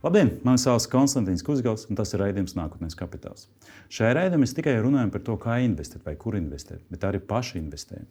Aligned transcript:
Labdien! 0.00 0.30
Mani 0.48 0.56
sauc 0.56 0.86
Konstants 0.88 1.42
Kusgals, 1.44 1.82
un 1.92 1.96
tas 1.98 2.08
ir 2.14 2.22
raidījums 2.22 2.54
Nākotnes 2.56 2.94
kapitāls. 2.96 3.50
Šajā 3.92 4.14
raidījumā 4.16 4.46
mēs 4.46 4.54
tikai 4.56 4.72
runājam 4.80 5.10
par 5.12 5.20
to, 5.26 5.34
kā 5.36 5.58
investēt 5.60 6.06
vai 6.08 6.14
kur 6.16 6.38
investēt, 6.38 6.80
bet 6.88 7.02
arī 7.04 7.18
paši 7.20 7.58
investējam. 7.60 8.06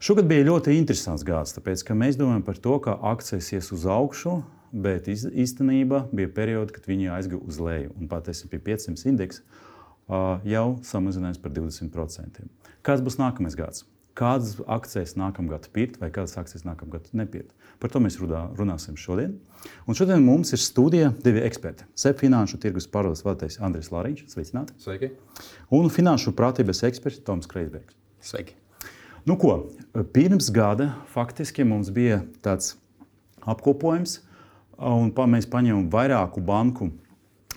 Šogad 0.00 0.24
bija 0.30 0.46
ļoti 0.48 0.72
interesants 0.72 1.24
gads, 1.28 1.52
tāpēc 1.52 1.82
ka 1.84 1.96
mēs 2.00 2.16
domājam 2.16 2.46
par 2.46 2.56
to, 2.64 2.78
ka 2.80 2.94
akcijas 3.12 3.50
ies 3.52 3.68
uz 3.76 3.84
augšu, 3.92 4.38
bet 4.72 5.10
īstenībā 5.12 6.06
bija 6.16 6.32
periodi, 6.32 6.72
kad 6.78 6.88
viņi 6.88 7.12
aizgāja 7.18 7.44
uz 7.44 7.60
leju. 7.60 7.92
Un 8.00 8.08
pat 8.08 8.32
SP 8.32 8.56
500 8.64 9.12
indeks 9.12 9.44
jau 10.48 10.66
samazinājās 10.80 11.44
par 11.44 11.52
20%. 11.60 12.40
Kāds 12.80 13.04
būs 13.04 13.20
nākamais 13.20 13.58
gads? 13.60 13.84
Kādas 14.16 14.54
akcijas 14.64 15.12
nākamgad 15.20 15.66
pirkt 15.76 15.98
vai 16.00 16.08
kādas 16.08 16.38
akcijas 16.40 16.64
nākamgad 16.64 17.10
nepirkt? 17.12 17.52
Par 17.82 17.92
to 17.92 18.00
mēs 18.00 18.16
runā, 18.16 18.46
runāsim 18.56 18.96
šodien. 18.96 19.34
Un 19.84 19.98
šodien 19.98 20.24
mums 20.24 20.54
ir 20.56 20.62
studijā 20.62 21.10
divi 21.20 21.42
eksperti. 21.44 21.84
SEP 22.00 22.22
finanšu 22.24 22.56
tirgus 22.62 22.88
pārvaldes 22.88 23.26
vadītājs 23.26 23.60
Andris 23.66 23.92
Lāriņš, 23.92 24.24
sveicināti. 24.32 24.76
Sveiki. 24.80 25.10
Un 25.76 25.90
finanšu 25.92 26.32
prātības 26.38 26.80
eksperts 26.88 27.20
Toms 27.28 27.50
Kreisbergs. 27.50 27.92
Sveiki. 28.24 28.56
Nu 29.28 29.36
ko, 29.36 29.58
pirms 30.16 30.48
gada 30.54 30.94
faktiski 31.12 31.66
mums 31.68 31.92
bija 31.92 32.22
tāds 32.40 32.76
apkopojums, 33.44 34.22
un 34.80 35.12
mēs 35.12 35.48
paņēmām 35.50 35.90
vairāku 35.92 36.40
banku 36.40 36.88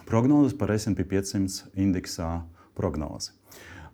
prognozes 0.09 0.57
par 0.59 0.75
SP 0.75 1.07
500 1.07 1.69
indeksā 1.79 2.39
prognozi. 2.75 3.38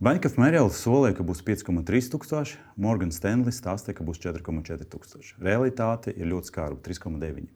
Banka 0.03 0.27
of 0.27 0.35
Merrill 0.35 0.67
solīja, 0.75 1.15
ka 1.15 1.23
būs 1.23 1.39
5,3 1.47 2.09
tūkstoši, 2.11 2.57
Morgan 2.83 3.13
Stanley 3.15 3.53
stāstīja, 3.55 3.95
ka 3.95 4.03
būs 4.03 4.19
4,4 4.19 4.83
tūkstoši. 4.91 5.37
Realitāte 5.39 6.11
ir 6.11 6.27
ļoti 6.33 6.51
skarba- 6.51 6.81
3,9. 6.87 7.47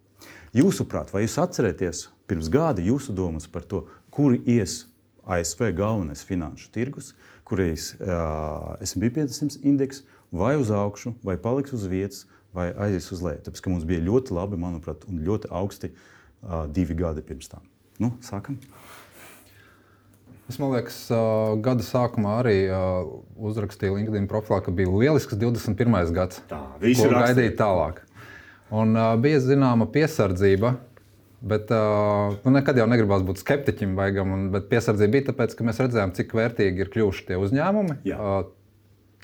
Jūsuprāt, 0.55 1.11
vai 1.11 1.25
jūs 1.25 1.35
atcerieties 1.35 2.07
pirms 2.31 2.47
gada 2.47 2.79
jūsu 2.81 3.11
domas 3.15 3.45
par 3.45 3.63
to, 3.67 3.87
kur 4.09 4.37
ies 4.47 4.85
ASV 5.27 5.73
galvenais 5.75 6.23
finanšu 6.23 6.71
tirgus, 6.71 7.13
kur 7.43 7.59
ies 7.59 7.95
uh, 7.99 8.77
SP 8.87 9.11
500 9.11 9.59
indeks, 9.63 10.03
vai 10.31 10.55
uz 10.55 10.71
augšu, 10.71 11.15
vai 11.21 11.35
paliks 11.35 11.73
uz 11.73 11.83
vietas, 11.91 12.25
vai 12.53 12.71
aizies 12.71 13.11
uz 13.11 13.21
leju? 13.21 13.43
Tāpēc, 13.43 13.67
mums 13.67 13.83
bija 13.83 13.99
ļoti 13.99 14.31
labi, 14.31 14.55
manuprāt, 14.55 15.03
un 15.11 15.19
ļoti 15.27 15.51
augsti 15.51 15.91
uh, 15.91 16.65
divi 16.71 16.95
gadi 16.95 17.21
pirms 17.21 17.51
tam. 17.51 17.67
Nu, 17.99 18.13
sākam! 18.23 18.55
Es 20.49 20.57
domāju, 20.57 20.87
ka 20.89 21.17
gada 21.61 21.85
sākumā 21.85 22.39
arī 22.41 22.57
uzrakstīju 23.37 23.99
LinkedIn 23.99 24.25
profilā, 24.31 24.63
ka 24.65 24.73
bija 24.73 24.89
lielisks 24.89 25.37
21. 25.37 25.97
gads. 26.15 26.41
Tā, 26.49 26.63
viss 26.81 27.03
ir 27.05 27.13
gaidīt 27.13 27.57
tālāk. 27.59 28.01
Un 28.73 28.95
uh, 28.97 29.13
bija 29.21 29.41
zināma 29.41 29.85
piesardzība, 29.93 30.75
bet 31.51 31.69
uh, 31.73 32.33
nu, 32.41 32.53
nekad 32.53 32.77
jau 32.81 32.87
negribās 32.89 33.21
būt 33.25 33.41
skeptiķim, 33.43 33.93
vaigam, 33.97 34.33
un, 34.33 34.47
bet 34.53 34.65
piesardzība 34.73 35.15
bija 35.15 35.27
tāpēc, 35.29 35.53
ka 35.57 35.67
mēs 35.67 35.81
redzējām, 35.81 36.13
cik 36.17 36.33
vērtīgi 36.37 36.85
ir 36.85 36.91
kļuvuši 36.93 37.27
tie 37.29 37.37
uzņēmumi. 37.41 37.99
Uh, 38.13 38.39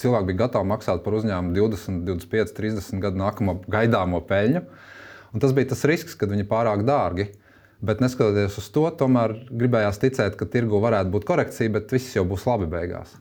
cilvēki 0.01 0.29
bija 0.29 0.43
gatavi 0.43 0.69
maksāt 0.73 1.01
par 1.05 1.17
uzņēmumu 1.21 1.57
20, 1.57 2.05
25, 2.09 2.53
30 2.57 3.01
gadu 3.01 3.21
nākamo 3.21 3.59
gaidāmo 3.65 4.21
peļņu. 4.29 4.61
Un 5.33 5.43
tas 5.43 5.57
bija 5.57 5.73
tas 5.73 5.81
risks, 5.89 6.17
kad 6.17 6.29
viņi 6.33 6.45
pārāk 6.49 6.85
dārgi. 6.85 7.29
Uh, 7.29 7.44
Bet 7.83 7.99
neskatoties 8.03 8.55
uz 8.61 8.69
to, 8.71 8.85
tomēr 8.99 9.35
gribējās 9.51 9.99
ticēt, 10.01 10.37
ka 10.39 10.47
tirgu 10.47 10.79
varētu 10.83 11.11
būt 11.11 11.27
korekcija, 11.27 11.73
bet 11.75 11.91
viss 11.91 12.15
jau 12.15 12.23
būs 12.27 12.47
labi 12.47 12.69
beigās. 12.71 13.17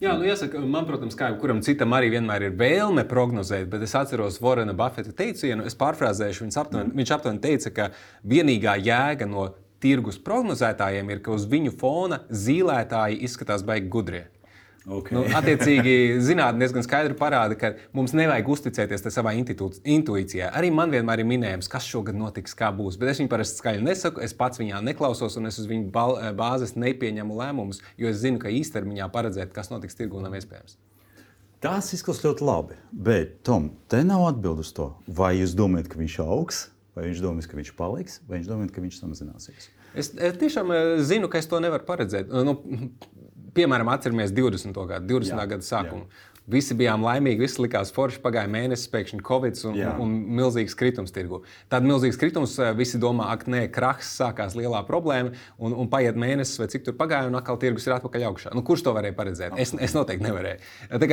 Jā, 0.00 0.14
nu 0.16 0.24
jāsaka, 0.24 0.62
man, 0.64 0.86
protams, 0.88 1.12
kā 1.12 1.28
jebkuram 1.28 1.58
citam 1.60 1.92
arī 1.92 2.08
vienmēr 2.14 2.46
ir 2.46 2.54
vēlme 2.56 3.04
prognozēt, 3.08 3.66
bet 3.68 3.82
es 3.84 3.92
atceros 3.98 4.38
Vorena 4.40 4.72
Buffeta 4.72 5.12
teicienu, 5.12 5.66
es 5.68 5.76
pārfrāzēšu, 5.76 6.48
aptuveni, 6.62 6.94
viņš 6.96 7.12
aptuveni 7.18 7.42
teica, 7.44 7.72
ka 7.76 7.88
vienīgā 8.24 8.78
jēga 8.80 9.28
no 9.28 9.50
tirgus 9.80 10.16
prognozētājiem 10.24 11.12
ir, 11.12 11.20
ka 11.24 11.36
uz 11.36 11.44
viņu 11.48 11.74
fona 11.80 12.22
zīlētāji 12.32 13.20
izskatās 13.28 13.64
baigi 13.66 13.92
gudrie. 13.92 14.24
Okay. 14.88 15.12
Nu, 15.12 15.26
attiecīgi, 15.36 15.94
zinātnē 16.24 16.64
diezgan 16.64 16.84
skaidri 16.86 17.16
parāda, 17.18 17.56
ka 17.58 17.74
mums 17.96 18.14
nevajag 18.16 18.46
uzticēties 18.54 19.04
savai 19.12 19.34
intuīcijai. 19.36 20.48
Arī 20.56 20.70
man 20.72 20.92
vienmēr 20.94 21.20
ir 21.20 21.28
minējums, 21.28 21.68
kas 21.68 21.84
šogad 21.84 22.16
notiks, 22.16 22.56
kā 22.56 22.70
būs. 22.72 22.96
Bet 23.00 23.12
es 23.12 23.20
viņu 23.20 23.32
parasti 23.32 23.60
skaļi 23.60 23.84
nesaku, 23.84 24.24
es 24.24 24.32
pats 24.36 24.60
viņā 24.62 24.80
neklausos 24.86 25.36
un 25.36 25.50
es 25.50 25.60
uz 25.60 25.68
viņu 25.68 25.92
bāzes 26.38 26.72
nepieņemu 26.80 27.36
lēmumus, 27.42 27.82
jo 28.00 28.08
es 28.08 28.22
zinu, 28.22 28.40
ka 28.40 28.52
īstermiņā 28.56 29.10
paredzēt, 29.12 29.52
kas 29.52 29.68
notiks 29.68 30.00
tirgū, 30.00 30.22
nav 30.24 30.38
iespējams. 30.40 30.78
Tas 31.60 31.92
izklausās 31.92 32.24
ļoti 32.24 32.46
labi, 32.48 32.78
bet 32.88 33.42
Tom, 33.44 33.74
te 33.92 34.00
nav 34.00 34.30
atbildes 34.30 34.70
uz 34.70 34.76
to. 34.78 34.86
Vai 35.12 35.34
jūs 35.42 35.52
domājat, 35.58 35.90
ka 35.92 36.00
viņš 36.00 36.16
augs, 36.24 36.62
vai 36.96 37.10
viņš 37.10 37.20
domā, 37.20 37.44
ka 37.44 37.58
viņš 37.58 37.74
paliks, 37.76 38.16
vai 38.24 38.38
viņš 38.38 38.48
domā, 38.48 38.70
ka 38.72 38.80
viņš 38.80 38.96
samazināsies? 39.02 39.68
Es, 39.92 40.12
es 40.14 40.38
tiešām 40.40 40.72
eh, 40.72 40.90
zinu, 41.04 41.28
ka 41.28 41.40
es 41.40 41.50
to 41.50 41.60
nevaru 41.60 41.84
paredzēt. 41.84 42.30
Nu, 42.30 42.56
piemēram, 43.56 43.90
atceramies 43.92 44.32
20. 44.36 44.84
gadu, 44.90 45.18
20. 45.20 45.34
Jā, 45.34 45.46
gada 45.50 45.66
sākumu. 45.66 46.06
Jā. 46.06 46.29
Visi 46.50 46.74
bijām 46.78 47.04
laimīgi, 47.06 47.44
viss 47.44 47.60
likās 47.62 47.92
forši. 47.94 48.20
Pagāja 48.24 48.50
mēnesis, 48.50 48.88
pēkšņi 48.92 49.22
Covid 49.26 49.60
un, 49.70 49.78
un, 49.78 50.02
un 50.04 50.16
milzīgs 50.40 50.76
kritums 50.78 51.14
tirgu. 51.14 51.42
Tad 51.72 51.86
milzīgs 51.86 52.18
kritums, 52.20 52.56
eh, 52.60 52.72
visi 52.76 52.98
domā, 53.00 53.28
ak, 53.34 53.46
nē, 53.50 53.62
krahs, 53.72 54.10
sākās 54.18 54.56
lielā 54.58 54.82
problēma, 54.88 55.34
un, 55.62 55.76
un 55.76 55.90
paiet 55.92 56.18
mēnesis 56.18 56.58
vai 56.60 56.68
cik 56.72 56.86
tur 56.88 56.96
pagāja, 56.98 57.30
un 57.30 57.38
atkal 57.38 57.60
tirgus 57.62 57.86
ir 57.86 57.96
atpakaļ 57.96 58.26
augšā. 58.30 58.54
Nu, 58.56 58.64
kurš 58.66 58.84
to 58.86 58.94
varēja 58.96 59.16
paredzēt? 59.18 59.56
Es, 59.60 59.74
es 59.74 59.96
noteikti 59.96 60.26
nevarēju. 60.26 60.62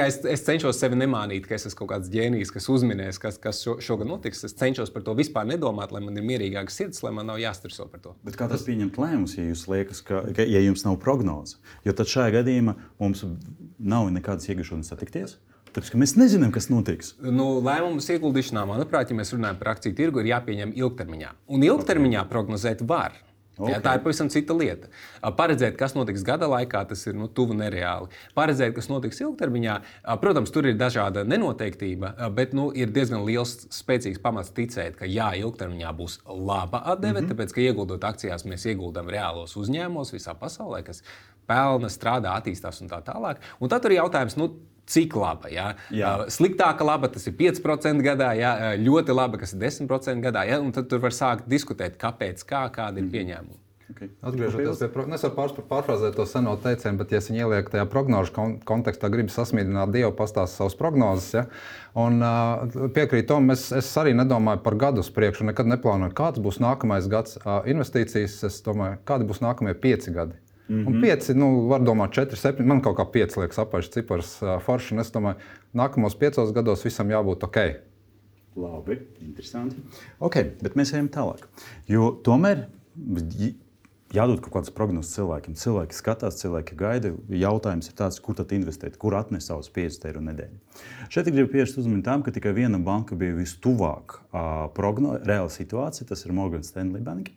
Es, 0.07 0.19
es 0.37 0.45
cenšos 0.47 0.81
sevi 0.81 0.99
nemānīt, 0.99 1.47
ka 1.49 1.57
es 1.57 1.67
esmu 1.69 1.83
kaut 1.83 1.93
kāds 1.93 2.11
ģēnijs, 2.13 2.53
kas 2.55 2.69
uzminēs, 2.73 3.21
kas, 3.21 3.39
kas 3.41 3.61
šo, 3.65 3.77
šogad 3.83 4.09
notiks. 4.09 4.43
Es 4.47 4.57
cenšos 4.57 4.93
par 4.93 5.05
to 5.05 5.15
vispār 5.17 5.47
nedomāt, 5.49 5.93
lai 5.95 6.01
man 6.05 6.17
ir 6.17 6.25
mierīgāka 6.27 6.73
sirds, 6.73 7.03
lai 7.05 7.13
man 7.15 7.29
nav 7.29 7.41
jāstreso 7.41 7.87
par 7.91 8.03
to. 8.03 8.15
Bet 8.25 8.39
kā 8.39 8.49
tas 8.49 8.65
pieņemt 8.67 8.97
lēmumus, 9.01 9.37
ja, 9.37 9.55
liekas, 9.73 10.03
ka, 10.05 10.23
ka, 10.35 10.45
ja 10.47 10.63
jums 10.63 10.85
nav 10.87 10.99
prognozes? 11.03 11.57
Jo 11.85 11.95
tad 11.97 12.09
šajā 12.11 12.39
gadījumā 12.39 12.77
mums 13.01 13.23
nav 13.79 14.09
nekādas 14.13 14.49
iegūšanas 14.49 14.93
satikties. 14.93 15.37
Tāpēc 15.75 15.93
mēs 15.99 16.15
nezinām, 16.17 16.49
kas 16.55 16.71
notiks. 16.71 17.13
Nu, 17.21 17.59
lēmumus 17.61 18.09
ieguldīšanā, 18.15 18.63
manuprāt, 18.65 19.11
ja 19.11 19.17
mēs 19.19 19.35
runājam 19.35 19.59
par 19.59 19.75
akciju 19.75 19.97
tirgu, 19.97 20.23
ir 20.23 20.31
jāpieņem 20.31 20.73
ilgtermiņā. 20.79 21.33
Un 21.53 21.65
ilgtermiņā 21.67 22.23
okay. 22.23 22.31
prognozēt 22.31 22.81
var. 22.87 23.19
Okay. 23.57 23.73
Jā, 23.73 23.77
tā 23.81 23.95
ir 23.97 24.03
pavisam 24.05 24.27
cita 24.29 24.53
lieta. 24.53 24.89
Paredzēt, 25.37 25.73
kas 25.79 25.95
notiks 25.97 26.21
gada 26.25 26.45
laikā, 26.49 26.83
tas 26.91 27.01
ir 27.09 27.15
nu, 27.17 27.25
tuvu 27.25 27.55
nereāli. 27.57 28.11
Paredzēt, 28.37 28.75
kas 28.75 28.89
notiks 28.91 29.21
ilgtermiņā, 29.23 29.77
protams, 30.21 30.53
tur 30.53 30.69
ir 30.69 30.77
dažāda 30.77 31.23
nenoteiktība, 31.25 32.13
bet 32.37 32.53
nu, 32.57 32.67
ir 32.77 32.93
diezgan 32.93 33.25
liels, 33.25 33.55
spēcīgs 33.73 34.21
pamats 34.21 34.53
ticēt, 34.53 34.99
ka 34.99 35.09
jā, 35.09 35.31
ilgtermiņā 35.41 35.93
būs 35.97 36.19
laba 36.27 36.83
atdeve, 36.93 37.23
mm 37.23 37.25
-hmm. 37.25 37.33
tāpēc, 37.33 37.55
ka 37.55 37.65
ieguldot 37.65 38.05
akcijās, 38.05 38.45
mēs 38.45 38.69
ieguldam 38.69 39.09
reālos 39.09 39.57
uzņēmumos 39.57 40.13
visā 40.13 40.37
pasaulē, 40.37 40.83
kas 40.85 41.01
pelna, 41.47 41.91
strādā, 41.91 42.37
attīstās 42.37 42.81
un 42.83 42.91
tā 42.91 43.01
tālāk. 43.05 43.43
Un 43.61 43.71
tad 43.71 43.85
ir 43.87 43.97
jautājums, 43.99 44.37
nu, 44.39 44.51
cik 44.87 45.15
laba. 45.19 45.51
Ja? 45.51 45.67
Jā. 45.93 46.15
Sliktāka 46.31 46.87
laba 46.87 47.11
tas 47.11 47.27
ir 47.27 47.35
5% 47.39 48.03
gadā, 48.05 48.31
ja? 48.39 48.55
ļoti 48.79 49.15
laba, 49.15 49.39
kas 49.41 49.55
ir 49.55 49.63
10% 49.65 50.23
gadā. 50.23 50.47
Ja? 50.47 50.61
Un 50.63 50.73
tad 50.75 50.89
tur 50.91 51.03
var 51.03 51.15
sākt 51.15 51.49
diskutēt, 51.51 51.99
kāpēc, 52.01 52.43
kā, 52.47 52.67
kāda 52.73 53.01
ir 53.01 53.07
mhm. 53.07 53.15
pieņēmuma. 53.15 53.63
Okay. 53.87 54.09
Atgriežoties 54.19 54.81
pie 54.81 54.87
prognozes, 54.91 55.23
es 55.23 55.35
varu 55.37 55.63
pārfrāzēt 55.69 56.17
to 56.19 56.25
seno 56.27 56.57
teicienu, 56.59 56.99
bet, 56.99 57.13
ja 57.15 57.21
viņi 57.23 57.39
ieliek 57.45 57.69
tajā 57.71 57.85
prognožu 57.87 58.33
kontekstā, 58.67 59.07
grib 59.13 59.29
sasmīdināt 59.31 59.93
Dievu, 59.93 60.11
pastāstīt 60.17 60.59
savas 60.59 60.75
prognozes. 60.75 61.29
Ja? 61.37 61.45
Un, 61.95 62.19
uh, 62.19 62.89
piekrītu 62.93 63.29
tam, 63.31 63.47
es, 63.55 63.69
es 63.71 63.87
arī 63.97 64.11
nedomāju 64.17 64.59
par 64.65 64.75
gadu 64.81 65.05
uz 65.05 65.11
priekšu, 65.15 65.47
nekad 65.47 65.71
neplānoju, 65.71 66.11
kāds 66.19 66.43
būs 66.43 66.59
nākamais 66.59 67.07
gads. 67.11 67.39
Uh, 67.39 67.61
investīcijas, 67.71 68.41
es 68.49 68.59
domāju, 68.65 68.99
kādi 69.07 69.29
būs 69.29 69.39
nākamie 69.45 69.71
pieci 69.79 70.11
gadi. 70.11 70.35
Mm 70.67 70.75
-hmm. 70.75 70.87
Un 70.87 71.01
pieci, 71.01 71.33
nu, 71.33 71.67
var 71.67 71.81
domāt, 71.81 72.11
četri, 72.11 72.37
septiņi. 72.37 72.67
Man 72.67 72.81
kaut 72.81 72.97
kā 72.97 73.05
pieci 73.11 73.39
liekas 73.39 73.57
apakšs 73.57 73.93
cipars 73.93 74.39
forši. 74.65 74.99
Es 74.99 75.11
domāju, 75.11 75.35
nākamos 75.73 76.17
piecos 76.19 76.51
gados 76.53 76.83
visam 76.85 77.09
jābūt 77.09 77.43
ok. 77.43 77.57
Labi, 78.55 78.99
interesanti. 79.21 79.75
Ok, 80.19 80.35
bet 80.61 80.75
mēs 80.75 80.93
ejam 80.93 81.07
tālāk. 81.09 81.47
Jo 81.87 82.11
tomēr 82.23 82.65
jādod 84.13 84.39
kaut 84.41 84.53
kādas 84.55 84.71
prognozes 84.73 85.15
cilvēkiem. 85.17 85.55
Cilvēki 85.59 85.97
skatās, 85.97 86.39
cilvēki 86.41 86.77
gaida. 86.79 87.11
Jautājums 87.29 87.89
ir 87.89 87.97
tāds, 87.99 88.19
kur 88.23 88.37
tad 88.37 88.53
investēt, 88.55 88.97
kur 89.01 89.17
atnest 89.19 89.51
savus 89.51 89.69
50 89.73 90.07
eiro 90.09 90.23
nedēļu. 90.23 90.59
Šeit 91.13 91.29
gribu 91.29 91.51
pievērst 91.51 91.79
uzmanību 91.81 92.05
tam, 92.07 92.23
ka 92.23 92.33
tikai 92.35 92.55
viena 92.57 92.79
banka 92.79 93.15
bija 93.19 93.35
vistuvāk 93.37 94.17
uh, 94.17 94.67
progno, 94.77 95.17
reāla 95.27 95.51
situācija, 95.53 96.07
tas 96.07 96.25
ir 96.25 96.35
Morgan 96.37 96.65
Stanley 96.67 97.03
Bank. 97.03 97.33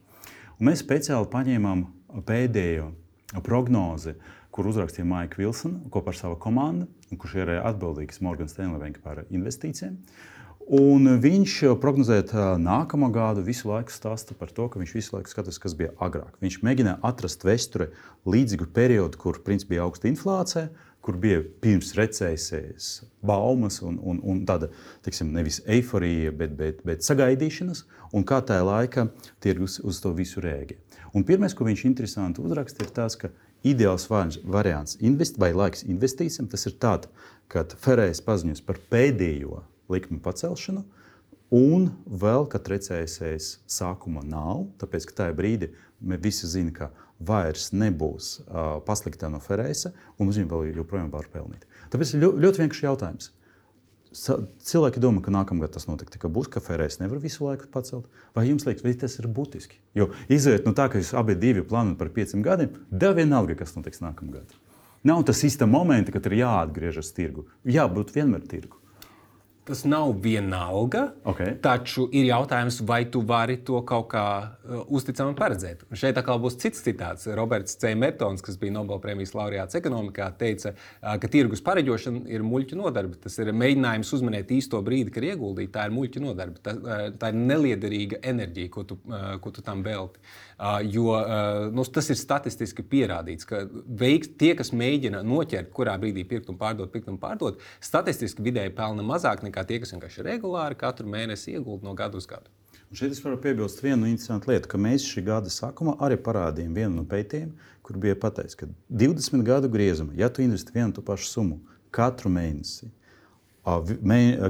Un 0.59 0.71
mēs 0.71 0.85
speciāli 0.85 1.31
paņēmām 1.33 1.87
pēdējo 2.29 2.91
prognozi, 3.39 4.17
kur 4.51 4.67
uzrakstīja 4.67 5.07
Maika 5.07 5.39
Vilsona 5.39 5.79
kopā 5.95 6.11
ar 6.11 6.19
savu 6.19 6.39
komandu, 6.43 6.89
kurš 7.15 7.39
ir 7.39 7.55
atbildīgs 7.61 8.23
Morgan 8.25 8.51
Stanley 8.51 8.99
par 9.03 9.25
investīcijiem. 9.31 9.99
Un 10.71 11.09
viņš 11.19 11.55
prognozēja 11.83 12.53
nākamo 12.63 13.09
gadu, 13.11 13.43
visu 13.43 13.67
laiku 13.67 13.91
stāsta 13.91 14.37
par 14.39 14.53
to, 14.55 14.69
ka 14.71 14.79
viņš 14.79 14.93
visu 14.95 15.17
laiku 15.17 15.33
skatās, 15.33 15.59
kas 15.59 15.75
bija 15.75 15.91
agrāk. 15.99 16.37
Viņš 16.43 16.61
mēģināja 16.63 17.01
atrast 17.09 17.43
vēsturē 17.47 17.89
līdzīgu 18.31 18.69
periodu, 18.75 19.19
kur 19.19 19.41
principā 19.43 19.75
bija 19.75 19.89
augsta 19.89 20.07
inflācija, 20.07 20.69
kur 21.03 21.17
bija 21.19 21.41
pirms 21.65 21.95
recesijas 21.99 23.03
baumas 23.27 23.81
un, 23.83 23.99
un, 23.99 24.21
un 24.23 24.45
tāda 24.47 24.69
tiksim, 25.03 25.33
nevis 25.35 25.59
eiforija, 25.67 26.31
bet, 26.39 26.55
bet, 26.55 26.85
bet 26.87 27.03
sagaidīšanas, 27.03 27.83
un 28.15 28.27
kā 28.29 28.39
tajā 28.45 28.63
laikā 28.69 29.09
tirgus 29.43 29.81
uz 29.83 29.99
to 30.05 30.13
visu 30.15 30.45
rēģē. 30.45 30.79
Un 31.17 31.27
pirmais, 31.27 31.55
ko 31.57 31.67
viņš 31.67 31.85
interesanti 31.89 32.43
uzraksta, 32.43 32.85
ir 32.85 32.93
tas, 32.95 33.17
ka 33.19 33.33
ideāls 33.67 34.07
variants 34.11 34.97
invest, 35.01 35.39
vai 35.41 35.51
laiks 35.53 35.85
investīcijam, 35.89 36.49
tas 36.51 36.67
ir 36.71 36.77
tāds, 36.81 37.11
kad 37.51 37.75
Ferējas 37.83 38.23
paziņos 38.25 38.63
par 38.67 38.79
pēdējo 38.93 39.65
likmi 39.91 40.21
pacelšanu, 40.23 40.85
un 41.51 41.91
vēl, 42.07 42.47
kad 42.51 42.69
recesijas 42.71 43.57
sākuma 43.67 44.23
nav, 44.23 44.69
tāpēc 44.79 45.09
ka 45.11 45.19
tajā 45.25 45.37
brīdī 45.37 45.73
visi 46.01 46.47
zinām, 46.47 46.77
ka 46.77 46.91
vairs 47.21 47.69
nebūs 47.77 48.31
uh, 48.47 48.79
pasliktā 48.87 49.29
no 49.29 49.43
Ferēsa, 49.43 49.93
un 50.19 50.31
uz 50.31 50.39
viņu 50.41 50.51
vēl 50.53 50.79
joprojām 50.79 51.11
var 51.13 51.29
pelnīt. 51.33 51.67
Tāpēc 51.93 52.15
ļoti 52.23 52.63
vienkāršs 52.63 52.87
jautājums. 52.87 53.33
Cilvēki 54.11 54.99
domā, 54.99 55.21
ka 55.23 55.31
nākamgad 55.31 55.71
tas 55.77 55.87
notiks, 55.87 56.19
ka 56.19 56.31
būs 56.33 56.49
kafejnīca, 56.51 57.05
nevar 57.05 57.21
visu 57.23 57.45
laiku 57.47 57.69
pacelt. 57.71 58.09
Vai 58.35 58.49
jums 58.49 58.67
liekas, 58.67 58.83
vai 58.83 58.95
tas 58.99 59.15
ir 59.21 59.29
būtiski? 59.31 59.79
Jo 59.95 60.09
iziet 60.27 60.67
no 60.67 60.75
tā, 60.75 60.89
ka 60.91 60.99
jūs 60.99 61.13
abi 61.15 61.37
divi 61.39 61.63
plānojat 61.63 62.01
par 62.01 62.11
pieciem 62.17 62.43
gadiem, 62.43 62.75
da 62.91 63.13
vienalga, 63.15 63.55
kas 63.61 63.77
notiks 63.77 64.03
nākamgad. 64.03 64.51
Nav 65.07 65.23
tas 65.31 65.45
īsta 65.47 65.69
momenta, 65.71 66.11
kad 66.13 66.27
ir 66.27 66.41
jāatgriežas 66.43 67.15
tirgu. 67.15 67.47
Jābūt 67.65 68.11
vienmēr 68.17 68.43
tirgu. 68.51 68.80
Tas 69.71 69.85
nav 69.87 70.17
vienalga, 70.19 71.05
okay. 71.31 71.53
taču 71.63 72.09
ir 72.11 72.25
jautājums, 72.27 72.81
vai 72.83 73.05
tu 73.07 73.21
vari 73.23 73.55
to 73.63 73.79
kaut 73.87 74.09
kā 74.11 74.25
uh, 74.43 74.81
uzticami 74.91 75.37
paredzēt. 75.39 75.85
Un 75.87 76.01
šeit 76.01 76.19
atkal 76.19 76.41
būs 76.43 76.57
cits 76.59 76.83
citāts. 76.83 77.29
Roberts 77.39 77.79
C. 77.79 77.93
Metons, 77.95 78.43
kas 78.43 78.59
bija 78.59 78.75
Nobelpremijas 78.75 79.31
laureāts 79.39 79.79
ekonomikā, 79.79 80.33
teica, 80.41 80.73
uh, 80.75 81.15
ka 81.23 81.31
tirgus 81.31 81.63
pareģošana 81.63 82.25
ir 82.35 82.43
muļķu 82.43 82.81
nodarbe. 82.81 83.21
Tas 83.23 83.39
ir 83.39 83.53
mēģinājums 83.55 84.11
uzmanēt 84.19 84.51
īsto 84.59 84.81
brīdi, 84.83 85.15
kad 85.15 85.29
ieguldīt. 85.29 85.71
Tā 85.77 85.87
ir 85.87 85.95
muļķu 85.95 86.25
nodarbe. 86.27 86.59
Tā, 86.67 86.75
uh, 86.75 87.07
tā 87.23 87.31
ir 87.31 87.39
neliederīga 87.39 88.19
enerģija, 88.33 88.75
ko 88.75 88.87
tu, 88.91 88.99
uh, 89.07 89.37
ko 89.39 89.55
tu 89.55 89.63
tam 89.63 89.87
velti. 89.87 90.19
Uh, 90.61 90.81
jo 90.83 91.15
uh, 91.15 91.71
nu, 91.73 91.87
tas 91.89 92.11
ir 92.11 92.19
statistiski 92.21 92.83
pierādīts, 92.91 93.47
ka 93.49 93.63
veiks, 94.03 94.35
tie, 94.37 94.51
kas 94.59 94.75
mēģina 94.77 95.23
noķert, 95.25 95.71
kurā 95.73 95.95
brīdī 96.03 96.27
pirkt 96.29 96.51
un 96.53 96.59
pārdot, 96.61 96.91
pirkt 96.93 97.09
un 97.09 97.17
pārdot, 97.23 97.63
statistiski 97.81 98.45
vidēji 98.45 98.75
pelna 98.77 99.07
mazāk 99.07 99.41
nekā 99.47 99.60
nekā 99.61 99.69
tie, 99.69 99.81
kas 99.81 99.93
vienkārši 99.93 100.25
regulāri 100.25 100.77
katru 100.77 101.07
mēnesi 101.09 101.55
iegulda 101.55 101.85
no 101.85 101.95
gada 101.95 102.17
uz 102.17 102.27
gadu. 102.27 102.49
Un 102.91 102.97
šeit 102.97 103.13
es 103.13 103.23
varu 103.23 103.39
piebilst 103.39 103.83
vienu 103.83 104.09
interesantu 104.09 104.51
lietu, 104.51 104.69
ka 104.69 104.79
mēs 104.79 105.05
šī 105.07 105.23
gada 105.27 105.51
sākumā 105.51 105.99
arī 106.01 106.17
parādījām 106.19 106.75
vienu 106.75 106.97
no 106.97 107.05
pētījumiem, 107.05 107.53
kur 107.83 107.99
bija 107.99 108.17
pateikts, 108.19 108.57
ka 108.57 108.67
20 108.91 109.45
gadu 109.47 109.69
griezumā, 109.71 110.15
ja 110.19 110.29
tu 110.29 110.43
investē 110.43 110.75
vienu 110.75 110.93
to 110.93 111.03
pašu 111.03 111.29
summu 111.29 111.61
katru 111.95 112.31
mēnesi, 112.31 112.91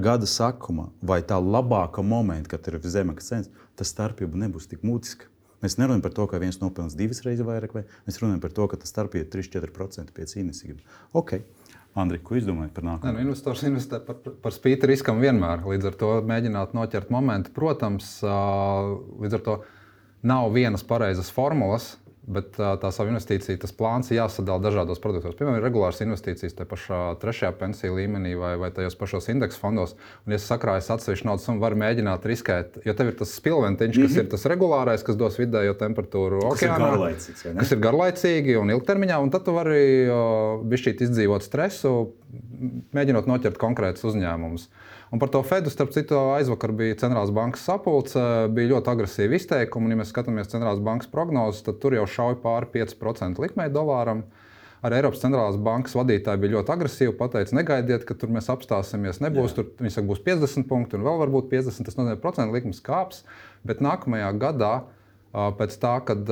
gada 0.01 0.27
sākumā 0.29 0.89
vai 1.03 1.21
tā 1.23 1.37
labākā 1.37 2.03
momenta, 2.03 2.55
kad 2.55 2.67
ir 2.69 2.81
viszemākais 2.81 3.29
cenas, 3.29 3.51
tas 3.77 3.93
starpība 3.93 4.39
nebūs 4.47 4.71
tik 4.71 4.85
būtiska. 4.85 5.29
Mēs 5.61 5.77
nerunājam 5.77 6.01
par 6.07 6.15
to, 6.17 6.25
ka 6.25 6.41
viens 6.41 6.57
nopelnīs 6.57 6.97
divas 6.97 7.21
reizes 7.27 7.45
vairāk, 7.45 7.75
vai 7.77 7.83
mēs 8.07 8.17
runājam 8.23 8.41
par 8.41 8.53
to, 8.57 8.65
ka 8.71 8.79
tas 8.81 8.93
starpība 8.95 9.27
ir 9.27 9.33
3-4% 9.35 10.15
pēc 10.17 10.39
ienesīguma. 10.41 10.81
Okay. 11.13 11.45
Andri, 11.99 12.21
ko 12.23 12.37
izdomājat 12.39 12.75
par 12.77 12.85
nākotni? 12.87 13.13
Nu, 13.17 13.25
investors 13.25 13.65
investē 13.67 13.99
par, 14.07 14.21
par 14.45 14.55
spīti 14.55 14.87
riskam 14.87 15.19
vienmēr. 15.23 15.65
Līdz 15.67 15.91
ar 15.91 15.97
to 15.99 16.11
mēģināt 16.29 16.77
noķert 16.77 17.11
momentu. 17.11 17.51
Protams, 17.57 18.13
līdz 18.23 19.39
ar 19.41 19.43
to 19.49 19.57
nav 20.31 20.53
vienas 20.55 20.87
pareizas 20.87 21.33
formulas, 21.35 21.97
bet 22.31 22.55
tā 22.57 22.91
savu 22.95 23.11
investīciju 23.11 23.59
tas 23.61 23.73
plāns 23.75 24.11
ir 24.11 24.21
jāsadala 24.21 24.63
dažādos 24.63 25.01
produktos. 25.03 25.35
Piemēram, 25.39 25.61
regulāras 25.65 26.01
investīcijas 26.05 26.55
tajā 26.59 26.69
pašā 26.71 27.01
trešajā 27.23 27.51
pensiju 27.59 27.97
līmenī 27.97 28.37
vai, 28.39 28.53
vai 28.61 28.71
tajos 28.75 28.97
pašos 29.01 29.29
indeksu 29.33 29.61
fondos. 29.63 29.97
Un, 30.27 30.35
ja 30.35 30.41
sakrājas 30.43 30.93
atsevišķu 30.95 31.29
naudas 31.29 31.47
summu, 31.49 31.63
var 31.63 31.77
mēģināt 31.81 32.29
riskēt, 32.31 32.81
jo 32.87 32.95
tev 32.97 33.13
ir 33.13 33.19
tas 33.19 33.35
spilventiņš, 33.41 33.97
kas 33.97 34.05
mm 34.05 34.15
-hmm. 34.15 34.25
ir 34.25 34.31
tas 34.35 34.47
regulārais, 34.53 35.07
kas 35.07 35.19
dos 35.21 35.39
vidējo 35.41 35.75
temperatūru 35.81 36.45
okeānā, 36.53 36.93
kas 37.59 37.75
ir 37.75 37.83
garlaicīgi 37.83 38.59
un 38.61 38.71
ilgtermiņā, 38.77 39.19
un 39.23 39.35
tad 39.35 39.45
tu 39.49 39.57
vari 39.57 39.83
bišķīt 40.71 41.03
izdzīvot 41.09 41.47
stresu, 41.47 42.13
mēģinot 42.95 43.27
noķert 43.27 43.59
konkrētus 43.59 44.07
uzņēmumus. 44.13 44.71
Un 45.11 45.19
par 45.19 45.31
to 45.35 45.41
Fedu, 45.43 45.71
starp 45.73 45.91
citu, 45.91 46.15
aizvakar 46.37 46.71
bija 46.79 46.95
centrālās 47.01 47.33
bankas 47.35 47.65
sapulce, 47.67 48.21
bija 48.55 48.77
ļoti 48.77 48.93
agresīvi 48.93 49.41
izteikumi. 49.41 49.89
Un, 49.89 49.95
ja 49.97 49.99
mēs 49.99 50.13
skatāmies 50.15 50.53
centrālās 50.53 50.79
bankas 50.87 51.11
prognozes, 51.11 51.65
tad 51.67 51.81
tur 51.83 51.97
jau 51.97 52.05
šauja 52.07 52.39
pāri 52.45 52.69
5% 52.77 53.43
likmei 53.43 53.67
dolāram. 53.75 54.23
Arī 54.87 55.01
Eiropas 55.01 55.21
centrālās 55.21 55.59
bankas 55.61 55.97
vadītāji 55.99 56.41
bija 56.41 56.55
ļoti 56.55 56.73
agresīvi. 56.77 57.17
Pateica, 57.19 57.57
negaidiet, 57.59 58.07
ka 58.07 58.15
tur 58.17 58.31
mēs 58.33 58.49
apstāsimies. 58.55 59.19
Nebūs, 59.21 59.51
Jā. 59.51 59.59
tur 59.59 59.83
viņi 59.83 59.97
saka, 59.97 60.07
būs 60.13 60.23
50 60.25 60.69
punkti 60.71 60.97
un 60.97 61.05
vēl 61.05 61.19
varbūt 61.25 61.51
50. 61.51 61.91
Tas 61.91 61.99
nozīmē, 61.99 62.15
ka 62.15 62.23
procentu 62.23 62.57
likums 62.57 62.81
kāps. 62.87 63.25
Bet 63.67 63.83
nākamajā 63.85 64.31
gadā, 64.41 64.73
pēc 65.35 65.75
tā, 65.83 65.99
kad 66.07 66.23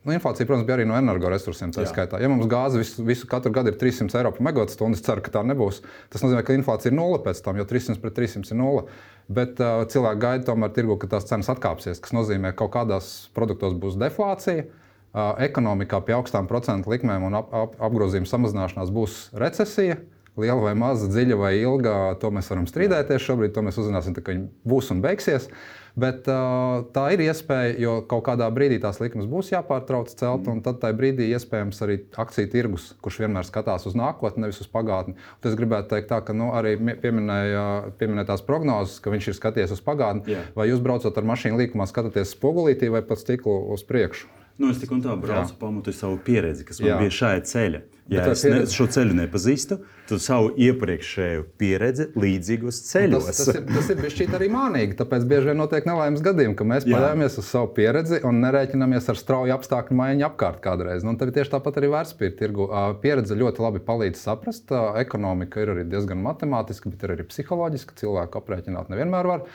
Nu, 0.00 0.14
inflācija, 0.16 0.46
protams, 0.48 0.64
bija 0.64 0.78
arī 0.78 0.86
no 0.88 0.96
energoresursiem. 0.96 1.74
Ja 1.76 2.28
mums 2.32 2.46
gāze 2.48 2.78
visu, 2.80 3.02
visu 3.04 3.26
katru 3.28 3.52
gadu 3.52 3.68
ir 3.68 3.76
300 3.76 4.16
eiro 4.16 4.30
par 4.32 4.46
megawattstundu, 4.46 4.96
es 4.96 5.04
ceru, 5.04 5.20
ka 5.20 5.32
tā 5.34 5.42
nebūs. 5.44 5.82
Tas 6.12 6.22
nozīmē, 6.24 6.40
ka 6.46 6.56
inflācija 6.56 6.88
ir 6.88 6.96
nulle 6.96 7.18
pēc 7.20 7.42
tam, 7.44 7.58
jo 7.60 7.66
300 7.68 8.00
pret 8.00 8.16
300 8.16 8.54
ir 8.54 8.56
nulle. 8.56 8.86
Bet 9.28 9.60
uh, 9.60 9.82
cilvēki 9.92 10.22
gaida 10.22 10.46
tomēr 10.46 10.72
tirgu, 10.72 10.96
ka 11.02 11.10
tās 11.12 11.28
cenas 11.28 11.52
atkāpsies, 11.52 12.00
kas 12.00 12.14
nozīmē, 12.16 12.54
ka 12.54 12.62
kaut 12.62 12.72
kādās 12.78 13.10
produktos 13.36 13.76
būs 13.82 13.98
deflācija. 14.00 14.64
Uh, 15.10 15.34
ekonomikā 15.42 16.00
pie 16.06 16.14
augstām 16.16 16.48
procentu 16.48 16.94
likmēm 16.94 17.26
un 17.26 17.36
ap, 17.36 17.52
ap, 17.52 17.76
apgrozījuma 17.90 18.30
samazināšanās 18.30 18.94
būs 18.94 19.18
recesija. 19.42 19.98
Liela 20.40 20.62
vai 20.62 20.72
maza, 20.78 21.10
dziļa 21.10 21.36
vai 21.36 21.52
ilga, 21.58 22.14
to 22.22 22.30
mēs 22.32 22.48
varam 22.48 22.64
strīdēties. 22.70 23.26
Šobrīd 23.26 23.52
to 23.52 23.66
mēs 23.66 23.76
uzzināsim, 23.82 24.16
kad 24.16 24.32
viņi 24.32 24.46
būs 24.70 24.92
un 24.94 25.02
beigsies. 25.04 25.50
Uh, 25.50 25.79
Bet 25.98 26.28
uh, 26.30 26.84
tā 26.94 27.06
ir 27.14 27.24
iespēja, 27.24 27.74
jo 27.82 27.94
kaut 28.10 28.22
kādā 28.28 28.46
brīdī 28.54 28.78
tās 28.82 29.00
likmes 29.02 29.28
būs 29.30 29.50
jāpārtrauc 29.54 30.12
celt, 30.14 30.48
un 30.50 30.62
tad 30.64 30.80
tajā 30.82 30.96
brīdī 30.96 31.30
iespējams 31.34 31.82
arī 31.86 31.98
akciju 32.20 32.50
tirgus, 32.52 32.90
kurš 33.02 33.22
vienmēr 33.24 33.48
skatās 33.48 33.88
uz 33.90 33.96
nākotni, 33.98 34.44
nevis 34.44 34.62
uz 34.62 34.70
pagātni. 34.70 35.16
Un 35.16 35.50
es 35.50 35.58
gribētu 35.58 35.94
teikt, 35.94 36.10
tā, 36.12 36.20
ka 36.24 36.36
nu, 36.36 36.52
arī 36.56 36.76
pieminēja, 36.78 37.64
pieminēja 38.00 38.32
tās 38.32 38.44
prognozes, 38.46 39.00
ka 39.02 39.12
viņš 39.14 39.32
ir 39.32 39.38
skaties 39.40 39.74
uz 39.76 39.82
pagātni. 39.84 40.26
Yeah. 40.30 40.52
Vai 40.56 40.70
jūs 40.70 40.82
braucot 40.84 41.16
ar 41.16 41.32
mašīnu 41.34 41.58
līkumā, 41.64 41.88
skatāties 41.90 42.36
spogulītī 42.36 42.92
vai 42.92 43.02
pat 43.06 43.22
stiklu 43.24 43.58
uz 43.74 43.86
priekšu? 43.86 44.39
Nu, 44.60 44.68
es 44.68 44.80
tik 44.82 44.90
un 44.92 45.00
tā 45.00 45.14
braucu, 45.16 45.54
pamatoju 45.56 45.96
savu 45.96 46.18
pieredzi, 46.24 46.66
kas 46.68 46.82
man 46.82 46.90
Jā. 46.90 47.00
bija 47.00 47.16
šajā 47.16 47.40
ceļā. 47.48 47.78
Ja 48.10 48.24
es 48.26 48.42
pieredze... 48.42 48.66
ne, 48.66 48.74
šo 48.74 48.86
ceļu 48.90 49.14
nepazīstu, 49.16 49.76
tad 50.10 50.20
savu 50.20 50.50
iepriekšējo 50.66 51.44
pieredzi 51.60 52.08
līdzīgos 52.18 52.80
ceļos. 52.88 53.28
Tas, 53.30 53.40
tas 53.40 53.50
ir, 53.54 53.62
tas 53.70 53.88
ir 53.94 54.00
bijis 54.02 54.34
arī 54.36 54.50
mānīgi. 54.52 54.98
Tāpēc 54.98 55.24
bieži 55.30 55.48
vien 55.52 55.60
notiek 55.62 55.86
nelaimes 55.88 56.24
gadījumi, 56.26 56.56
ka 56.58 56.66
mēs 56.68 56.88
paļaujamies 56.90 57.38
uz 57.40 57.48
savu 57.48 57.70
pieredzi 57.78 58.20
un 58.26 58.42
nerēķinamies 58.44 59.08
ar 59.14 59.20
strauju 59.22 59.56
apstākļu 59.56 59.96
maiņu 60.02 60.26
apkārt 60.28 60.60
kādreiz. 60.66 61.06
Nu, 61.06 61.14
tad 61.20 61.32
tieši 61.38 61.54
tāpat 61.54 61.80
arī 61.80 61.92
vērtspapīra 61.94 62.38
tirgu. 62.42 62.66
Pieredze 63.00 63.38
ļoti 63.38 63.64
labi 63.64 63.84
palīdz 63.86 64.26
saprast. 64.26 64.74
Ekonomika 65.00 65.62
ir 65.62 65.72
arī 65.76 65.86
diezgan 65.88 66.20
matemātiska, 66.26 66.92
bet 66.92 67.06
ir 67.06 67.14
arī 67.16 67.30
psiholoģiska. 67.30 67.96
Cilvēku 68.02 68.42
aprēķināt 68.42 68.92
nevienmēr 68.92 69.30
var. 69.30 69.46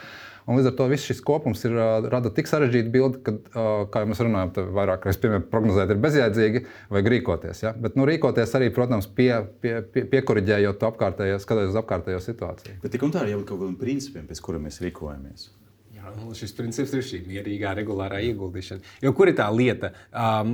Un 0.46 0.60
līdz 0.60 0.70
ar 0.70 0.76
to 0.78 0.86
viss 0.92 1.08
šis 1.10 1.24
kopums 1.26 1.64
ir, 1.66 1.74
rada 2.12 2.30
tik 2.34 2.50
sarežģītu 2.50 2.92
bildi, 2.94 3.22
ka, 3.26 3.34
kā 3.90 4.04
jau 4.04 4.10
mēs 4.12 4.22
runājam, 4.22 4.54
vairāk 4.78 5.08
reizes 5.08 5.22
piemēram, 5.24 5.48
prognozēt 5.50 5.94
ir 5.96 6.02
bezjēdzīgi, 6.04 6.64
vajag 6.94 7.12
rīkoties. 7.16 7.64
Ja? 7.66 7.74
Bet 7.82 7.98
nu, 7.98 8.06
rīkoties 8.06 8.54
arī, 8.60 8.70
protams, 8.76 9.10
pie, 9.10 9.32
pie, 9.64 9.80
pie, 9.90 10.06
piekoriģējot 10.14 10.86
apkārtējo, 10.92 11.42
skatoties 11.42 11.74
uz 11.74 11.82
apkārtējo 11.82 12.22
situāciju. 12.28 12.78
Bet 12.86 12.94
tik 12.94 13.08
un 13.08 13.16
tā 13.16 13.26
ir 13.26 13.34
jābūt 13.34 13.50
kaut 13.50 13.64
kādiem 13.64 13.78
principiem, 13.82 14.30
pēc 14.30 14.44
kuriem 14.46 14.68
mēs 14.70 14.82
rīkojamies. 14.86 15.50
Nu, 16.16 16.36
šis 16.38 16.52
princips 16.54 16.92
ir 16.94 17.02
šī 17.02 17.24
mierīgā, 17.26 17.72
regulārā 17.80 18.20
ieguldīšana. 18.28 18.84
Jo 19.02 19.10
kur 19.18 19.32
ir 19.32 19.38
tā 19.40 19.48
lieta, 19.50 19.90
um, 20.14 20.52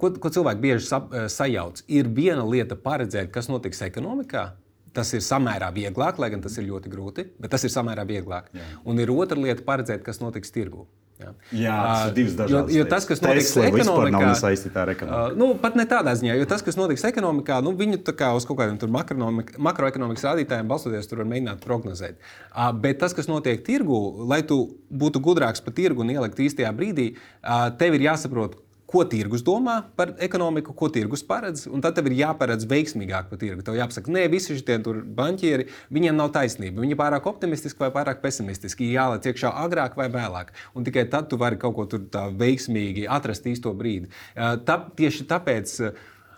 ko, 0.00 0.14
ko 0.16 0.30
cilvēki 0.32 0.62
bieži 0.62 0.86
sa, 0.88 1.02
sajauc? 1.28 1.82
Ir 1.92 2.08
viena 2.16 2.44
lieta 2.48 2.78
paredzēt, 2.80 3.28
kas 3.34 3.50
notiks 3.52 3.84
ekonomikā, 3.84 4.46
Tas 4.94 5.10
ir 5.16 5.24
samērā 5.26 5.72
vieglāk, 5.74 6.20
lai 6.22 6.30
gan 6.30 6.42
tas 6.44 6.54
ir 6.60 6.68
ļoti 6.68 6.90
grūti, 6.92 7.28
bet 7.42 7.50
tas 7.54 7.64
ir 7.66 7.72
samērā 7.74 8.04
vieglāk. 8.06 8.52
Jā. 8.54 8.66
Un 8.86 9.00
ir 9.02 9.10
otra 9.10 9.40
lieta 9.40 9.64
paredzēt, 9.66 10.04
kas 10.06 10.22
notiks 10.22 10.54
tirgū. 10.54 10.86
Jā, 11.14 11.30
Jā 11.54 11.74
tas 11.78 12.08
ir 12.08 12.14
divas 12.16 12.32
dažādas 12.38 12.72
lietas. 12.72 12.74
Jo, 12.74 12.84
tas, 12.90 13.04
kas 13.06 13.20
notiks 13.22 13.50
Tesla 13.52 13.66
ekonomikā, 13.68 14.22
nav 14.24 14.32
saistīts 14.40 14.78
ar 14.82 14.90
ekonomiku. 14.90 15.28
Uh, 15.30 15.36
nu, 15.38 15.48
pat 15.62 15.76
ne 15.78 15.84
tādā 15.90 16.14
ziņā, 16.18 16.34
jo 16.40 16.48
tas, 16.50 16.64
kas 16.66 16.78
notiks 16.78 17.06
ekonomikā, 17.06 17.60
nu, 17.62 17.74
viņu 17.78 18.00
kā 18.18 18.32
uz 18.34 18.46
kaut 18.48 18.58
kādiem 18.58 19.38
makroekonomikas 19.62 20.26
rādītājiem 20.26 20.70
balstoties, 20.70 21.06
tur 21.10 21.22
var 21.22 21.30
mēģināt 21.30 21.62
prognozēt. 21.62 22.18
Uh, 22.50 22.72
bet 22.82 22.98
tas, 23.02 23.14
kas 23.14 23.30
notiek 23.30 23.62
tirgū, 23.66 24.00
lai 24.26 24.42
tu 24.48 24.58
būtu 24.90 25.22
gudrāks 25.22 25.62
par 25.62 25.76
tirgu 25.78 26.02
un 26.02 26.10
ielikt 26.16 26.42
īstajā 26.48 26.74
brīdī, 26.74 27.12
uh, 27.14 27.68
tev 27.78 27.94
ir 27.94 28.08
jāsaprot, 28.08 28.58
ko 28.90 29.04
tirgus 29.08 29.42
domā 29.44 29.78
par 29.96 30.12
ekonomiku, 30.22 30.74
ko 30.76 30.88
tirgus 30.92 31.24
paredz, 31.26 31.64
tad 31.82 31.96
tev 31.96 32.08
ir 32.10 32.18
jāparedz 32.20 32.66
veiksmīgāk 32.70 33.30
par 33.30 33.40
tirgu. 33.40 33.64
Tev 33.64 33.78
jāpasaka, 33.78 34.12
nē, 34.12 34.26
visi 34.32 34.58
šie 34.58 34.78
banķieri, 35.18 35.68
viņiem 35.94 36.18
nav 36.18 36.32
taisnība. 36.36 36.82
Viņi 36.84 36.98
pārāk 37.00 37.28
optimistiski 37.30 37.86
vai 37.86 37.90
pārāk 37.94 38.20
pesimistiski. 38.24 38.92
Jāliek 38.94 39.30
iekšā 39.32 39.52
agrāk 39.64 39.96
vai 39.98 40.10
vēlāk. 40.12 40.52
Un 40.76 40.86
tikai 40.86 41.06
tad 41.10 41.30
tu 41.30 41.40
vari 41.40 41.58
kaut 41.60 41.76
ko 41.78 41.88
tur 41.90 42.04
tā 42.12 42.26
veiksmīgi 42.30 43.08
atrast 43.10 43.48
īsto 43.50 43.72
brīdi. 43.76 44.12
Tā, 44.34 44.80
tieši 44.96 45.30
tāpēc 45.30 45.78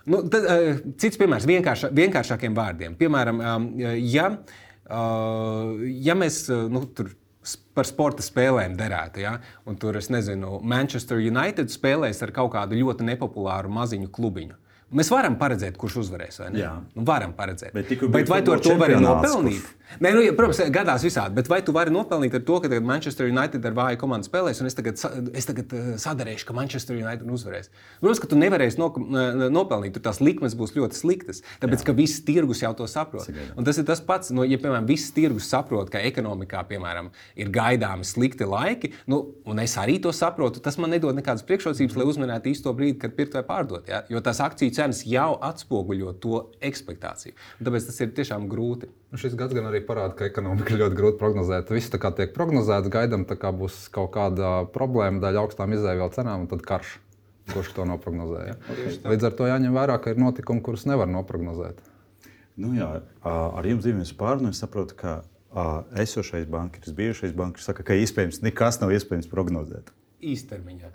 Nu, 0.07 0.21
tad, 0.31 0.45
cits 1.03 1.19
piemērs 1.19 1.43
vienkārša, 1.49 1.89
vienkāršākiem 1.91 2.53
vārdiem. 2.55 2.93
Piemēram, 2.95 3.41
ja, 4.07 4.29
ja 6.07 6.15
mēs 6.15 6.45
nu, 6.71 6.85
tur 6.95 7.11
par 7.77 7.87
sporta 7.87 8.25
spēlēm 8.25 8.75
derētu. 8.79 9.21
Ja? 9.23 9.37
Un 9.69 9.77
tur, 9.79 9.97
es 9.99 10.09
nezinu, 10.13 10.59
Manchester 10.63 11.21
United 11.21 11.71
spēlēs 11.71 12.23
ar 12.25 12.33
kaut 12.35 12.51
kādu 12.57 12.79
ļoti 12.79 13.07
nepopulāru 13.07 13.71
maziņu 13.71 14.11
klubiņu. 14.13 14.57
Mēs 14.95 15.09
varam 15.11 15.35
paredzēt, 15.35 15.75
kurš 15.79 15.97
uzvarēs. 16.05 16.39
Nu, 16.53 17.03
varam 17.07 17.33
paredzēt. 17.35 17.73
Bet, 17.75 17.89
bet 18.13 18.29
vai 18.31 18.39
tu 18.45 18.53
ar 18.55 18.61
to 18.63 18.77
vari 18.79 18.95
nopelnīt? 19.01 19.65
Kurš... 19.65 19.73
Nē, 20.03 20.11
nu, 20.11 20.21
ja, 20.23 20.33
protams, 20.35 20.59
gadās 20.71 21.03
visādi. 21.05 21.35
Bet 21.37 21.47
vai 21.47 21.61
tu 21.63 21.71
vari 21.75 21.91
nopelnīt 21.95 22.33
ar 22.35 22.41
to, 22.47 22.57
ka 22.63 22.79
Manchester 22.83 23.29
United 23.31 23.63
ar 23.67 23.75
vāju 23.75 23.99
komandu 24.01 24.27
spēlēs, 24.27 24.59
un 24.59 24.67
es 24.67 24.75
tagad, 24.75 24.99
es 25.31 25.47
tagad 25.47 25.71
uh, 25.75 25.85
sadarīšu, 25.99 26.47
ka 26.49 26.55
Manchester 26.55 26.97
United 26.99 27.27
uzvarēs? 27.31 27.71
Protams, 28.01 28.21
ka 28.23 28.29
tu 28.31 28.39
nevarēsi 28.39 28.81
no, 28.81 28.89
nopelnīt, 29.51 29.95
tur 29.95 30.03
tās 30.09 30.19
likmes 30.23 30.57
būs 30.59 30.75
ļoti 30.75 30.99
sliktas. 30.99 31.39
Tāpēc, 31.63 31.83
Jā. 31.83 31.87
ka 31.87 31.95
viss 31.97 32.23
tirgus 32.27 32.63
jau 32.65 32.73
to 32.77 32.87
saprot. 32.91 33.31
Un 33.55 33.67
tas 33.67 33.79
ir 33.79 33.87
tas 33.87 34.03
pats, 34.03 34.33
no, 34.35 34.43
ja, 34.47 34.59
piemēram, 34.59 34.87
viss 34.87 35.15
tirgus 35.15 35.47
saprot, 35.51 35.91
ka 35.93 36.03
ekonomikā, 36.11 36.65
piemēram, 36.67 37.09
ir 37.39 37.51
gaidāmi 37.55 38.07
slikti 38.07 38.47
laiki, 38.47 38.91
nu, 39.11 39.21
un 39.47 39.63
es 39.63 39.77
arī 39.79 39.97
to 40.03 40.11
saprotu, 40.15 40.63
tas 40.63 40.79
man 40.83 40.91
nedod 40.95 41.15
nekādas 41.15 41.47
priekšrocības, 41.47 41.95
lai 41.95 42.09
uzmanētu 42.11 42.51
īsto 42.51 42.75
brīdi, 42.75 42.99
kad 43.05 43.15
pirkt 43.15 43.39
vai 43.39 43.45
pārdot. 43.47 43.87
Ja? 43.87 44.03
Jo 44.11 44.23
tās 44.23 44.43
akciju 44.43 44.76
cenas 44.77 45.01
jau 45.07 45.31
atspoguļo 45.43 46.13
to 46.23 46.41
expectāciju. 46.63 47.35
Un 47.59 47.67
tāpēc 47.67 47.87
tas 47.89 47.99
ir 48.03 48.13
tiešām 48.17 48.47
grūti. 48.51 48.89
Nu, 49.11 49.19
šis 49.21 49.35
gads 49.39 49.55
gan 49.57 49.69
arī 49.69 49.81
parāda, 49.87 50.15
ka 50.19 50.27
ekonomika 50.29 50.73
ir 50.73 50.81
ļoti 50.83 50.99
grūti 50.99 51.19
prognozēt. 51.21 51.73
Viss 51.73 51.91
tā 51.93 51.99
kā 52.01 52.11
tiek 52.15 52.33
prognozēts, 52.35 52.91
gaidām, 52.93 53.25
ka 53.27 53.53
būs 53.55 53.87
kaut 53.93 54.13
kāda 54.15 54.53
problēma 54.75 55.23
daļa 55.23 55.45
augstām 55.45 55.75
izēvielu 55.77 56.13
cenām, 56.15 56.45
un 56.45 56.51
tad 56.51 56.65
karš. 56.67 56.97
Kurš 57.47 57.69
to 57.77 57.85
noprognozēja? 57.87 58.57
Līdz 59.07 59.29
ar 59.29 59.35
to 59.37 59.45
jāņem 59.47 59.75
vērā, 59.77 59.95
ka 60.03 60.11
ir 60.11 60.19
notikumi, 60.19 60.59
kurus 60.65 60.83
nevar 60.89 61.07
noprognozēt. 61.07 61.79
Nu, 62.59 62.73
jā, 62.75 62.89
ar 63.23 63.69
jums 63.69 63.85
diviem 63.87 64.03
pārunu 64.19 64.51
es 64.51 64.59
saprotu, 64.59 64.97
ka 64.99 65.21
esošais 65.95 66.43
bankas, 66.51 66.91
bijušais 66.97 67.31
bankas 67.37 67.69
saka, 67.69 67.85
ka 67.87 67.95
iespējams 67.95 68.41
nekas 68.43 68.81
nav 68.81 68.91
iespējams 68.97 69.31
prognozēt 69.31 69.93
īstermiņā. 70.23 70.89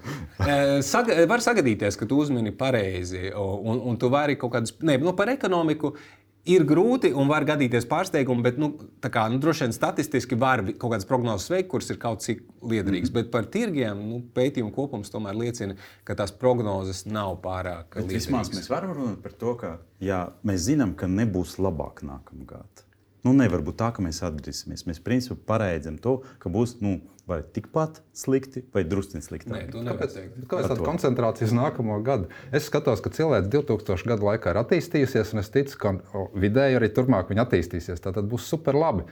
Saga, 0.87 1.21
var 1.31 1.45
sagadīties, 1.45 1.99
ka 1.99 2.09
tu 2.11 2.19
uzmini 2.23 2.52
pareizi, 2.57 3.31
un, 3.38 3.79
un 3.93 4.00
tu 4.00 4.11
vari 4.12 4.38
kaut 4.41 4.57
kādas, 4.57 4.75
ne, 4.83 4.99
nu, 5.02 5.14
par 5.19 5.33
ekonomiku. 5.35 5.95
Ir 6.43 6.64
grūti 6.67 7.12
un 7.14 7.29
var 7.31 7.45
gadīties 7.47 7.85
pārsteigumi, 7.87 8.43
bet 8.43 8.57
nu, 8.59 8.73
kā, 8.99 9.29
nu, 9.31 9.37
droši 9.38 9.69
vien 9.69 9.75
statistiski 9.76 10.35
var 10.35 10.64
kaut 10.73 10.88
kādas 10.88 11.07
prognozes 11.07 11.47
veikt, 11.52 11.69
kuras 11.71 11.93
ir 11.95 12.00
kaut 12.02 12.25
cik 12.25 12.41
liederīgas. 12.67 13.12
Mm. 13.12 13.14
Bet 13.14 13.29
par 13.31 13.47
tirgiem 13.47 14.00
nu, 14.09 14.19
pētījumu 14.35 14.75
kopums 14.75 15.14
tomēr 15.14 15.38
liecina, 15.38 15.76
ka 16.02 16.17
tās 16.19 16.35
prognozes 16.35 17.05
nav 17.07 17.37
pārāk 17.45 17.95
liederīgas. 17.95 18.26
Vismaz 18.26 18.50
mēs 18.57 18.67
varam 18.75 18.97
runāt 18.97 19.23
par 19.23 19.38
to, 19.38 19.55
ka 19.61 19.76
jā, 20.02 20.25
mēs 20.43 20.67
zinām, 20.67 20.97
ka 20.99 21.07
nebūs 21.07 21.61
labāk 21.62 22.02
nākamā 22.11 22.49
gada. 22.57 22.88
Nu, 23.23 23.31
nevar 23.38 23.62
būt 23.62 23.79
tā, 23.79 23.93
ka 23.95 24.02
mēs 24.02 24.19
atgriezīsimies. 24.26 24.83
Mēs 24.88 24.99
principā 25.02 25.38
pareidzam 25.55 25.99
to, 26.02 26.17
ka 26.43 26.50
būs 26.50 26.81
nu, 26.83 26.97
vai 27.31 27.38
tikpat 27.55 28.00
slikti, 28.19 28.64
vai 28.75 28.83
drusku 28.88 29.21
sliktāk. 29.23 29.71
Kāpēc, 29.71 30.17
kāpēc 30.50 30.71
tāda 30.73 30.83
koncentrācija 30.83 31.47
uz 31.47 31.55
nākamo 31.55 32.00
gadu? 32.02 32.33
Es 32.50 32.67
skatos, 32.67 33.02
ka 33.05 33.12
cilvēks 33.14 33.47
2000 33.52 34.11
gadu 34.11 34.26
laikā 34.26 34.50
ir 34.50 34.61
attīstījusies, 34.64 35.31
un 35.37 35.45
es 35.45 35.52
ticu, 35.55 35.79
ka 35.79 35.95
vidēji 36.35 36.81
arī 36.81 36.91
turpmāk 36.97 37.31
viņa 37.31 37.47
attīstīsies. 37.47 38.02
Tā 38.02 38.11
tad 38.17 38.26
būs 38.31 38.49
super 38.50 38.79
labi. 38.79 39.07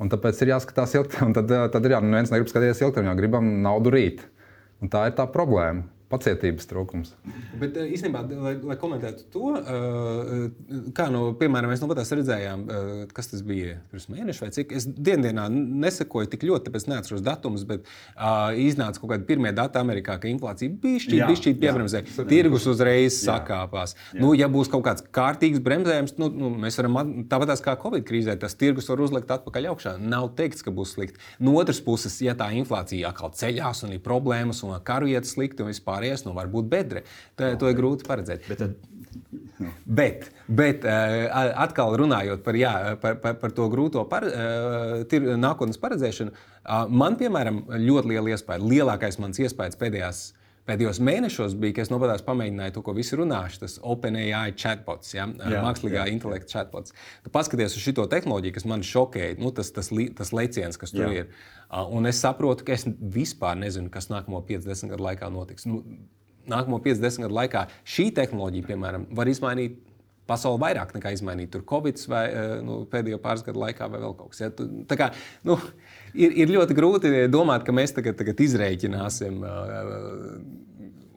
Un 0.00 0.08
tāpēc 0.08 0.40
ir 0.40 0.54
jāskatās 0.54 0.96
ilgtermiņā. 0.96 1.36
Tad, 1.36 1.52
tad 1.76 1.86
ir 1.86 1.98
jā, 1.98 2.00
nu 2.00 2.16
viens 2.16 2.32
negrib 2.32 2.48
skatīties 2.48 2.80
ilgtermiņā, 2.86 3.18
gribam 3.20 3.52
naudu 3.66 3.92
rīt. 3.92 4.24
Un 4.80 4.90
tā 4.90 5.10
ir 5.10 5.18
tā 5.18 5.28
problēma 5.30 5.84
pacietības 6.12 6.68
trūkums. 6.68 7.12
Bet 7.60 7.76
eh, 7.80 7.92
īstenībā, 7.96 8.22
lai, 8.42 8.54
lai 8.72 8.76
komentētu 8.80 9.26
to, 9.32 9.52
eh, 9.58 10.90
kā 10.96 11.08
no, 11.12 11.24
piemēram, 11.38 11.72
mēs 11.72 11.82
no 11.82 11.88
patās 11.90 12.12
redzējām, 12.12 12.64
eh, 12.66 12.90
kas 13.16 13.32
tas 13.32 13.44
bija 13.46 13.78
pirms 13.92 14.08
mēneša 14.12 14.44
vai 14.44 14.50
cik. 14.56 14.74
Es 14.76 14.86
dienā 14.86 15.46
nesekoju 15.52 16.30
tik 16.32 16.44
ļoti, 16.48 16.68
tāpēc 16.68 16.88
neatceros 16.92 17.24
datumus, 17.24 17.64
bet 17.68 17.88
iznāca 18.60 19.00
kaut 19.00 19.14
kādi 19.14 19.26
pirmie 19.28 19.52
dati 19.56 19.80
Amerikā, 19.80 20.18
ka 20.20 20.28
inflācija 20.30 20.72
bija 20.82 21.02
šķiet 21.02 21.60
piebremzē. 21.62 22.02
Tirgus 22.28 22.66
uzreiz 22.70 23.16
jā. 23.16 23.32
sakāpās. 23.32 23.96
Jā. 24.12 24.20
Nu, 24.22 24.32
ja 24.38 24.48
būs 24.52 24.70
kaut 24.72 24.84
kāds 24.86 25.06
kārtīgs 25.14 25.62
bremzējums, 25.64 26.16
nu, 26.20 26.28
nu, 26.32 26.52
mēs 26.62 26.78
varam 26.80 27.24
tāpat 27.30 27.54
kā 27.64 27.76
Covid 27.82 28.04
krīzē, 28.08 28.36
tas 28.40 28.56
tirgus 28.58 28.88
var 28.90 29.02
uzlikt 29.04 29.30
atpakaļ 29.32 29.70
augšā. 29.72 29.96
Nav 30.02 30.32
teikts, 30.38 30.64
ka 30.64 30.74
būs 30.74 30.94
slikti. 30.96 31.20
No 31.42 31.54
otras 31.60 31.80
puses, 31.84 32.18
ja 32.24 32.34
tā 32.38 32.50
inflācija 32.58 33.12
atkal 33.12 33.32
ceļās 33.36 33.84
un 33.86 33.96
ir 33.96 34.02
problēmas 34.04 34.62
un 34.66 34.74
karu 34.84 35.10
iet 35.12 35.28
slikti 35.28 35.64
un 35.64 35.70
vispār 35.72 36.01
pārējais 36.02 36.26
nu, 36.26 36.34
var 36.34 36.50
būt 36.50 36.68
bedre. 36.70 37.04
Tā, 37.36 37.54
to 37.58 37.70
ir 37.70 37.78
grūti 37.78 38.06
paredzēt. 38.08 38.48
Bet, 38.48 38.58
tad... 38.58 38.80
Bet, 39.86 40.30
bet 40.48 40.84
uh, 40.88 41.28
atkal 41.62 41.94
runājot 42.00 42.42
par, 42.42 42.56
jā, 42.58 42.96
par, 43.02 43.18
par, 43.22 43.36
par 43.38 43.52
to 43.54 43.68
grūto 43.70 44.02
par, 44.10 44.26
uh, 44.26 45.02
tir, 45.08 45.34
nākotnes 45.38 45.78
paredzēšanu, 45.82 46.32
man, 46.90 47.18
piemēram, 47.20 47.62
ļoti 47.70 48.14
liela 48.14 48.32
iespēja, 48.32 48.64
lielākais 48.64 49.20
mans 49.22 49.38
iespējas 49.44 49.78
pēdējās 49.78 50.22
pēdējos 50.68 51.00
mēnešos 51.02 51.56
bija, 51.58 51.74
ka 51.76 51.82
es 51.84 51.90
nopatās 51.90 52.22
pamēģināju 52.26 52.74
to, 52.76 52.82
ko 52.86 52.94
visi 52.94 53.18
runāšu, 53.18 53.64
tas 53.64 53.78
OpenAI 53.82 54.52
chatbots, 54.54 55.10
ja? 55.16 55.26
jā, 55.26 55.62
mākslīgā 55.64 56.04
jā, 56.04 56.12
intelekta 56.14 56.46
jā. 56.46 56.60
chatbots. 56.60 56.94
Tu 57.24 57.32
paskaties 57.34 57.74
uz 57.78 57.82
šo 57.82 58.06
tehnoloģiju, 58.10 58.54
kas 58.54 58.68
man 58.70 58.84
šokēja, 58.86 59.40
nu, 59.42 59.50
tas, 59.56 59.72
tas, 59.74 59.90
tas 59.90 60.30
leciens, 60.36 60.78
kas 60.78 60.94
tur 60.94 61.08
jā. 61.08 61.24
ir. 61.24 61.50
Un 61.72 62.04
es 62.08 62.18
saprotu, 62.20 62.66
ka 62.66 62.74
es 62.74 62.84
vispār 62.86 63.56
nezinu, 63.56 63.88
kas 63.92 64.10
nākamo 64.12 64.42
50 64.48 64.92
gadu 64.92 65.06
laikā 65.06 65.30
notiks. 65.32 65.64
Nu, 65.64 65.80
nākamo 66.50 66.82
50 66.84 67.24
gadu 67.24 67.38
laikā 67.38 67.64
šī 67.88 68.10
tehnoloģija, 68.18 68.68
piemēram, 68.68 69.06
var 69.16 69.30
izmainīt 69.32 69.78
pasauli 70.28 70.60
vairāk 70.62 70.92
nekā 70.96 71.12
izmainīt 71.16 71.50
tur 71.52 71.64
Covid 71.68 72.00
vai 72.10 72.24
nu, 72.64 72.82
pēdējo 72.90 73.18
pāris 73.22 73.44
gadu 73.46 73.62
laikā, 73.64 73.88
vai 73.90 74.02
vēl 74.02 74.16
kaut 74.18 74.32
kas. 74.32 74.44
Ja? 74.44 74.50
Tu, 74.54 74.68
kā, 74.98 75.10
nu, 75.48 75.56
ir, 76.14 76.34
ir 76.44 76.52
ļoti 76.52 76.76
grūti 76.78 77.14
domāt, 77.32 77.64
ka 77.66 77.74
mēs 77.74 77.94
tagad, 77.96 78.18
tagad 78.20 78.42
izreikināsim. 78.44 79.40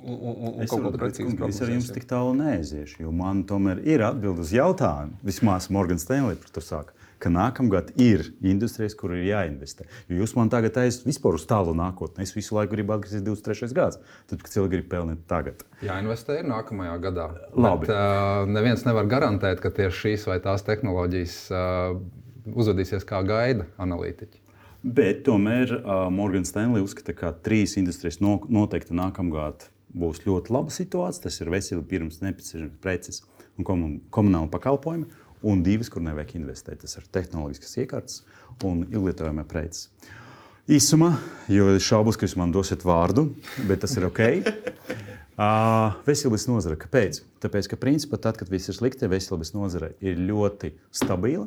Un, 0.05 0.17
un, 0.21 0.33
un 0.51 0.63
es 0.63 0.69
kaut 0.69 0.83
ko 0.85 0.93
precīzi 1.01 1.33
es 1.49 1.61
ar 1.65 1.71
jums 1.73 1.91
tik 1.93 2.05
tālu 2.09 2.35
neaiziešu, 2.37 2.99
jo 3.01 3.13
man 3.15 3.41
tomēr 3.49 3.81
ir 3.89 4.03
atbilde 4.05 4.45
uz 4.45 4.53
jautājumu. 4.53 5.17
Vismaz 5.25 5.71
Morgan 5.73 6.01
Stanley 6.01 6.37
par 6.41 6.53
to 6.53 6.61
saka, 6.61 6.94
ka 7.25 7.31
nākamgad 7.33 7.91
ir 8.01 8.27
industrijas, 8.45 8.93
kur 8.97 9.15
ir 9.17 9.25
jāinvestē. 9.25 9.87
Jo 10.11 10.21
jūs 10.21 10.35
man 10.37 10.51
tagad 10.53 10.77
aizsat 10.83 11.07
vispār 11.09 11.39
uz 11.39 11.47
tālu 11.49 11.73
nākotni. 11.77 12.25
Es 12.25 12.35
visu 12.35 12.57
laiku 12.57 12.75
gribu 12.75 12.93
atgriezties 12.95 13.25
23. 13.25 13.73
gads, 13.73 13.99
tad, 14.29 14.45
cilvēki 14.45 14.73
grib 14.75 14.89
pelnīt 14.93 15.25
tagad. 15.29 15.65
Jāinvestē 15.85 16.39
ir 16.43 16.49
nākamajā 16.51 16.95
gadā. 17.07 17.27
Labi. 17.57 17.89
Bet, 17.89 17.95
uh, 17.95 18.45
neviens 18.49 18.85
nevar 18.85 19.09
garantēt, 19.09 19.63
ka 19.63 19.73
tieši 19.73 20.01
šīs 20.03 20.29
vai 20.29 20.39
tās 20.43 20.65
tehnoloģijas 20.67 21.37
uh, 21.49 21.99
uzvedīsies 22.53 23.07
kā 23.09 23.23
gaida 23.25 23.65
analītiķi. 23.81 24.43
Bet 24.85 25.23
tomēr 25.25 25.79
uh, 25.79 26.07
Morgan 26.13 26.45
Stanley 26.45 26.85
uzskata, 26.85 27.15
ka 27.17 27.33
trīs 27.45 27.73
industrijas 27.81 28.21
no, 28.21 28.37
noteikti 28.53 28.93
nākamgad 28.93 29.71
būs 29.97 30.21
ļoti 30.27 30.53
laba 30.53 30.73
situācija. 30.73 31.25
Tas 31.25 31.41
ir 31.41 31.49
veselība, 31.49 31.87
pirms 31.89 32.21
nepieciešams 32.21 32.77
preces 32.83 33.23
un 33.57 33.65
komunāla 34.13 34.49
pakalpojumi. 34.51 35.07
Un 35.45 35.61
divas, 35.65 35.91
kur 35.93 36.01
nevajag 36.01 36.39
investēt, 36.39 36.81
tas 36.81 36.97
ir 36.97 37.05
tehnoloģiskas 37.13 37.75
iekārtas 37.83 38.21
un 38.65 38.85
ilglietojamie 38.87 39.45
preces. 39.49 39.91
Īsumā, 40.65 41.11
jo 41.53 41.75
šaubos, 41.77 42.17
ka 42.17 42.25
jūs 42.25 42.37
man 42.39 42.53
dosiet 42.53 42.81
vārdu, 42.87 43.27
bet 43.69 43.83
tas 43.85 43.93
ir 43.99 44.07
ok. 44.09 44.23
Uh, 45.35 45.91
veselības 46.07 46.45
nozare. 46.47 46.77
Kāpēc? 46.79 47.17
Tāpēc, 47.43 47.67
ka 47.67 47.75
principā 47.75 48.15
tad, 48.23 48.37
kad 48.39 48.47
viss 48.47 48.71
ir 48.71 48.77
slikti, 48.77 49.09
veselības 49.11 49.49
nozare 49.51 49.89
ir 49.99 50.15
ļoti 50.15 50.69
stabila. 50.95 51.43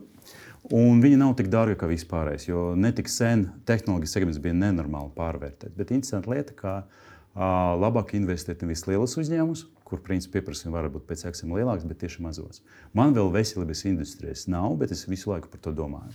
Un 0.76 1.00
viņi 1.00 1.17
nav 1.17 1.33
tik 1.38 1.49
dārgi 1.49 1.78
kā 1.81 1.88
vispārējais, 1.88 2.45
jo 2.50 2.67
netik 2.76 3.09
sen 3.09 3.47
tehnoloģijas 3.64 4.12
segments 4.19 4.43
bija 4.45 4.59
nenormāli 4.59 5.09
pārvērtēts. 5.17 5.73
Bet 5.78 5.95
interesanti 5.97 6.35
lieta, 6.35 6.57
ka 6.59 6.75
uh, 6.83 7.40
labāk 7.81 8.12
investēt 8.19 8.61
nevis 8.61 8.85
lielos 8.90 9.17
uzņēmumus, 9.23 9.64
kur 9.88 10.02
principā 10.04 10.38
pieprasījums 10.38 10.75
var 10.75 10.90
būt 10.92 11.07
pēc 11.09 11.25
iespējas 11.25 11.45
lielāks, 11.49 11.87
bet 11.88 12.02
tieši 12.02 12.25
mazos. 12.25 12.62
Man 12.97 13.16
vēl 13.16 13.33
veselības 13.35 13.85
industrijas 13.88 14.47
nav, 14.52 14.76
bet 14.80 14.92
es 14.95 15.07
visu 15.09 15.33
laiku 15.33 15.50
par 15.52 15.64
to 15.64 15.73
domāju. 15.76 16.12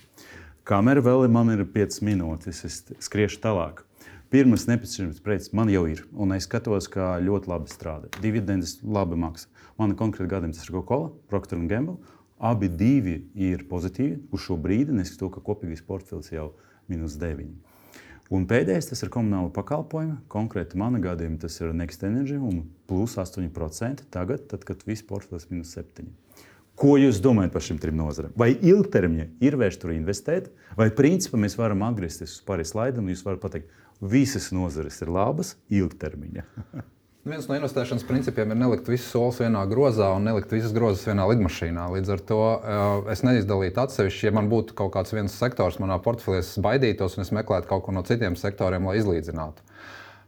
Kamera 0.64 1.04
vēl 1.04 1.28
man 1.34 1.52
ir 1.52 1.66
5 1.68 2.00
minūtes, 2.06 2.64
es 2.68 2.80
skriešu 3.04 3.42
tālāk. 3.44 3.84
Pirmais 4.34 4.64
nepieciešams 4.66 5.22
preces 5.22 5.52
man 5.54 5.70
jau 5.70 5.84
ir, 5.90 6.06
un 6.14 6.34
es 6.34 6.48
skatos, 6.48 6.88
kā 6.90 7.18
ļoti 7.22 7.52
labi 7.52 7.70
strādā. 7.70 8.10
Dividendes 8.24 8.80
labi 8.82 9.20
maksā. 9.20 9.50
Man 9.78 9.94
konkrēti 9.98 10.32
gadījumā 10.32 10.56
tas 10.56 10.66
ir 10.66 10.74
Coca-Cola, 10.74 11.12
Procter 11.30 11.62
Gamble 11.70 12.00
Abi 12.44 12.68
divi 12.68 13.22
ir 13.40 13.62
pozitīvi 13.70 14.18
uz 14.36 14.42
šo 14.44 14.58
brīdi, 14.60 14.92
neskatoties 14.92 15.20
to, 15.22 15.30
ka 15.32 15.44
kopīgais 15.48 15.84
portfels 15.88 16.32
jau 16.34 16.50
ir 16.50 16.72
minus 16.92 17.16
9. 17.22 17.46
Un 18.34 18.48
pēdējais 18.50 18.88
tas 18.90 19.04
ir 19.06 19.12
komunāla 19.14 19.52
pakalpojuma. 19.54 20.24
Konkrēti 20.32 20.80
manā 20.82 20.98
gadījumā 21.04 21.38
tas 21.44 21.60
ir 21.60 21.74
Next 21.78 22.02
Energy 22.08 22.40
un 22.40 22.64
plus 22.90 23.14
8% 23.22 24.08
tagad, 24.14 24.48
tad, 24.50 24.64
kad 24.66 24.82
viss 24.88 25.06
portfels 25.06 25.46
ir 25.46 25.54
minus 25.54 25.76
7. 25.78 26.08
Ko 26.80 26.96
jūs 26.98 27.20
domājat 27.22 27.54
par 27.54 27.62
šīm 27.62 27.78
trim 27.84 28.00
nozarēm? 28.00 28.34
Vai 28.40 28.56
ilgtermiņā 28.56 29.28
ir 29.46 29.58
vērts 29.62 29.78
tur 29.84 29.94
investēt, 29.94 30.50
vai 30.80 30.90
principā 30.98 31.38
mēs 31.38 31.60
varam 31.60 31.86
atgriezties 31.86 32.40
uz 32.40 32.42
pārējiem 32.48 32.72
slaidiem 32.72 33.06
un 33.06 33.14
jūs 33.14 33.22
varat 33.28 33.44
pateikt, 33.44 33.78
visas 34.02 34.50
nozares 34.56 34.98
ir 35.06 35.14
labas 35.14 35.54
ilgtermiņā? 35.70 36.48
Viens 37.24 37.46
no 37.48 37.56
investēšanas 37.56 38.04
principiem 38.04 38.50
ir 38.52 38.58
nelikt 38.60 38.90
visus 38.92 39.14
solus 39.14 39.38
vienā 39.40 39.62
grozā 39.72 40.10
un 40.12 40.26
nelikt 40.28 40.52
visas 40.52 40.74
grozas 40.76 41.06
vienā 41.08 41.24
lidmašīnā. 41.30 41.86
Līdz 41.94 42.10
ar 42.18 42.24
to 42.28 42.40
uh, 42.44 43.12
es 43.14 43.22
neizdalītu 43.24 43.80
atsevišķi. 43.80 44.26
Ja 44.28 44.34
man 44.36 44.50
būtu 44.52 44.76
kaut 44.76 44.92
kāds 44.98 45.16
viens 45.16 45.38
sektors 45.40 45.80
manā 45.80 45.96
portfelī, 46.04 46.42
es 46.42 46.50
baidītos 46.60 47.16
un 47.16 47.24
es 47.24 47.32
meklētu 47.32 47.70
kaut 47.70 47.86
ko 47.86 47.96
no 47.96 48.04
citiem 48.04 48.36
sektoriem, 48.36 48.90
lai 48.92 48.98
izlīdzinātu. 49.00 49.64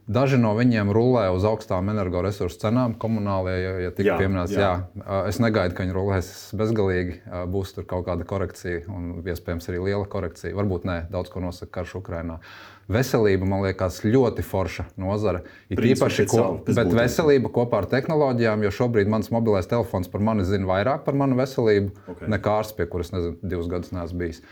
Daži 0.06 0.38
no 0.38 0.52
viņiem 0.54 0.92
rulē 0.94 1.24
uz 1.34 1.42
augstām 1.48 1.88
energoresursu 1.90 2.60
cenām, 2.62 2.92
komunālajie, 3.02 3.56
ja, 3.58 3.72
ja 3.82 3.94
tika 3.94 4.18
pieminēts. 4.20 4.52
Jā. 4.54 4.68
jā, 4.94 5.16
es 5.26 5.40
negaidu, 5.42 5.74
ka 5.74 5.82
viņi 5.82 5.96
rulēs 5.96 6.28
bezgalīgi. 6.54 7.16
Būs 7.50 7.74
tur 7.74 7.88
kaut 7.90 8.06
kāda 8.06 8.26
korekcija, 8.28 8.84
un 8.86 9.26
iespējams 9.26 9.66
arī 9.72 9.80
liela 9.88 10.06
korekcija. 10.10 10.54
Varbūt 10.54 10.86
ne, 10.86 11.00
daudz 11.10 11.32
ko 11.32 11.42
nosaka 11.42 11.80
karš 11.80 11.96
Ukrajinā. 11.98 12.38
Veselība, 12.86 13.48
man 13.50 13.64
liekas, 13.66 13.98
ļoti 14.06 14.46
forša 14.46 14.86
nozara. 15.02 15.42
Ir 15.74 15.82
īpaši, 15.90 16.28
ko, 16.30 16.44
bet 16.68 16.94
veselība 16.94 17.50
kopā 17.50 17.82
ar 17.82 17.90
tehnoloģijām, 17.90 18.62
jo 18.62 18.70
šobrīd 18.78 19.10
mans 19.10 19.32
mobilais 19.34 19.66
telefons 19.66 20.06
par 20.12 20.22
mani 20.22 20.46
zina 20.46 20.70
vairāk 20.70 21.02
par 21.02 21.18
manu 21.18 21.34
veselību 21.40 21.90
okay. 22.06 22.30
nekā 22.30 22.60
ārsts, 22.60 22.78
pie 22.78 22.86
kuras 22.92 23.10
nezinu, 23.10 23.40
divus 23.42 23.66
gadus 23.74 23.90
neesmu 23.90 24.22
bijis. 24.22 24.44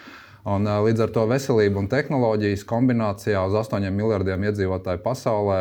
Un, 0.45 0.69
līdz 0.69 1.07
ar 1.07 1.13
to 1.15 1.23
veselību 1.31 1.81
un 1.81 1.87
tehnoloģijas 1.89 2.67
kombinācijā 2.69 3.41
uz 3.49 3.55
8 3.63 3.87
miljardiem 3.97 4.43
iedzīvotāju 4.51 5.01
pasaulē 5.01 5.61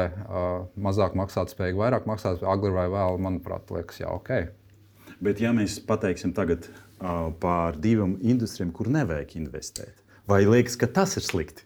mazāk 0.76 1.16
maksāt 1.16 1.54
spējīgi, 1.54 1.80
vairāk 1.80 2.08
maksāt, 2.10 2.44
agri 2.44 2.74
vai 2.76 2.90
vēl, 2.92 3.20
manuprāt, 3.24 3.72
liekas, 3.72 4.02
jā, 4.04 4.12
ok. 4.12 4.34
Bet, 5.24 5.40
ja 5.40 5.54
mēs 5.56 5.78
pateiksim 5.88 6.34
tagad 6.36 6.68
par 7.40 7.80
divām 7.80 8.18
industrijām, 8.20 8.74
kur 8.76 8.92
nevajag 8.92 9.38
investēt, 9.40 10.04
vai 10.28 10.42
liekas, 10.44 10.76
ka 10.80 10.92
tas 10.92 11.16
ir 11.16 11.24
slikti? 11.24 11.64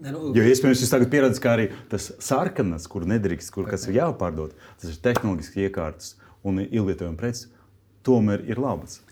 Nu, 0.00 0.30
jo 0.32 0.44
iespējams, 0.48 0.80
jūs 0.80 0.94
tagad 0.94 1.10
pieredzat, 1.12 1.42
ka 1.44 1.54
arī 1.58 1.68
tas 1.92 2.08
sarkanas, 2.24 2.86
kur 2.88 3.04
nedrīkst, 3.08 3.52
kur 3.52 3.68
kas 3.68 3.84
ir 3.84 3.98
jāpārdod, 3.98 4.56
tas 4.80 4.94
ir 4.94 5.00
tehnoloģiski 5.04 5.66
iekārtas 5.66 6.14
un 6.40 6.62
ilgietojuma 6.64 7.20
preces, 7.20 7.50
tomēr 8.06 8.46
ir 8.48 8.60
labas. 8.64 9.02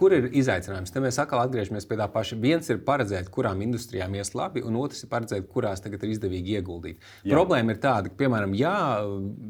Kur 0.00 0.14
ir 0.16 0.30
izaicinājums? 0.32 0.92
Te 0.94 1.00
mēs 1.04 1.18
atkal 1.20 1.42
atgriežamies 1.42 1.84
pie 1.84 1.98
tā 2.00 2.06
paša. 2.08 2.38
Viens 2.40 2.70
ir 2.72 2.78
paredzēt, 2.86 3.26
kurām 3.34 3.60
industrijām 3.66 4.14
ies 4.16 4.32
labi, 4.32 4.62
un 4.64 4.78
otrs 4.80 5.04
ir 5.04 5.10
paredzēt, 5.12 5.44
kurās 5.52 5.84
tagad 5.84 6.06
ir 6.06 6.14
izdevīgi 6.14 6.56
ieguldīt. 6.56 7.02
Jā. 7.20 7.34
Problēma 7.34 7.74
ir 7.74 7.82
tāda, 7.82 8.08
ka, 8.08 8.16
piemēram, 8.22 8.54
jā, 8.56 8.72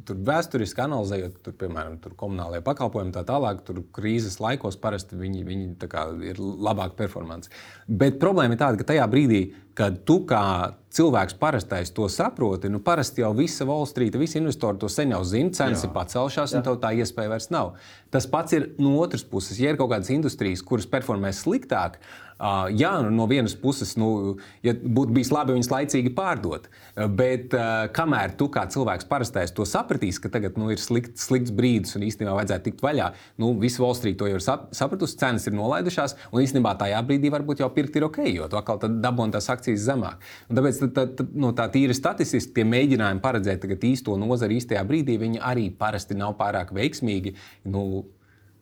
tur 0.08 0.18
vēsturiski 0.26 0.82
analizējot, 0.82 1.38
tur, 1.46 1.54
piemēram, 1.60 2.00
tur 2.02 2.18
komunālajie 2.18 2.64
pakalpojumi 2.66 3.14
tā 3.14 3.22
tālāk, 3.28 3.62
tur 3.68 3.78
krīzes 3.94 4.40
laikos 4.42 4.80
parasti 4.82 5.20
viņi, 5.20 5.46
viņi 5.46 5.90
kā, 5.90 6.08
ir 6.32 6.42
labāka 6.42 6.98
performance. 6.98 7.54
Bet 7.86 8.18
problēma 8.18 8.58
ir 8.58 8.64
tāda, 8.64 8.82
ka 8.82 8.90
tajā 8.90 9.06
brīdī, 9.12 9.44
kad 9.78 10.00
tu 10.08 10.20
kā 10.28 10.42
cilvēks 10.90 11.36
parastais 11.38 11.92
to 11.94 12.08
saproti, 12.10 12.70
nu 12.72 12.80
parasti 12.82 13.22
jau 13.22 13.30
visa 13.36 13.64
Wall 13.68 13.86
Street, 13.86 14.16
visi 14.18 14.40
investori 14.40 14.80
to 14.80 14.88
sen 14.90 15.14
jau 15.14 15.20
zina, 15.24 15.52
cenas 15.54 15.84
Jā. 15.84 15.88
ir 15.88 15.94
pacelšās, 15.94 16.56
un 16.58 16.66
tev 16.66 16.80
tā 16.82 16.90
iespēja 16.98 17.30
vairs 17.30 17.50
nav. 17.54 17.76
Tas 18.10 18.26
pats 18.30 18.56
ir 18.58 18.72
no 18.82 18.96
otras 19.00 19.22
puses, 19.22 19.60
ja 19.62 19.70
ir 19.70 19.78
kaut 19.78 19.92
kādas 19.92 20.10
industrijas, 20.14 20.64
kuras 20.66 20.90
performē 20.90 21.30
sliktāk, 21.36 22.00
Uh, 22.00 22.29
jā, 22.76 22.92
nu, 23.04 23.10
no 23.14 23.26
vienas 23.30 23.54
puses, 23.58 23.94
nu, 24.00 24.36
ja 24.64 24.74
būtu 24.74 25.14
bijis 25.16 25.32
labi 25.34 25.56
viņas 25.56 25.70
laicīgi 25.72 26.12
pārdot, 26.16 26.68
bet 27.16 27.54
kamēr 27.96 28.34
tu 28.38 28.48
kā 28.52 28.66
cilvēks 28.70 29.08
parastais 29.10 29.52
to 29.56 29.66
sapratīs, 29.68 30.20
ka 30.22 30.30
tagad 30.32 30.58
nu, 30.60 30.70
ir 30.72 30.80
slikt, 30.80 31.18
slikts 31.20 31.52
brīdis 31.54 31.96
un 31.98 32.06
īstenībā 32.08 32.34
vajadzētu 32.38 32.66
tikt 32.68 32.84
vaļā, 32.84 33.10
nu, 33.42 33.52
visa 33.60 33.82
Wall 33.84 33.96
Street 33.98 34.18
to 34.20 34.28
jau 34.30 34.38
ir 34.38 34.44
sap, 34.44 34.68
sapratusi, 34.76 35.18
cenas 35.20 35.46
ir 35.48 35.56
nolaidušās, 35.56 36.16
un 36.32 36.44
īstenībā 36.44 36.76
tajā 36.80 37.00
brīdī 37.06 37.32
varbūt 37.32 37.64
jau 37.64 37.70
pirkt 37.74 37.98
ir 37.98 38.08
ok, 38.08 38.22
jo 38.32 38.48
tu 38.50 38.60
atkal 38.60 38.80
dabūji 38.80 39.36
tās 39.36 39.50
akcijas 39.52 39.84
zemāk. 39.88 40.22
Un 40.48 40.60
tāpēc 40.60 40.80
tā, 40.96 41.06
tā, 41.18 41.26
no 41.34 41.52
tā 41.56 41.68
tīra 41.72 41.96
statistiski 41.96 42.56
tie 42.60 42.68
mēģinājumi 42.68 43.24
paredzēt 43.24 43.68
īsto 43.90 44.16
nozari 44.20 44.60
īstajā 44.60 44.84
brīdī, 44.86 45.18
viņi 45.20 45.42
arī 45.44 45.68
parasti 45.76 46.16
nav 46.18 46.36
pārāk 46.40 46.72
veiksmīgi. 46.76 47.34
Nu, 47.70 48.04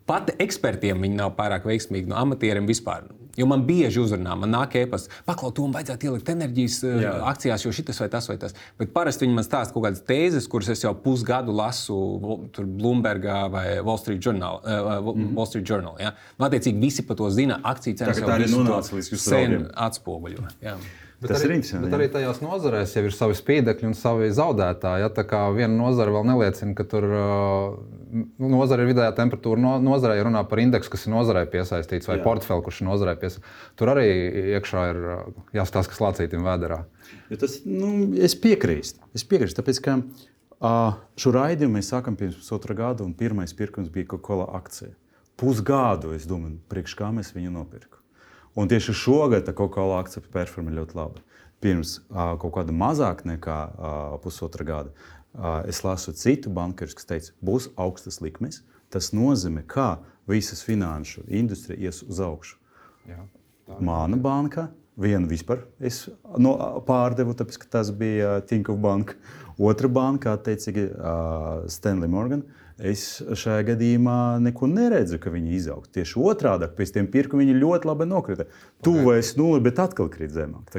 Pat 0.09 0.33
ekspertiem 0.41 1.03
viņi 1.05 1.19
nav 1.19 1.35
pārāk 1.37 1.67
veiksmīgi, 1.69 2.09
no 2.09 2.17
amatieriem 2.17 2.69
vispār. 2.69 3.11
Jo 3.39 3.47
man 3.47 3.63
bieži 3.69 4.01
uzrunā, 4.03 4.33
man 4.35 4.51
nāk 4.51 4.73
ēpas, 4.81 5.05
paklaus, 5.27 5.53
to 5.55 5.63
man 5.67 5.77
vajadzētu 5.77 6.09
ielikt 6.09 6.31
enerģijas 6.33 6.79
uh, 6.89 7.05
akcijās, 7.31 7.63
jo 7.63 7.71
šis 7.77 8.01
vai 8.03 8.09
tas 8.11 8.27
vai 8.27 8.35
tas. 8.43 8.57
Bet 8.81 8.91
parasti 8.97 9.27
viņi 9.27 9.37
man 9.37 9.47
stāsta 9.47 9.77
kaut 9.77 9.85
kādas 9.87 10.03
tēzes, 10.09 10.49
kuras 10.51 10.73
es 10.75 10.83
jau 10.83 10.91
pusgadu 11.05 11.55
lasu 11.55 11.99
Bloombergā 12.59 13.45
vai 13.53 13.67
Wall 13.79 14.01
Street 14.03 14.25
Journal. 14.25 14.59
Uh, 14.65 15.13
mm. 15.13 15.35
Wall 15.39 15.47
Street 15.47 15.69
Journal 15.71 16.01
ja? 16.03 16.17
Nu, 16.39 16.49
attiecīgi 16.49 16.83
visi 16.83 17.07
par 17.07 17.21
to 17.21 17.31
zina, 17.31 17.61
akciju 17.63 18.01
cenas 18.01 18.19
jau 18.19 18.41
ir 18.41 18.51
nonācis 18.57 18.97
līdz 18.97 19.13
jūsu 19.15 19.29
sen 19.29 19.61
atspoguļo. 19.87 20.49
Bet 21.19 21.33
tas 21.33 21.43
arī, 21.43 21.49
ir 21.49 21.59
interesanti. 21.59 21.89
Bet 21.89 21.95
arī 21.97 22.07
tajās 22.15 22.39
nozarēs 22.39 22.93
jau 22.95 23.03
ir 23.09 23.15
savi 23.15 23.35
spīdekļi 23.35 23.89
un 23.89 23.97
savi 23.99 24.29
zaudētāji. 24.37 25.03
Ja? 25.03 25.09
Tā 25.11 25.25
kā 25.27 25.41
viena 25.57 25.73
nozara 25.75 26.13
vēl 26.15 26.29
neliecina, 26.29 26.77
ka 26.79 26.87
tur 26.87 27.07
uh, 27.09 28.21
nozara 28.39 28.85
ir 28.85 28.93
vidējā 28.93 29.17
temperatūra. 29.17 29.59
No, 29.65 29.73
nozarē 29.83 30.15
ja 30.15 30.29
runā 30.29 30.45
par 30.47 30.63
indeksu, 30.63 30.93
kas 30.95 31.09
ir 31.09 31.15
nozarē 31.17 31.43
piesaistīts, 31.51 32.07
vai 32.07 32.21
portfeli, 32.23 32.63
kurš 32.63 32.85
ir 32.85 32.89
nozarē 32.93 33.17
piesaistīts. 33.19 33.59
Tur 33.81 33.91
arī 33.97 34.07
iekšā 34.55 34.87
ir 34.93 35.03
uh, 35.03 35.27
jāstāsta, 35.59 35.91
kas 35.91 36.05
lācītam 36.07 36.47
vēderā. 36.47 36.85
Ja 37.33 37.43
tas, 37.43 37.59
nu, 37.67 38.13
es 38.15 38.39
piekrītu. 38.39 39.11
Es 39.19 39.27
piekrītu, 39.27 39.59
tāpēc, 39.59 39.83
ka 39.89 39.99
uh, 39.99 41.03
šo 41.19 41.35
raidījumu 41.35 41.81
mēs 41.81 41.91
sākam 41.97 42.15
pirms 42.21 42.39
pusotra 42.39 42.79
gada, 42.79 43.03
un 43.03 43.19
pirmais 43.19 43.59
pirkums 43.59 43.91
bija 43.91 44.15
Coca-Cola 44.15 44.53
akcija. 44.63 44.95
Pusgadu, 45.39 46.15
es 46.15 46.31
domāju, 46.31 46.61
priekš 46.71 46.95
kā 46.99 47.11
mēs 47.15 47.35
viņu 47.35 47.59
nopirkām. 47.59 47.99
Un 48.59 48.69
tieši 48.69 48.93
šogad 48.93 49.47
Coca-Cola 49.55 50.01
akcija 50.03 50.25
performē 50.35 50.73
ļoti 50.75 50.97
labi. 50.99 51.23
Pirms 51.63 51.99
uh, 52.01 52.33
kaut 52.43 52.57
kāda 52.57 52.75
mazāk 52.75 53.23
nekā 53.27 53.59
uh, 53.71 54.17
pusotra 54.23 54.67
gada 54.67 54.91
uh, 54.91 55.63
es 55.71 55.85
lasu 55.87 56.15
citu 56.15 56.51
bankerus, 56.55 56.97
kas 56.99 57.07
teica, 57.07 57.35
būs 57.39 57.69
augstas 57.79 58.19
likmes. 58.25 58.65
Tas 58.91 59.13
nozīmē, 59.15 59.63
ka 59.69 60.01
visas 60.27 60.65
finanšu 60.67 61.23
industrija 61.29 61.87
ies 61.87 62.03
uz 62.03 62.19
augšu. 62.25 62.59
Jā, 63.07 63.23
Mana 63.85 64.19
banka, 64.19 64.69
viena 64.99 65.29
vispār 65.31 65.63
es 65.79 66.09
no, 66.41 66.57
pārdevu, 66.89 67.37
tāpēc 67.39 67.61
ka 67.63 67.71
tas 67.79 67.93
bija 67.95 68.41
Tinkov 68.49 68.81
banka. 68.83 69.15
Otra 69.59 69.91
banka, 69.91 70.35
attiecīgi, 70.35 70.89
uh, 70.95 71.69
Stanley 71.71 72.11
Morgan. 72.11 72.43
Uh, 72.43 72.68
Es 72.79 73.19
šajā 73.35 73.65
gadījumā 73.73 74.39
neko 74.43 74.69
neredzu, 74.71 75.19
ka 75.19 75.33
viņi 75.35 75.57
izaugtu. 75.57 75.91
Tieši 75.99 76.21
otrādi, 76.23 76.69
pēc 76.79 76.93
tam 76.95 77.09
pirku 77.11 77.41
viņi 77.41 77.57
ļoti 77.59 77.91
labi 77.91 78.07
nokrita. 78.07 78.47
Tuvojas 78.87 79.33
nulli, 79.39 79.65
bet 79.65 79.81
atkal 79.83 80.07
krīt 80.13 80.31
zemāk. 80.37 80.71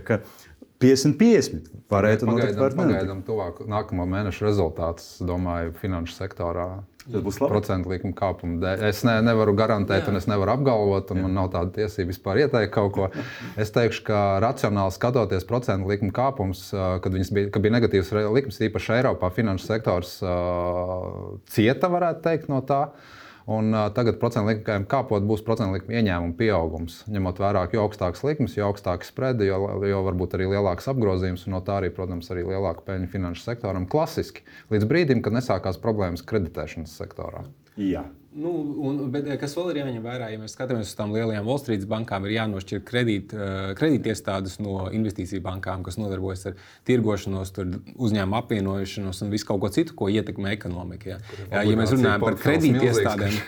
50, 0.80 1.18
50. 1.20 1.74
Varētu 1.92 2.28
notikt, 2.30 2.56
var 2.60 2.76
pagaidām 2.78 3.24
tuvāk 3.28 3.66
nākamā 3.68 4.06
mēneša 4.08 4.46
rezultātus, 4.46 5.18
domāju, 5.26 5.74
finanšu 5.82 6.16
sektorā. 6.16 6.70
Tas 7.10 7.24
būs 7.26 7.40
labi. 7.42 7.52
Procentu 7.52 7.92
likuma 7.92 8.14
kāpuma 8.16 8.60
dēļ. 8.62 8.84
Es 8.92 9.02
ne, 9.08 9.16
nevaru 9.26 9.56
garantēt, 9.58 10.04
Jā. 10.04 10.12
un 10.12 10.20
es 10.20 10.28
nevaru 10.30 10.54
apgalvot, 10.54 11.12
un 11.12 11.20
Jā. 11.20 11.26
man 11.26 11.36
nav 11.36 11.50
tāda 11.56 11.74
tiesība 11.80 12.14
vispār 12.14 12.44
ieteikt 12.46 12.74
kaut 12.76 12.94
ko. 12.96 13.10
Es 13.62 13.74
teikšu, 13.76 14.04
ka 14.08 14.22
racionāli 14.44 14.94
skatoties 14.96 15.48
procentu 15.50 15.90
likuma 15.90 16.14
kāpums, 16.16 16.68
kad 16.72 17.16
bija, 17.18 17.48
kad 17.50 17.66
bija 17.66 17.76
negatīvs 17.80 18.14
likums, 18.30 18.62
īpaši 18.70 19.00
Eiropā, 19.00 19.32
finanšu 19.36 19.66
sektors 19.66 20.20
cieta, 21.56 21.92
varētu 21.92 22.24
teikt, 22.30 22.52
no 22.52 22.62
tā. 22.64 22.86
Un, 23.50 23.72
uh, 23.74 23.88
tagad 23.96 24.20
procentu 24.22 24.52
likmēm 24.52 24.84
kāpot, 24.90 25.24
būs 25.26 25.42
procentu 25.46 25.74
likuma 25.74 25.98
ieņēmuma 25.98 26.36
pieaugums. 26.38 27.00
Ņemot 27.10 27.40
vērā, 27.42 27.64
jo 27.74 27.82
augstākas 27.88 28.22
likmes, 28.28 28.54
jo 28.58 28.68
augstāks 28.68 29.10
spredi, 29.10 29.48
jo, 29.50 29.58
jo 29.90 30.04
varbūt 30.06 30.36
arī 30.38 30.52
lielāks 30.52 30.90
apgrozījums, 30.92 31.48
un 31.48 31.58
no 31.58 31.64
tā 31.66 31.80
arī, 31.80 31.90
protams, 31.96 32.30
arī 32.30 32.46
lielāka 32.46 32.86
peļņa 32.86 33.10
finanšu 33.10 33.48
sektoram 33.48 33.90
klasiski. 33.90 34.46
Līdz 34.70 34.86
brīdim, 34.92 35.24
kad 35.26 35.34
nesākās 35.34 35.82
problēmas 35.82 36.22
kreditēšanas 36.30 36.94
sektorā. 37.02 37.42
Jā. 37.80 38.06
Nu, 38.32 38.76
un, 38.78 39.00
bet, 39.10 39.26
eh, 39.26 39.38
kas 39.42 39.56
vēl 39.58 39.72
ir 39.72 39.80
jāņem 39.80 40.04
vērā, 40.06 40.28
ja 40.30 40.38
mēs 40.38 40.54
skatāmies 40.54 40.92
uz 40.92 40.98
tām 40.98 41.10
lielajām 41.16 41.48
Wall 41.50 41.58
Street 41.58 41.82
bankām, 41.90 42.28
ir 42.28 42.36
jānošķir 42.36 42.84
kredīt, 42.86 43.32
eh, 43.34 43.72
kredītiestādes 43.80 44.60
no 44.62 44.86
investīciju 44.94 45.42
bankām, 45.42 45.82
kas 45.84 45.98
nodarbojas 45.98 46.46
ar 46.52 46.60
tirgošanos, 46.86 47.50
uzņēmumu 47.98 48.38
apvienošanos 48.38 49.24
un 49.26 49.34
visu 49.34 49.48
kaut 49.50 49.64
ko 49.64 49.72
citu, 49.74 49.96
ko 49.98 50.12
ietekmē 50.14 50.54
ekonomika. 50.54 51.10
Ja, 51.10 51.18
ja, 51.50 51.64
ja 51.72 51.80
mēs 51.80 51.96
runājam 51.96 52.22
par 52.22 52.38
kredītiestādēm, 52.44 53.40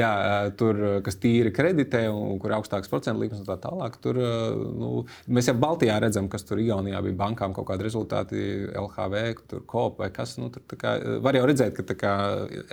jā, 0.00 0.10
eh, 0.32 0.50
tur, 0.58 0.82
kas 1.06 1.20
tīri 1.22 1.54
kreditē 1.54 2.02
un 2.10 2.40
kur 2.42 2.50
ir 2.50 2.58
augstāks 2.58 2.90
procentu 2.90 3.22
likmes 3.22 3.44
un 3.44 3.46
tā 3.46 3.60
tālāk, 3.62 4.00
tur 4.02 4.18
nu, 4.18 5.06
mēs 5.30 5.52
jau 5.52 5.54
Baltijā 5.54 6.00
redzam, 6.02 6.26
kas 6.28 6.42
tur 6.42 6.58
Igaunijā 6.58 6.98
bija 7.06 7.20
bankām 7.22 7.54
kaut 7.54 7.70
kādi 7.70 7.86
rezultāti, 7.86 8.42
LHV, 8.74 9.46
tur 9.46 9.62
COP 9.70 10.02
vai 10.02 10.10
kas. 10.10 10.34
Nu, 10.42 10.50
tur, 10.50 10.66
kā, 10.74 10.98
var 11.22 11.38
jau 11.38 11.46
redzēt, 11.46 11.78
ka 11.78 11.94
kā, 11.94 12.14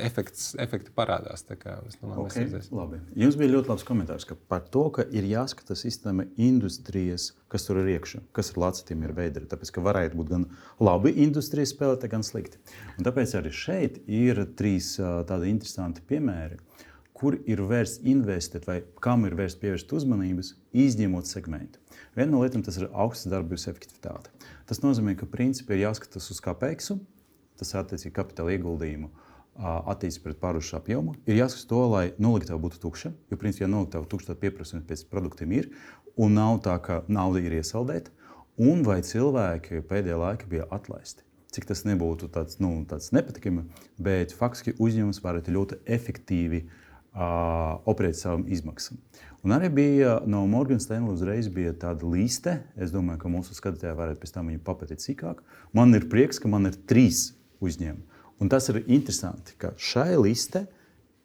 efekts, 0.01 0.55
efekti 0.57 0.89
parādās. 0.97 1.42
Kā, 1.43 1.75
domāju, 1.99 2.23
okay, 2.23 2.47
labi. 2.71 2.97
Jums 3.19 3.35
bija 3.37 3.51
ļoti 3.51 3.69
labs 3.73 3.83
komentārs 3.87 4.25
par 4.47 4.63
to, 4.71 4.85
ka 4.95 5.03
ir 5.11 5.25
jāskatās 5.27 5.83
sistēma 5.83 6.23
industrijas, 6.39 7.33
kas 7.51 7.67
tur 7.67 7.81
ir 7.81 7.89
iekšā, 7.97 8.21
kas 8.35 8.53
ar 8.53 8.61
lācītiem 8.63 9.03
ir 9.03 9.11
veidoti. 9.17 9.49
Tāpēc, 9.51 9.73
ka 9.75 9.83
varētu 9.83 10.19
būt 10.19 10.31
gan 10.31 10.45
labi 10.79 11.11
industrijas 11.25 11.73
spēlētāji, 11.75 12.13
gan 12.13 12.23
slikti. 12.23 12.61
Un 12.95 13.07
tāpēc 13.07 13.35
arī 13.39 13.51
šeit 13.53 13.99
ir 14.07 14.39
trīs 14.55 14.93
tādi 15.29 15.51
interesanti 15.51 16.05
piemēri, 16.07 16.61
kur 17.13 17.37
ir 17.43 17.61
vērts 17.67 17.99
investēt 18.09 18.65
vai 18.67 18.79
kam 19.03 19.27
ir 19.27 19.35
vērts 19.39 19.59
pievērst 19.59 19.91
uzmanības, 19.95 20.53
izņemot 20.75 21.27
segmentu. 21.29 21.81
Viena 22.15 22.31
no 22.31 22.41
lietām 22.43 22.63
tas 22.65 22.79
ir 22.79 22.87
augsts 22.89 23.27
darbības 23.31 23.67
efektivitāte. 23.71 24.31
Tas 24.69 24.81
nozīmē, 24.83 25.17
ka 25.19 25.29
principā 25.29 25.75
ir 25.75 25.85
jāskatās 25.89 26.31
uz 26.33 26.41
kāpeksu, 26.43 26.97
tas 27.59 27.75
attiecīgi 27.79 28.15
kapitāla 28.15 28.55
ieguldījumu 28.55 29.11
attīstīt 29.57 30.23
pret 30.23 30.39
pārušu 30.41 30.77
apjomu, 30.79 31.13
ir 31.29 31.37
jāskatās 31.37 31.67
to, 31.69 31.81
lai 31.91 32.05
noliktava 32.21 32.59
būtu 32.63 32.79
tukša. 32.81 33.13
Jo, 33.29 33.37
principā, 33.37 33.67
ja 33.67 33.73
noliktava 33.73 34.09
tukša, 34.09 34.31
tad 34.31 34.41
pieprasījums 34.41 34.87
pēc 34.89 35.05
produktiem 35.11 35.53
ir, 35.53 35.69
un 36.17 36.33
nav 36.37 36.61
tā, 36.65 36.77
ka 36.81 37.03
nauda 37.07 37.41
ir 37.43 37.59
iesaldēta, 37.59 38.13
un 38.61 38.81
vai 38.85 39.01
cilvēki 39.05 39.83
pēdējā 39.89 40.17
laikā 40.19 40.49
bija 40.49 40.69
atlaisti. 40.73 41.25
Cik 41.53 41.67
tas 41.69 41.83
nebūtu 41.85 42.31
tāds, 42.33 42.57
nu, 42.63 42.79
tāds 42.89 43.11
nepatikami, 43.13 43.67
bet 44.01 44.33
faktiski 44.33 44.73
uzņēmums 44.81 45.21
varētu 45.21 45.53
ļoti 45.53 45.77
efektīvi 45.85 46.63
uh, 46.65 47.77
operēt 47.89 48.17
savām 48.17 48.47
izmaksām. 48.49 48.97
Un 49.43 49.53
arī 49.53 49.69
bija 49.69 50.15
no 50.25 50.45
Morgan 50.47 50.79
Stanley 50.81 51.13
uzreiz 51.13 51.49
bija 51.51 51.75
tāda 51.77 52.07
liste. 52.09 52.55
Es 52.79 52.93
domāju, 52.95 53.19
ka 53.21 53.29
mūsu 53.29 53.53
skatītāji 53.53 53.99
varētu 53.99 54.23
pēc 54.23 54.33
tam 54.33 54.49
viņu 54.49 54.63
papētīt 54.65 55.03
sīkāk. 55.03 55.43
Man 55.75 55.93
ir 55.93 56.07
prieks, 56.09 56.39
ka 56.41 56.49
man 56.49 56.71
ir 56.71 56.77
trīs 56.89 57.33
uzņēmumi. 57.61 58.12
Un 58.41 58.49
tas 58.49 58.69
ir 58.71 58.81
interesanti, 58.87 59.55
ka 59.57 59.73
šai 59.77 60.15
listē, 60.17 60.65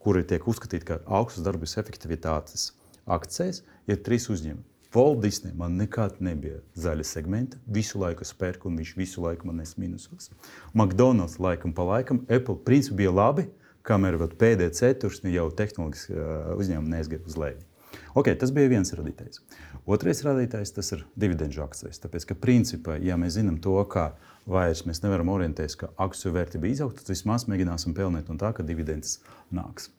kuri 0.03 0.25
tiek 0.29 0.45
uzskatīti 0.49 0.87
par 0.89 1.05
augstas 1.07 1.47
darbības 1.47 1.79
efektivitātes 1.81 2.73
akcijas, 3.09 3.63
ir 3.89 4.03
trīs 4.05 4.29
uzņēmumi. 4.31 4.67
Walt 4.95 5.21
Disney 5.21 5.53
man 5.53 5.77
nekad 5.77 6.17
nebija 6.25 6.63
zaļa 6.81 7.05
segmenta. 7.05 7.59
Visu 7.69 8.01
laiku 8.01 8.25
spērku, 8.25 8.71
un 8.71 8.79
viņš 8.81 8.95
visu 8.97 9.21
laiku 9.21 9.47
man 9.47 9.61
nes 9.61 9.75
mīnusos. 9.77 10.31
McDonald's 10.73 11.37
laikam 11.39 11.75
pa 11.77 11.85
laikam, 11.85 12.23
Apple 12.25 12.57
principā 12.65 13.03
bija 13.03 13.13
labi, 13.13 13.45
kamēr 13.85 14.17
pēdējā 14.41 14.73
ceturksnī 14.81 15.35
jau 15.35 15.51
tehnoloģiski 15.53 16.17
uzņēmumi 16.57 16.95
neizgāja 16.95 17.29
uz 17.29 17.37
leju. 17.41 17.61
Okay, 18.17 18.35
tas 18.41 18.51
bija 18.55 18.71
viens 18.73 18.91
radītājs. 18.97 19.43
Otrais 19.89 20.25
radītājs 20.25 20.73
ir 20.97 21.05
dividendžu 21.21 21.63
akcijas. 21.65 22.01
Tāpēc, 22.03 22.31
ka 22.31 22.37
principā, 22.41 22.97
ja 23.01 23.17
mēs 23.21 23.37
zinām 23.37 23.61
to, 23.63 23.77
ka 23.93 24.11
vairs 24.49 24.85
mēs 24.89 25.03
nevaram 25.05 25.31
orientēties, 25.35 25.77
ka 25.79 25.91
akciju 26.01 26.35
vērtība 26.35 26.71
izaugs, 26.71 26.99
tad 27.01 27.13
vismaz 27.13 27.47
mēģināsim 27.51 27.95
pelnīt 27.97 28.31
no 28.31 28.39
tā, 28.41 28.55
ka 28.57 28.67
dividendes 28.67 29.19
nāks. 29.55 29.91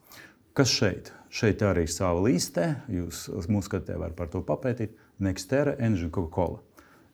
Kas 0.58 0.72
šeit? 0.74 1.14
Šeit 1.30 1.62
arī 1.64 1.86
ir 1.86 1.94
sava 1.94 2.20
liste. 2.26 2.66
Jūs 2.92 3.28
mūsu 3.48 3.70
skatījumā 3.70 4.08
varat 4.08 4.18
par 4.18 4.32
to 4.34 4.42
papētīt. 4.44 4.98
Nextera, 5.22 5.76
Enģina, 5.78 6.10
Coca-Cola. 6.16 6.60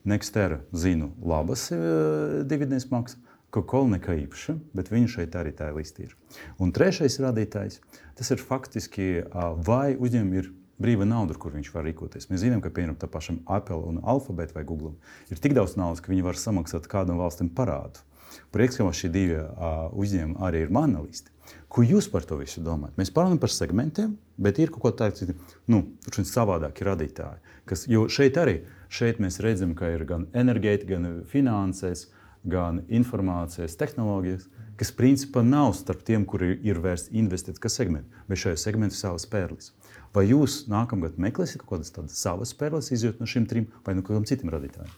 Nextera 0.08 0.62
zinu 0.74 1.12
labas 1.26 1.68
uh, 1.76 2.42
dividendes 2.48 2.88
maksas. 2.94 3.20
Coca-Cola 3.54 3.96
nekā 3.96 4.16
īpaša, 4.24 4.56
bet 4.76 4.90
viņa 4.92 5.12
šeit 5.12 5.36
arī 5.40 5.54
tā 5.56 5.70
liste 5.76 6.08
ir. 6.08 6.16
Un 6.60 6.74
trešais 6.76 7.20
rādītājs 7.24 7.80
tas 8.18 8.32
ir 8.34 8.42
faktiski, 8.42 9.10
uh, 9.22 9.54
vai 9.68 9.94
uzņēmumi 9.94 10.42
ir 10.42 10.50
brīva 10.82 11.08
nauda, 11.08 11.38
kur 11.40 11.56
viņš 11.56 11.72
var 11.74 11.86
rīkoties. 11.88 12.30
Mēs 12.32 12.44
zinām, 12.44 12.64
ka 12.64 12.72
piemēram 12.74 12.98
tam 13.00 13.12
pašam 13.14 13.40
Apple 13.46 13.82
un 13.90 14.02
Alphabet 14.04 14.56
vai 14.56 14.66
Google 14.68 14.96
ir 15.32 15.40
tik 15.42 15.56
daudz 15.58 15.78
naudas, 15.80 16.04
ka 16.04 16.12
viņi 16.12 16.26
var 16.26 16.40
samaksāt 16.40 16.90
kādam 16.92 17.22
valstim 17.22 17.50
parādu. 17.50 18.04
Prieks, 18.52 18.80
ka 18.80 18.92
šie 18.92 19.10
divi 19.14 19.38
uh, 19.40 19.88
uzņēmumi 19.96 20.42
arī 20.44 20.66
ir 20.66 20.74
liste. 21.06 21.32
Ko 21.70 21.84
jūs 21.84 22.08
par 22.12 22.26
to 22.26 22.38
visu 22.40 22.62
domājat? 22.64 22.96
Mēs 22.98 23.12
parunājam 23.14 23.40
par 23.44 23.52
segmentiem, 23.54 24.18
bet 24.38 24.60
ir 24.60 24.72
kaut 24.72 24.98
kas 24.98 25.20
tāds, 25.20 25.36
nu, 25.68 25.84
savādāki 26.10 26.88
radītāji. 26.88 27.42
Kas, 27.66 27.86
jo 27.88 28.08
šeit 28.10 28.38
arī 28.38 28.64
šeit 28.90 29.20
mēs 29.20 29.40
redzam, 29.44 29.76
ka 29.76 29.90
ir 29.94 30.06
gan 30.08 30.28
enerģētika, 30.34 30.96
gan 30.96 31.24
finanses, 31.30 32.08
gan 32.46 32.84
informācijas 32.88 33.78
tehnoloģijas, 33.80 34.48
kas 34.80 34.92
principā 34.96 35.44
nav 35.46 35.74
starp 35.78 36.04
tiem, 36.06 36.26
kuri 36.26 36.56
ir 36.64 36.80
vērsti 36.84 37.16
investēt, 37.20 37.60
kas 37.62 37.78
segmenti, 37.80 38.10
bet 38.30 38.42
šajā 38.42 38.60
segmentā 38.68 38.96
ir 38.96 39.00
savas 39.00 39.28
pērlis. 39.30 39.72
Vai 40.16 40.30
jūs 40.30 40.62
nākamgad 40.72 41.18
meklēsiet 41.20 41.66
kaut 41.66 41.84
kādas 41.84 42.16
savas 42.16 42.54
spēles, 42.56 42.94
izjūt 42.96 43.20
no 43.20 43.28
šiem 43.28 43.50
trim 43.50 43.68
vai 43.84 43.98
no 43.98 44.06
kādiem 44.06 44.28
citiem 44.30 44.54
radītājiem? 44.54 44.94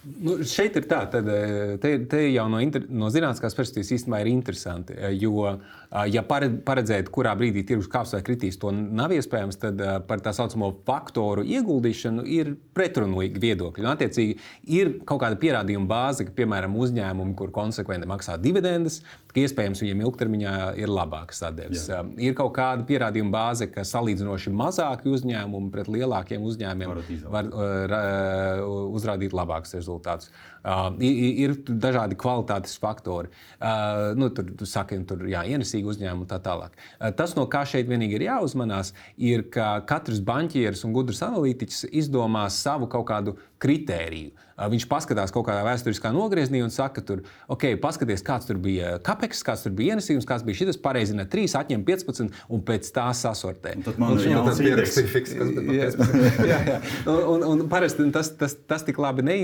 Nu, 0.00 0.38
šeit 0.48 0.78
ir 0.80 0.86
tā, 0.88 1.02
tad, 1.12 1.26
eh, 1.28 1.74
te, 1.80 1.90
te 2.08 2.22
jau 2.30 2.46
no, 2.48 2.60
inter, 2.64 2.86
no 2.88 3.10
zinātniskās 3.12 3.56
perspektīvas 3.58 3.92
īstenībā 3.98 4.22
ir 4.22 4.30
interesanti. 4.32 4.96
Eh, 4.96 5.12
jo, 5.20 5.44
eh, 5.50 5.79
ja 6.10 6.22
paredzēt, 6.22 7.08
kurā 7.12 7.32
brīdī 7.38 7.64
tirgus 7.66 7.88
kāps 7.90 8.14
vai 8.14 8.22
kritīs, 8.26 8.58
to 8.60 8.70
nav 8.74 9.14
iespējams, 9.16 9.58
tad 9.60 9.80
par 10.08 10.22
tā 10.24 10.32
saucamo 10.36 10.70
faktoru 10.86 11.44
ieguldīšanu 11.46 12.26
ir 12.30 12.54
pretrunīgi 12.76 13.42
viedokļi. 13.42 13.84
Un, 13.84 13.90
attiecīgi, 13.94 14.36
ir 14.70 14.92
kaut 15.08 15.24
kāda 15.24 15.40
pierādījuma 15.40 15.90
bāze, 15.90 16.26
ka, 16.28 16.34
piemēram, 16.36 16.76
uzņēmumi, 16.78 17.34
kur 17.38 17.50
konsekventi 17.54 18.08
maksā 18.10 18.38
dividendes, 18.40 19.00
ka 19.30 19.42
iespējams 19.44 19.82
viņiem 19.82 20.04
ilgtermiņā 20.04 20.54
ir 20.80 20.90
labākas 20.90 21.42
atdeves. 21.46 21.86
Jā. 21.90 22.00
Ir 22.22 22.34
kaut 22.38 22.52
kāda 22.56 22.86
pierādījuma 22.86 23.32
bāze, 23.34 23.68
ka 23.70 23.84
salīdzinoši 23.86 24.52
mazāki 24.54 25.10
uzņēmumi 25.10 25.70
pret 25.74 25.90
lielākiem 25.90 26.46
uzņēmumiem 26.46 27.26
var 27.30 27.50
uh, 27.50 28.64
uzrādīt 28.96 29.34
labākus 29.36 29.76
rezultātus. 29.78 30.30
Uh, 30.60 30.90
ir, 31.00 31.54
dažādi 31.64 32.18
kvalitātes 32.20 32.74
faktori. 32.80 33.30
Uh, 33.56 34.10
nu, 34.18 34.28
tur 34.34 34.50
tu 34.60 34.68
saki, 34.68 34.98
tur 35.08 35.22
ir 35.24 35.38
ienesīgi 35.54 35.79
uzņēmumi 35.88 36.26
un 36.26 36.30
tā 36.30 36.40
tālāk. 36.44 36.76
Uh, 36.98 37.08
tas, 37.16 37.32
no 37.38 37.46
kā 37.50 37.64
šeit 37.68 37.88
vienīgi 37.88 38.18
ir 38.18 38.26
jāuzmanās, 38.28 38.92
ir, 39.16 39.46
ka 39.52 39.78
katrs 39.88 40.20
banķieris 40.20 40.84
un 40.84 40.92
gudrs 40.96 41.22
analītiķis 41.24 41.88
izdomās 42.02 42.60
savu 42.60 42.90
kaut 42.90 43.08
kādu 43.08 43.36
kritēriju. 43.60 44.32
Viņš 44.60 44.84
paskatās 44.90 45.32
kaut 45.32 45.46
kādā 45.46 45.62
vēsturiskā 45.64 46.10
nogriezienī 46.12 46.60
un 46.60 46.72
saka, 46.72 47.00
tur, 47.06 47.22
ok, 47.48 47.64
paskaties, 47.80 48.20
kāds 48.24 48.48
tur 48.48 48.58
bija 48.60 48.98
kapeks, 49.04 49.40
kāds 49.46 49.64
tur 49.64 49.72
bija 49.76 49.94
ienesījums, 49.94 50.26
kāds 50.28 50.44
bija 50.44 50.58
šis 50.58 50.80
pareizi, 50.84 51.16
3, 51.16 51.54
atņem 51.62 51.84
15 51.86 52.36
un 52.52 52.64
pēc 52.68 52.90
tā 52.92 53.06
sasortē. 53.16 53.72
Un 53.78 53.86
tad 53.86 54.00
man 54.02 54.18
ir 54.18 54.34
jāatcerās, 54.34 54.82
kas 54.90 54.98
ir 55.00 55.08
fiks. 55.14 55.32
Jā, 56.50 56.58
jā. 56.66 56.76
Un, 57.08 57.20
un, 57.32 57.44
un 57.46 57.62
parasti 57.70 58.04
tas, 58.12 58.32
tas, 58.36 58.56
tas 58.68 58.84
tik 58.84 58.98
labi 59.00 59.24
ne, 59.24 59.36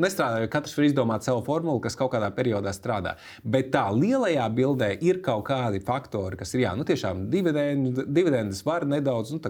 nestrādā, 0.00 0.42
jo 0.42 0.50
katrs 0.52 0.76
var 0.76 0.88
izdomāt 0.88 1.26
savu 1.26 1.40
formulu, 1.46 1.80
kas 1.84 1.96
kaut 1.98 2.12
kādā 2.12 2.28
periodā 2.34 2.72
strādā. 2.76 3.14
Bet 3.44 3.72
tā 3.74 3.86
lielajā 3.94 4.44
bildē 4.56 4.90
ir 5.04 5.22
kaut 5.24 5.46
kādi 5.48 5.80
faktori, 5.84 6.38
kas 6.40 6.52
ir 6.56 6.66
jā, 6.66 6.74
nu 6.76 6.86
tiešām 6.88 7.26
dividendes 7.32 8.64
var 8.66 8.88
nedaudz. 8.88 9.34
Nu, 9.34 9.40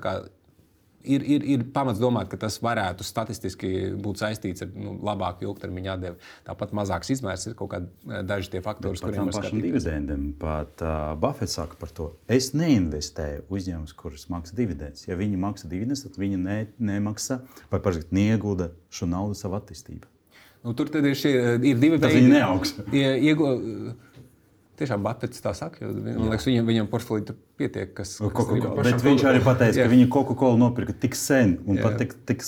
ir, 1.05 1.25
ir, 1.37 1.45
ir 1.55 1.64
pamats 1.75 2.01
domāt, 2.03 2.29
ka 2.33 2.38
tas 2.40 2.57
varētu 2.64 3.07
statistiski 3.07 3.71
būt 4.01 4.23
saistīts 4.23 4.64
ar 4.64 4.73
nu, 4.75 4.97
labāku 5.05 5.47
ilgtermiņa 5.49 5.97
atdevi. 5.97 6.31
Tāpat 6.47 6.75
mazāks 6.77 7.12
izmērs 7.14 7.49
ir 7.51 7.57
kaut 7.59 7.73
kādi 7.75 7.90
eh, 8.09 8.23
daži 8.27 8.55
tie 8.55 8.62
faktori, 8.64 9.01
kuriem 9.03 9.31
ir 9.31 9.37
pašam 9.37 9.62
dividendiem. 9.64 10.25
Pat 10.40 10.85
uh, 10.85 11.12
Buffets 11.21 11.59
saka 11.59 11.79
par 11.81 11.93
to. 11.95 12.11
Es 12.31 12.53
neinvestēju 12.57 13.47
uzņēmumus, 13.53 13.95
kurus 13.99 14.27
maksā 14.33 14.57
dividendes. 14.59 15.07
Ja 15.09 15.19
viņi 15.21 15.40
maksā 15.40 15.71
dividendes, 15.71 16.07
tad 16.07 16.19
viņi 16.21 16.40
ne, 16.40 16.59
nemaksā 16.93 17.40
vai 17.73 17.81
parasti 17.85 18.17
niegulda 18.17 18.73
šo 18.95 19.11
naudu 19.11 19.38
savu 19.38 19.61
attīstību. 19.61 20.11
Nu, 20.64 20.73
tur 20.73 20.88
ir, 20.97 21.12
šie, 21.19 21.33
ir 21.61 21.77
divi 21.77 21.99
veidi. 21.99 22.23
Viņi 22.23 22.31
neaugs. 22.38 22.71
Iegu, 22.97 23.49
Tiešām 24.75 25.05
Bafets 25.05 25.43
tā 25.45 25.53
saka, 25.55 25.85
jo 25.85 25.93
man 25.95 26.33
liekas, 26.33 26.49
viņam, 26.49 26.67
viņam 26.67 26.89
portfelī 26.91 27.23
tur 27.29 27.37
pietiek, 27.61 27.93
kas, 27.95 28.17
Coca 28.19 28.57
-Cola. 28.57 28.83
Bet 28.83 29.05
viņš 29.07 29.25
arī 29.31 29.43
pateica, 29.45 29.85
ka 29.85 29.93
viņi 29.93 30.09
Coca-Cola 30.11 30.59
nopirka 30.59 30.97
tik 31.05 31.15
sen 31.15 31.59
un 31.67 31.79
jā. 31.79 31.83
pat 31.87 31.99
tik, 32.03 32.17
tik 32.27 32.43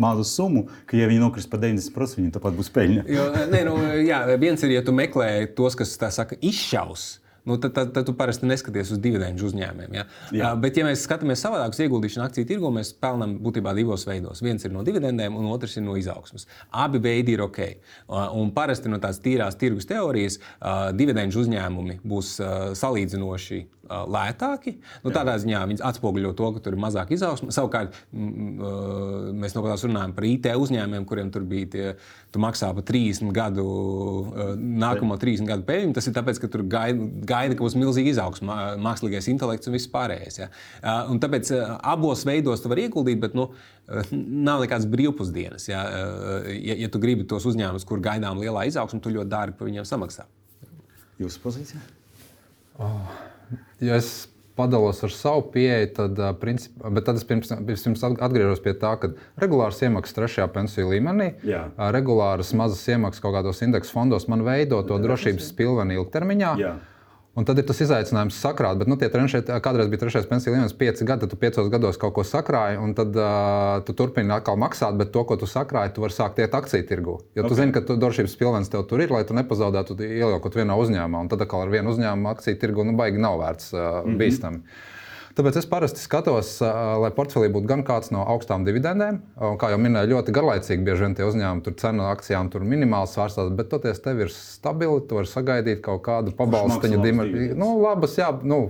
mazu 0.00 0.24
summu, 0.24 0.66
ka, 0.86 0.96
ja 0.96 1.10
viņi 1.10 1.20
nokris 1.20 1.46
par 1.46 1.60
90%, 1.60 2.16
viņiem 2.16 2.32
tāpat 2.32 2.56
būs 2.56 2.72
peļņa. 2.72 3.04
jo, 3.12 3.28
nē, 3.52 3.60
nu, 3.68 3.76
jā, 4.06 4.24
viens 4.40 4.62
ir, 4.62 4.70
ja 4.78 4.82
tu 4.82 4.96
meklē 4.96 5.46
tos, 5.54 5.76
kas 5.76 5.92
tā 6.00 6.10
saka, 6.10 6.36
izšaus 6.40 7.20
nu, 7.46 7.56
tad, 7.62 7.74
tad, 7.76 7.92
tad 7.94 8.08
tu 8.08 8.14
parasti 8.18 8.48
neskaties 8.48 8.92
uz 8.96 9.00
dividendžu 9.02 9.50
uzņēmumiem. 9.50 9.94
Ja? 9.96 10.06
Jā. 10.34 10.50
Uh, 10.52 10.60
bet, 10.62 10.78
ja 10.78 10.86
mēs 10.86 11.04
skatāmies 11.06 11.42
savādāk 11.44 11.76
uz 11.76 11.82
ieguldīšanu 11.84 12.26
akciju 12.26 12.48
tirgu, 12.48 12.72
mēs 12.74 12.92
pelnām 13.02 13.36
būtībā 13.44 13.74
divos 13.78 14.06
veidos. 14.08 14.42
Viens 14.44 14.66
ir 14.66 14.74
no 14.74 14.82
dividendēm, 14.86 15.36
un 15.38 15.48
otrs 15.52 15.78
ir 15.78 15.86
no 15.86 15.96
izaugsmas. 15.98 16.48
Abi 16.84 17.00
veidi 17.02 17.36
ir 17.36 17.44
ok. 17.46 17.62
Uh, 18.06 18.26
un 18.40 18.50
parasti 18.56 18.92
no 18.92 19.00
tās 19.02 19.22
tīrās 19.22 19.58
tirgus 19.60 19.88
teorijas 19.88 20.40
uh, 20.40 20.90
dividendžu 20.96 21.44
uzņēmumi 21.46 22.00
būs 22.06 22.36
salīdzinoši 22.76 23.62
lētāki. 23.88 24.76
Nu, 25.04 25.12
tādā 25.14 25.36
ziņā 25.42 25.62
viņi 25.70 25.84
atspoguļo 25.86 26.34
to, 26.38 26.52
ka 26.56 26.64
tur 26.64 26.76
ir 26.76 26.82
mazāk 26.82 27.12
izaugsme. 27.16 27.54
Savukārt, 27.54 27.96
mēs 28.12 29.56
no 29.56 29.64
kādas 29.64 29.86
runājam 29.86 30.16
par 30.16 30.28
IT 30.28 30.50
uzņēmumiem, 30.56 31.06
kuriem 31.08 31.32
tur 31.34 31.46
bija 31.48 31.70
tie, 31.72 31.86
tu 32.34 32.42
maksā 32.42 32.72
par 32.76 32.86
30 32.88 33.32
gadu, 33.36 33.66
nākamo 34.56 35.18
30 35.20 35.48
gadu 35.48 35.66
peļņu. 35.68 35.96
Tas 35.96 36.10
ir 36.10 36.16
tāpēc, 36.16 36.42
ka 36.42 36.52
tur 36.52 36.66
gaida 36.66 37.06
gaida, 37.26 37.56
ka 37.56 37.64
būs 37.64 37.76
milzīga 37.78 38.12
izaugsme, 38.12 38.56
mākslīgais 38.82 39.28
intelekts 39.32 39.68
un 39.68 39.76
viss 39.76 39.90
pārējais. 39.92 40.40
Ja? 40.40 40.48
Un 41.10 41.20
tāpēc 41.22 41.52
abos 41.76 42.24
veidos 42.28 42.62
tu 42.62 42.72
vari 42.72 42.86
ieguldīt, 42.86 43.20
bet 43.22 43.36
nu, 43.38 43.48
nav 44.10 44.64
nekādas 44.64 44.88
brīvpusdienas. 44.92 45.68
Ja? 45.70 45.84
Ja, 46.52 46.78
ja 46.84 46.90
tu 46.92 47.02
gribi 47.02 47.26
tos 47.28 47.46
uzņēmumus, 47.48 47.86
kur 47.88 48.02
gaidām 48.04 48.40
lielā 48.42 48.66
izaugsme, 48.70 49.02
tu 49.02 49.14
ļoti 49.14 49.32
dārgi 49.32 49.58
par 49.58 49.70
viņiem 49.70 49.88
samaksā. 49.88 50.26
Jūsu 51.22 51.40
pozīcija? 51.44 51.80
Oh, 52.82 53.14
ja 53.80 53.98
es 53.98 54.28
padalos 54.56 55.02
ar 55.04 55.12
savu 55.12 55.42
pieeju, 55.52 55.88
tad, 55.94 56.20
princip, 56.40 56.80
tad 57.04 57.18
es 57.18 57.24
pirms, 57.28 57.52
pirms 57.68 58.04
atgriežos 58.08 58.62
pie 58.64 58.72
tā, 58.80 58.94
ka 59.00 59.12
regulāras 59.42 59.82
iemaksas 59.84 60.16
trešajā 60.16 60.46
pensiju 60.54 60.88
līmenī, 60.94 61.34
Jā. 61.46 61.66
regulāras 61.92 62.54
mazas 62.56 62.86
iemaksas 62.88 63.20
kaut 63.24 63.36
kādos 63.36 63.60
indeksu 63.66 63.92
fondos 63.98 64.28
man 64.32 64.46
veido 64.46 64.80
to 64.88 64.96
drošības 65.02 65.52
pilveni 65.58 65.98
ilgtermiņā. 66.00 66.54
Jā. 66.62 66.76
Un 67.36 67.44
tad 67.44 67.58
ir 67.60 67.66
tas 67.68 67.80
izaicinājums 67.84 68.38
sakrāt, 68.40 68.78
bet 68.80 68.88
nu, 68.88 68.96
tie 68.96 69.10
trešie, 69.12 69.42
kādreiz 69.60 69.90
bija 69.92 70.06
trešais 70.06 70.24
pensiju 70.30 70.54
līmenis, 70.54 70.72
pieci 70.78 71.04
gadi, 71.04 71.26
tad 71.26 71.34
tu 71.34 71.36
piecos 71.40 71.68
gados 71.72 71.98
kaut 72.00 72.14
ko 72.16 72.24
sakrāji, 72.24 72.78
un 72.80 72.94
tad 72.96 73.18
uh, 73.20 73.82
tu 73.84 73.92
turpini 73.98 74.32
atkal 74.32 74.56
maksāt, 74.60 74.96
bet 74.96 75.12
to, 75.12 75.20
ko 75.28 75.36
tu 75.36 75.48
sakrāji, 75.50 75.92
tu 75.92 76.04
vari 76.04 76.16
sākt 76.16 76.40
iet 76.40 76.56
akciju 76.56 76.86
tirgu. 76.88 77.18
Jo 77.36 77.44
okay. 77.44 77.52
tu 77.52 77.58
zini, 77.60 77.74
ka 77.76 77.84
tu 77.84 77.98
drošības 78.00 78.38
pilvens 78.40 78.72
tev 78.72 78.86
tur 78.88 79.04
ir, 79.04 79.12
lai 79.12 79.20
tu 79.28 79.36
nepazaudētu 79.36 79.98
ieliekot 80.00 80.56
vienā 80.56 80.78
uzņēmumā, 80.80 81.26
un 81.26 81.32
tad 81.32 81.44
atkal 81.44 81.66
ar 81.66 81.74
vienu 81.76 81.92
uzņēmumu 81.92 82.32
akciju 82.32 82.60
tirgu 82.62 82.88
nu, 82.88 82.96
baigi 82.96 83.20
nav 83.20 83.36
vērts 83.44 83.68
uh, 83.74 83.82
mm 83.82 84.08
-hmm. 84.08 84.20
bīstami. 84.22 84.62
Tāpēc 85.36 85.58
es 85.60 85.66
parasti 85.68 86.00
skatos, 86.00 86.54
lai 86.64 87.10
portfelī 87.12 87.50
būtu 87.52 87.68
gan 87.68 87.82
kāds 87.84 88.08
no 88.08 88.22
augstām 88.24 88.62
dividendēm, 88.64 89.18
un, 89.36 89.58
kā 89.60 89.68
jau 89.68 89.76
minēju, 89.84 90.14
ļoti 90.14 90.32
garlaicīgi 90.32 90.86
bieži 90.86 91.04
vien 91.04 91.16
tie 91.18 91.26
uzņēmumi, 91.28 91.64
tur 91.66 91.74
cena 91.76 92.06
akcijām 92.14 92.48
tur 92.54 92.64
minimāls 92.64 93.12
svārstās, 93.12 93.50
bet 93.58 93.68
toties 93.68 94.00
tev 94.00 94.22
ir 94.24 94.32
stabili, 94.32 95.02
tu 95.04 95.18
vari 95.18 95.28
sagaidīt 95.28 95.82
kaut 95.84 96.00
kādu 96.08 96.32
pabalstiņu. 96.38 97.04
Nu, 97.60 97.74
labas, 97.82 98.16
jā, 98.16 98.30
nu, 98.48 98.62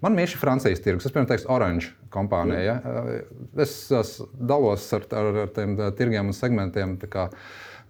man 0.00 0.16
mīļš 0.16 0.38
ir 0.38 0.40
Francijas 0.40 0.80
tirgus, 0.80 1.04
es 1.04 1.12
piemēram 1.12 1.34
teiktu 1.34 1.52
Orange 1.52 1.92
kompānija. 2.16 2.62
Ja? 2.64 3.16
Es, 3.60 3.76
es 3.92 4.16
dalos 4.40 4.88
ar, 4.96 5.04
ar, 5.12 5.34
ar 5.44 5.52
tiem 5.52 5.76
tirgiem 6.00 6.32
un 6.32 6.36
segmentiem. 6.36 6.96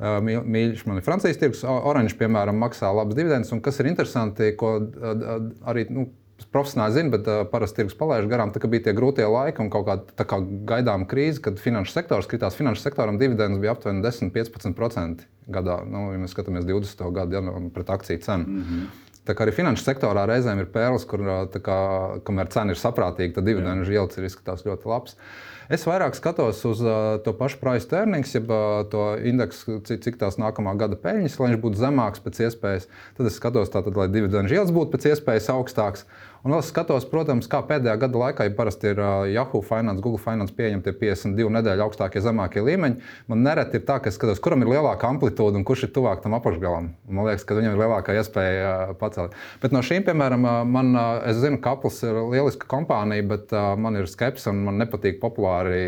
Mīļš 0.01 0.83
man 0.89 0.99
ir 0.99 1.07
Francijas 1.07 1.39
tirgus, 1.39 1.63
Orange, 1.63 2.19
piemēram, 2.19 2.59
maksā 2.59 2.91
labas 2.91 3.15
dividendes. 3.15 3.55
Un 3.55 3.63
kas 3.63 3.79
ir 3.79 3.91
interesanti, 3.93 4.51
ko 4.59 4.81
arī 5.71 5.87
nu, 5.95 6.09
profesionāli 6.55 6.97
zina, 6.97 7.13
bet 7.13 7.29
uh, 7.29 7.43
parasti 7.51 7.81
tirgus 7.81 7.99
palaiž 7.99 8.29
garām. 8.31 8.53
Tā 8.55 8.63
bija 8.71 8.89
tie 8.89 8.95
grūtie 8.97 9.27
laiki 9.29 9.63
un 9.65 9.71
kaut 9.73 9.87
kāda 9.89 10.27
kā 10.29 10.41
gaidāma 10.71 11.09
krīze, 11.11 11.43
kad 11.45 11.61
finanšu 11.61 11.93
sektors 11.93 12.31
kritās. 12.31 12.57
Finanšu 12.59 12.85
sektoram 12.85 13.21
dividendes 13.21 13.61
bija 13.63 13.77
aptuveni 13.77 14.05
10-15% 14.07 15.27
gadā. 15.51 15.81
Nu, 15.85 16.09
ja 16.15 16.23
mēs 16.23 16.35
skatāmies 16.37 16.67
20. 16.69 17.07
gadu 17.17 17.39
ja, 17.39 17.45
nu, 17.45 17.69
pret 17.75 17.91
akciju 17.91 18.25
cenu. 18.25 18.47
Mm 18.47 18.65
-hmm. 18.65 18.91
Tā 19.29 19.37
kā 19.37 19.45
arī 19.45 19.53
finanšu 19.53 19.85
sektorā 19.85 20.25
reizēm 20.27 20.59
ir 20.59 20.73
pērles, 20.73 21.05
kur, 21.05 21.21
kā, 21.63 21.79
kamēr 22.27 22.49
cena 22.51 22.73
ir 22.73 22.81
saprātīga, 22.81 23.35
tad 23.35 23.45
dividendžu 23.45 23.93
yields 23.93 24.19
ir 24.19 24.25
izskatās 24.25 24.65
ļoti 24.65 24.89
labs. 24.91 25.17
Es 25.71 25.85
vairāk 25.87 26.17
skatos 26.19 26.65
uz 26.67 26.81
uh, 26.83 27.21
to 27.23 27.31
pašu 27.39 27.61
price 27.61 27.87
earnings, 27.95 28.33
jeb 28.35 28.49
uh, 28.51 28.81
to 28.91 29.05
indeksu, 29.23 29.77
cik, 29.87 30.01
cik 30.03 30.17
tās 30.19 30.35
nākamā 30.43 30.73
gada 30.81 30.99
peļņas, 30.99 31.37
lai 31.39 31.51
viņš 31.53 31.61
būtu 31.63 31.79
zemāks 31.79 32.25
pēc 32.25 32.41
iespējas. 32.49 32.89
Tad 33.19 33.29
es 33.31 33.37
skatos, 33.39 33.71
tātad, 33.71 33.95
lai 33.95 34.09
dividendžu 34.11 34.57
yields 34.57 34.75
būtu 34.75 34.97
pēc 34.97 35.13
iespējas 35.13 35.47
augstāks. 35.55 36.09
Un 36.41 36.55
vēl 36.55 36.63
skatos, 36.65 37.05
protams, 37.05 37.45
kā 37.53 37.59
pēdējā 37.69 37.99
gada 38.01 38.21
laikā, 38.23 38.47
ja 38.49 38.53
parasti 38.57 38.89
ir 38.95 39.01
Yahoo 39.35 39.61
Finance, 39.61 40.01
Google 40.01 40.21
Finance 40.23 40.55
pieņemti 40.57 40.95
52 40.97 41.53
nedēļu 41.59 41.85
augstākie, 41.85 42.23
zemākie 42.25 42.63
līmeņi, 42.65 43.11
man 43.29 43.43
nereti 43.45 43.77
ir 43.77 43.85
tā, 43.85 43.99
ka 44.01 44.09
es 44.09 44.17
skatos, 44.17 44.41
kuram 44.41 44.65
ir 44.65 44.71
lielāka 44.73 45.11
amplitūda 45.13 45.61
un 45.61 45.67
kurš 45.69 45.85
ir 45.85 45.93
tuvāk 45.99 46.23
tam 46.25 46.39
apakšgalam. 46.39 46.89
Man 47.13 47.29
liekas, 47.29 47.45
ka 47.45 47.59
viņam 47.59 47.77
ir 47.77 47.83
lielākā 47.83 48.17
iespēja 48.17 48.73
pacelt. 49.03 49.37
Bet 49.61 49.77
no 49.77 49.85
šīm, 49.85 50.07
piemēram, 50.09 50.49
man, 50.73 50.95
es 51.29 51.43
zinu, 51.45 51.61
ka 51.61 51.77
Apple 51.77 51.93
ir 52.09 52.23
lieliska 52.33 52.71
kompānija, 52.73 53.29
bet 53.35 53.53
man 53.53 54.01
ir 54.01 54.09
skepsis 54.09 54.49
un 54.49 54.65
man 54.71 54.81
nepatīk 54.81 55.21
populāri 55.21 55.85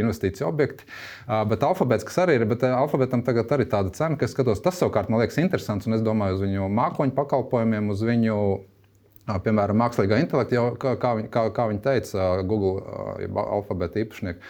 investīciju 0.00 0.48
objekti. 0.48 0.88
Bet 1.28 1.68
alfabēts, 1.68 2.08
kas 2.08 2.22
arī 2.24 2.40
ir, 2.40 2.48
bet 2.48 2.64
alfabētam 2.64 3.20
tagad 3.28 3.52
arī 3.52 3.68
tāda 3.68 3.92
cena, 3.92 4.16
ka 4.16 4.24
es 4.24 4.32
skatos, 4.32 4.64
tas 4.64 4.80
savukārt 4.80 5.12
man 5.12 5.20
liekas 5.20 5.42
interesants 5.44 5.84
un 5.84 6.00
es 6.00 6.08
domāju 6.08 6.40
uz 6.40 6.44
viņu 6.48 6.72
mākoņu 6.72 7.18
pakalpojumiem, 7.20 7.92
uz 7.92 8.00
viņu 8.08 8.40
Piemēram, 9.44 9.78
mākslīgā 9.80 10.18
intelekta, 10.22 10.56
jau 10.56 10.64
kā, 10.80 10.94
kā, 11.00 11.12
kā, 11.32 11.44
kā 11.56 11.66
viņi 11.70 11.82
teica, 11.84 12.30
Google 12.48 12.80
alfabēta 13.42 14.02
īpašnieki, 14.04 14.42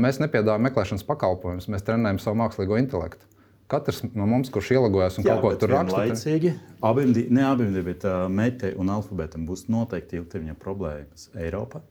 mēs 0.00 0.20
nepiedāvājam 0.22 0.68
meklēšanas 0.68 1.06
pakalpojumus, 1.08 1.68
mēs 1.72 1.86
trenējam 1.86 2.22
savu 2.22 2.40
mākslīgo 2.42 2.78
intelektu. 2.80 3.26
Katrs 3.68 4.00
no 4.16 4.24
mums, 4.24 4.48
kurš 4.48 4.70
ielāgojas 4.78 5.18
un 5.20 5.26
Jā, 5.26 5.34
kaut 5.36 5.44
ko 5.44 5.60
tur 5.60 5.74
raksta, 5.74 6.06
laicīgi, 6.06 6.54
abiem, 6.88 7.12
ne 7.36 7.44
abiem, 7.44 7.74
bet 7.84 8.06
uh, 8.08 8.24
metei 8.32 8.72
un 8.80 8.88
alfabētam 8.94 9.44
būs 9.48 9.66
noteikti 9.68 10.22
ilgtermiņa 10.22 10.56
problēmas 10.62 11.28
Eiropā. 11.36 11.82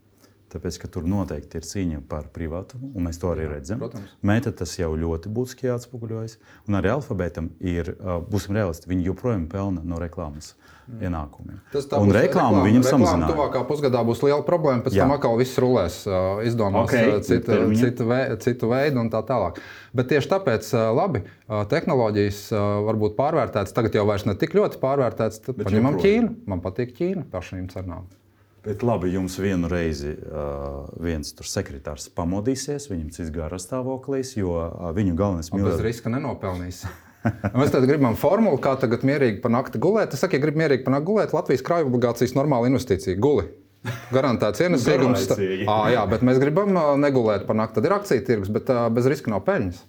Tāpēc, 0.57 0.77
ka 0.81 0.87
tur 0.89 1.05
noteikti 1.05 1.59
ir 1.59 1.65
cīņa 1.69 1.99
par 2.09 2.31
privātumu, 2.33 2.89
un 2.97 3.05
mēs 3.05 3.19
to 3.21 3.29
arī 3.29 3.45
Jā, 3.45 3.51
redzam. 3.51 3.81
Protams. 3.83 4.15
Mēta 4.25 4.49
tas 4.57 4.71
jau 4.79 4.89
ļoti 4.97 5.29
būtiski 5.29 5.69
atspoguļojas. 5.69 6.39
Un 6.65 6.79
arī 6.79 6.89
alfabētam 6.95 7.51
ir, 7.61 7.91
būsim 8.31 8.57
realisti, 8.57 8.89
viņi 8.89 9.05
joprojām 9.11 9.45
pelna 9.51 9.83
no 9.85 10.01
reklāmas 10.01 10.55
mm. 10.87 11.03
ienākumiem. 11.05 11.61
Tas 11.75 11.85
un 11.99 12.15
reklāma 12.17 12.65
viņam 12.65 12.87
samazinās. 12.89 13.35
Tuvākā 13.35 13.61
pusgadā 13.69 14.01
būs 14.07 14.25
liela 14.25 14.41
problēma, 14.49 14.81
pēc 14.87 14.97
Jā. 14.97 15.05
tam 15.05 15.13
atkal 15.13 15.37
viss 15.37 15.61
rulēs, 15.61 16.01
izdomās 16.49 16.89
okay. 16.89 17.13
citu, 17.21 17.61
citu, 17.77 18.09
ve, 18.09 18.21
citu 18.41 18.73
veidu 18.73 19.05
un 19.05 19.13
tā 19.13 19.21
tālāk. 19.29 19.61
Bet 19.93 20.09
tieši 20.09 20.33
tāpēc 20.33 20.73
labi, 20.97 21.21
tehnoloģijas 21.69 22.47
varbūt 22.89 23.13
pārvērtētas, 23.19 23.77
tagad 23.77 24.01
jau 24.01 24.09
vairs 24.09 24.25
ne 24.25 24.33
tik 24.41 24.57
ļoti 24.57 24.81
pārvērtētas. 24.81 25.45
Paņemam 25.53 26.01
Ķīnu. 26.01 26.39
Man 26.49 26.65
patīk 26.65 26.97
Ķīna 26.97 27.29
par 27.29 27.45
šīm 27.45 27.69
cenām. 27.69 28.09
Bet 28.67 28.83
labi, 28.83 29.13
jums 29.13 29.37
vienu 29.39 29.69
reizi 29.71 30.11
uh, 30.11 30.87
viens 30.99 31.29
sekretārs 31.47 32.09
pamodīsies, 32.17 32.89
viņam 32.91 33.11
cits 33.15 33.31
garas 33.31 33.63
stāvoklis, 33.63 34.33
jo 34.35 34.57
uh, 34.59 34.89
viņu 34.95 35.13
galvenais 35.15 35.51
mīlestības. 35.53 35.77
Bez 35.77 35.85
riska 35.85 36.11
nenopelnīs. 36.11 36.81
Mēs 37.59 37.71
tad 37.71 37.87
gribam 37.87 38.17
formulu, 38.19 38.59
kā 38.63 38.75
tagad 38.79 39.05
mierīgi 39.07 39.39
pa 39.43 39.51
nakti 39.53 39.79
gulēt. 39.83 40.15
Es 40.15 40.23
saku, 40.23 40.35
ja 40.35 40.43
grib 40.43 40.59
mierīgi 40.59 40.83
pa 40.83 40.93
nakti 40.97 41.09
gulēt, 41.11 41.35
Latvijas 41.35 41.63
krājuma 41.63 41.93
obligācijas 41.93 42.35
normāla 42.35 42.67
investīcija. 42.71 43.15
Guli. 43.23 43.47
Garantēts 44.11 44.63
ienesīgums. 44.65 45.29
ah, 45.71 45.87
jā, 45.93 46.03
bet 46.11 46.25
mēs 46.27 46.39
gribam 46.43 46.75
negulēt 46.99 47.47
pa 47.47 47.55
nakti. 47.55 47.79
Tad 47.79 47.87
ir 47.87 47.95
akciju 47.95 48.25
tirgus, 48.27 48.51
bet 48.51 48.71
uh, 48.73 48.87
bez 48.91 49.07
riska 49.07 49.31
nav 49.31 49.45
peļņas. 49.47 49.79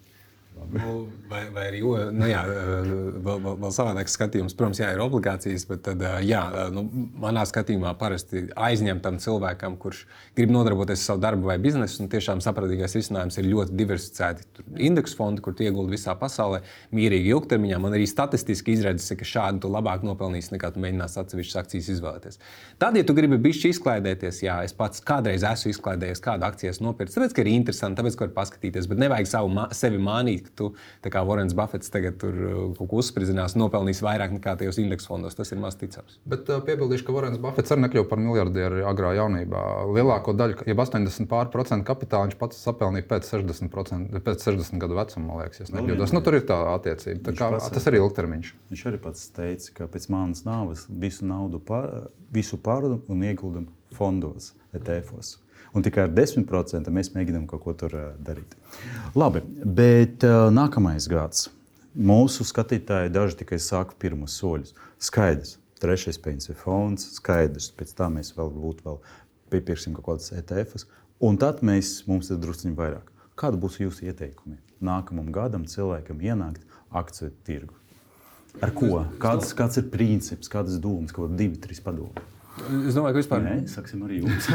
Nu, 0.72 1.08
vai, 1.30 1.42
vai 1.54 1.64
arī 1.70 1.80
nu, 1.80 2.26
jā, 2.28 2.42
vēl, 2.44 3.38
vēl, 3.44 3.54
vēl 3.62 3.72
savādāks 3.72 4.16
skatījums, 4.18 4.54
protams, 4.58 4.80
jā, 4.82 4.90
ir 4.92 5.00
obligācijas, 5.00 5.64
bet 5.68 5.82
tad, 5.86 6.02
jā, 6.26 6.42
nu, 6.74 6.84
manā 7.22 7.44
skatījumā 7.48 7.94
parasti 8.00 8.44
aizņemtam 8.52 9.16
cilvēkam, 9.22 9.78
kurš 9.80 10.02
grib 10.36 10.52
nodarboties 10.52 11.00
ar 11.00 11.06
savu 11.06 11.22
darbu 11.24 11.48
vai 11.48 11.56
biznesu, 11.62 12.02
un 12.04 12.10
tiešām 12.12 12.42
saprātīgais 12.44 12.96
risinājums 12.98 13.40
ir 13.40 13.48
ļoti 13.48 13.78
diversificēti 13.78 14.66
indeksu 14.90 15.16
fondi, 15.20 15.44
kur 15.44 15.56
iegulda 15.56 15.94
visā 15.94 16.16
pasaulē, 16.18 16.60
mierīgi 16.94 17.32
ilgtermiņā. 17.32 17.80
Man 17.82 17.96
arī 17.96 18.04
statistiski 18.10 18.76
izredzes, 18.76 19.14
ka 19.16 19.28
šādi 19.28 19.64
tu 19.64 19.72
labāk 19.72 20.04
nopelnīsi 20.06 20.52
nekā 20.56 20.72
tu 20.74 20.84
mēģināsi 20.84 21.20
atsevišķas 21.22 21.62
akcijas 21.62 21.90
izvēlēties. 21.96 22.40
Tad, 22.82 23.00
ja 23.00 23.06
tu 23.08 23.16
gribi 23.16 23.40
bišķi 23.48 23.72
izklaidēties, 23.72 24.42
jā, 24.44 24.60
es 24.68 24.76
pats 24.76 25.02
kādreiz 25.04 25.46
esmu 25.48 25.72
izklaidējies, 25.72 26.22
kādu 26.24 26.48
akcijas 26.48 26.82
nopirkt, 26.84 27.16
tāpēc, 27.16 27.34
ka 27.34 27.44
ir 27.44 27.52
interesanti, 27.54 28.00
tāpēc, 28.02 28.18
ka 28.18 28.26
var 28.28 28.36
paskatīties, 28.42 28.88
bet 28.90 29.02
nevajag 29.02 29.30
savu, 29.30 29.66
sevi 29.76 30.00
mānīt 30.02 30.52
tu, 30.58 30.70
kā 31.08 31.22
Vorens 31.26 31.54
Buffets, 31.56 31.92
tagad 31.94 32.18
tur 32.20 32.34
uh, 32.34 32.58
kaut 32.78 32.90
ko 32.90 33.00
uzspridzinās, 33.02 33.56
nopelnīs 33.58 34.02
vairāk 34.04 34.34
nekā 34.36 34.56
tajos 34.60 34.80
indeksu 34.82 35.12
fondos. 35.12 35.36
Tas 35.38 35.52
ir 35.54 35.60
maz 35.62 35.78
ticams. 35.80 36.18
Bet 36.28 36.50
uh, 36.50 36.60
piebildīšu, 36.66 37.06
ka 37.06 37.16
Vorens 37.16 37.40
Buffets 37.42 37.74
arī 37.74 37.86
nekļuva 37.86 38.08
par 38.10 38.22
miljardieru 38.22 38.84
agrā 38.90 39.14
jaunībā. 39.18 39.64
Lielāko 39.96 40.34
daļu, 40.38 40.60
ja 40.68 40.78
80% 40.78 41.86
kapitāla 41.88 42.28
viņš 42.28 42.38
pats 42.40 42.62
sapelnīja 42.66 43.08
pēc 43.10 43.30
60, 43.32 43.72
pēc 44.26 44.46
60 44.48 44.82
gadu 44.82 44.98
vecuma, 44.98 45.26
man 45.30 45.42
liekas, 45.44 45.62
ja 45.62 45.78
nekļūdos. 45.78 46.14
Nu, 46.16 46.22
tur 46.24 46.38
ir 46.38 46.46
tā 46.48 46.58
attiecība. 46.74 47.22
Tā 47.30 47.36
kā, 47.38 47.50
pats, 47.54 47.70
tas 47.74 47.88
arī 47.90 48.00
ir 48.00 48.06
ilgtermiņš. 48.06 48.52
Viņš 48.72 48.84
arī 48.90 49.02
pats 49.02 49.26
teica, 49.36 49.74
ka 49.76 49.90
pēc 49.92 50.08
manas 50.12 50.44
nāves 50.46 50.86
visu 50.88 51.28
naudu 51.28 51.60
pār, 51.62 52.08
visu 52.32 52.60
pārdodu 52.60 53.02
un 53.12 53.26
ieguldam 53.26 53.68
fondos, 53.96 54.52
ETF-os 54.76 55.36
un 55.74 55.84
tikai 55.84 56.06
ar 56.06 56.12
10% 56.14 56.92
mēs 56.92 57.12
mēģinām 57.14 57.46
kaut 57.50 57.62
ko 57.64 57.74
tur 57.76 57.94
darīt. 58.24 58.56
Labi, 59.18 59.42
bet 59.64 60.24
uh, 60.26 60.48
nākamais 60.54 61.08
gads. 61.10 61.48
Mūsu 61.98 62.46
skatītāji 62.46 63.12
daži 63.12 63.40
tikai 63.40 63.58
sāka 63.62 63.96
pirmos 63.98 64.36
soļus. 64.38 64.74
Skaidrs, 65.02 65.56
trešais 65.82 66.20
pensiju 66.22 66.56
fonds, 66.58 67.08
skaidrs, 67.18 67.70
pēc 67.74 67.94
tam 67.98 68.18
mēs 68.18 68.34
vēl 68.36 68.52
būtu 68.54 68.86
vēl 68.86 69.00
piepirksim 69.52 69.96
kaut 69.96 70.10
kādas 70.10 70.32
ETFs, 70.36 70.86
un 71.24 71.38
tad 71.40 71.64
mēs, 71.66 72.02
mums 72.06 72.30
ir 72.30 72.40
drusciņi 72.42 72.76
vairāk. 72.78 73.12
Kādi 73.38 73.60
būs 73.62 73.80
jūsu 73.80 74.10
ieteikumi 74.10 74.58
nākamam 74.84 75.32
gadam 75.34 75.66
cilvēkam 75.66 76.20
ienākt 76.22 76.62
akciju 76.94 77.32
tirgu? 77.46 77.74
Ar 78.64 78.74
ko? 78.74 79.04
Kāds, 79.22 79.54
kāds 79.58 79.78
ir 79.78 79.86
princips, 79.92 80.50
kādas 80.50 80.80
domas, 80.82 81.14
kaut 81.14 81.28
kādi 81.28 81.44
divi, 81.44 81.62
trīs 81.62 81.82
padomi? 81.84 82.26
Es 82.58 82.96
domāju, 82.96 83.14
ka 83.14 83.20
vispār. 83.20 83.42
Nē, 83.44 83.52
sāksim 83.70 84.00
ar 84.02 84.12
jums. 84.12 84.46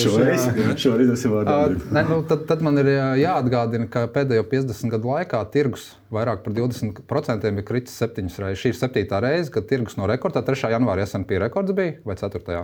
šoreiz, 0.00 0.46
šoreiz 0.80 1.10
esmu 1.12 1.40
atbildīgs. 1.42 1.88
Uh, 1.90 2.08
nu, 2.08 2.18
tad, 2.28 2.44
tad 2.48 2.62
man 2.64 2.80
ir 2.80 2.88
jāatgādina, 3.20 3.88
ka 3.92 4.06
pēdējo 4.14 4.46
50 4.50 4.92
gadu 4.94 5.10
laikā 5.12 5.40
tirgus 5.52 5.90
vairāk 6.14 6.44
par 6.44 6.54
20% 6.56 7.48
ir 7.50 7.66
kritis 7.68 7.96
septiņas 8.00 8.38
reizes. 8.40 8.62
Šī 8.62 8.72
ir 8.72 8.78
septītā 8.78 9.20
reize, 9.24 9.52
kad 9.54 9.68
tirgus 9.68 9.98
no 10.00 10.08
rekorda, 10.10 10.44
3. 10.46 10.70
janvārī 10.74 11.04
SP 11.04 11.40
rekords 11.42 11.74
bija, 11.76 11.98
vai 12.08 12.16
4. 12.20 12.62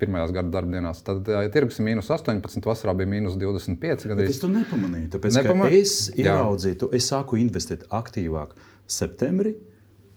pirmajās 0.00 0.34
gada 0.38 0.54
darbdienās. 0.56 1.02
Tad 1.06 1.28
ja 1.34 1.44
tirgus 1.52 1.80
ir 1.80 1.88
mīnus 1.90 2.08
18, 2.14 2.64
vasarā 2.68 2.96
bija 2.96 3.12
mīnus 3.12 3.36
25. 3.40 4.08
Gadījis. 4.12 4.38
Es 4.38 4.40
to 4.42 4.50
nepamanīju, 4.52 5.10
tāpēc 5.16 5.42
Nepamanī... 5.42 5.82
es 5.82 5.98
ieraudzīju, 6.16 6.92
es 6.96 7.12
sāku 7.12 7.40
investēt 7.42 7.84
aktīvāk 7.92 8.56
septembrī. 8.88 9.56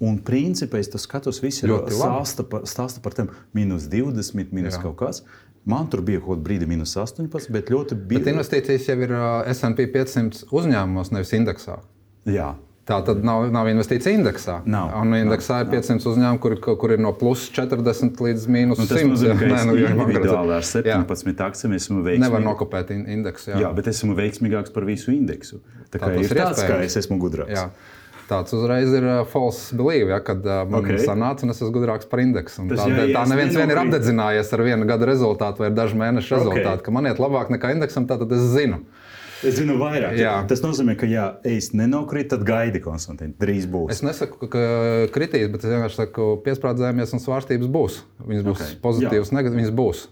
Un 0.04 0.18
principā 0.20 0.80
es 0.82 0.90
skatos, 0.92 1.40
visi 1.42 1.64
ir 1.66 1.72
stāsta 1.88 2.44
par, 2.44 2.66
stāsta 2.68 3.02
par 3.02 3.14
tiem 3.16 3.30
minus 3.56 3.88
20, 3.88 4.52
minus 4.52 4.76
Jā. 4.76 4.82
kaut 4.82 4.98
kas. 4.98 5.22
Man 5.66 5.88
tur 5.90 6.02
bija 6.06 6.20
kaut 6.22 6.44
brīdi 6.44 6.68
minus 6.68 6.94
18, 7.00 7.50
bet 7.50 7.72
ļoti 7.74 7.96
bieži. 7.96 8.24
Bet 8.24 8.34
investīcijas 8.36 8.86
jau 8.92 9.00
ir 9.02 9.14
SP 9.56 9.88
500 9.96 10.44
uzņēmumos, 10.52 11.12
nevis 11.16 11.32
indeksā. 11.34 11.80
Jā. 12.28 12.56
Tā 12.86 13.00
tad 13.02 13.24
nav, 13.26 13.48
nav 13.50 13.66
investīcija 13.72 14.14
indeksā. 14.14 14.60
Nav, 14.70 14.92
un 15.02 15.16
indeksā 15.18 15.64
nav, 15.64 15.74
ir 15.74 15.80
500 15.82 16.06
uzņēmumi, 16.12 16.40
kur, 16.44 16.54
kur 16.78 16.92
ir 16.94 17.00
no 17.02 17.16
plus 17.18 17.48
40 17.56 18.20
līdz 18.22 18.46
mīnus 18.46 18.78
Nu, 18.78 18.86
tas 18.86 19.00
100. 19.02 19.10
nozīmē, 19.10 19.40
ka 19.40 19.48
Nē, 19.50 19.64
nu, 19.66 19.74
individuāli 20.06 20.54
ar 20.54 20.62
Jā. 20.62 21.00
17 21.02 21.42
akcijiem 21.48 21.74
esmu 21.80 22.04
Nevar 22.04 22.12
veiksmīgs. 22.12 22.46
nokopēt 22.46 22.92
in- 22.94 23.08
indeksu. 23.16 23.50
Jā. 23.56 23.64
Jā, 23.64 23.74
bet 23.76 23.88
esmu 23.90 24.14
veiksmīgāks 24.14 24.72
par 24.76 24.86
visu 24.86 25.10
indeksu. 25.16 25.64
Tā 25.90 25.98
kā 25.98 26.12
tas 26.14 26.30
ir 26.30 26.30
ir 26.30 26.38
tāds, 26.44 26.62
iespējams. 26.62 26.86
es 26.86 26.98
esmu 27.02 27.18
gudrāks. 27.18 27.58
Jā. 27.58 27.70
Tāds 28.26 28.56
uzreiz 28.58 28.90
ir 28.98 29.06
uh, 29.06 29.20
false 29.30 29.76
belief, 29.78 30.10
ja, 30.10 30.18
kad 30.26 30.42
uh, 30.48 30.64
man 30.66 30.80
Ok. 30.82 30.92
okay. 30.96 31.02
sanāca, 31.06 31.46
un 31.46 31.54
es 31.54 31.60
esmu 31.62 31.74
gudrāks 31.76 32.08
par 32.10 32.24
indeksu. 32.24 32.66
Tā, 32.72 32.88
jā, 32.90 33.08
tā, 33.14 33.26
neviens 33.30 33.54
vien 33.54 33.70
ir 33.70 33.82
apdedzinājies 33.84 34.50
ar 34.58 34.64
vienu 34.66 34.88
gada 34.90 35.10
rezultātu 35.10 35.62
vai 35.62 35.70
dažu 35.74 36.00
mēnešu 36.02 36.40
rezultātu, 36.40 36.82
ka 36.88 36.94
man 36.96 37.12
iet 37.12 37.22
labāk 37.22 37.54
nekā 37.54 37.76
indeksam, 37.76 38.08
tad 38.10 38.26
es 38.26 38.48
zinu. 38.56 38.82
Es 39.46 39.60
zinu 39.60 39.76
vairāk. 39.78 40.16
Jā. 40.18 40.40
Tas 40.50 40.64
nozīmē, 40.64 40.96
ka, 40.98 41.06
ja 41.10 41.26
es 41.46 41.70
nenokrītu, 41.76 42.32
tad 42.34 42.46
gaidi, 42.48 42.82
Konstantīna. 42.82 43.36
Drīz 43.42 43.68
būs. 43.70 43.92
Es 43.94 44.02
nesaku, 44.06 44.50
ka 44.50 44.64
kritīs, 45.14 45.52
bet 45.54 45.68
es 45.68 45.74
vienkārši 45.76 46.00
saku, 46.00 46.30
piesprādzējamies 46.48 47.14
un 47.14 47.22
svārstības 47.22 47.70
būs. 47.70 48.00
Viņas 48.26 48.48
būs 48.48 48.56
Ok. 48.56 48.66
okay. 48.66 48.82
pozitīvas, 48.88 49.34
negatīvas, 49.36 49.60
viņas 49.62 49.76
būs. 49.78 50.06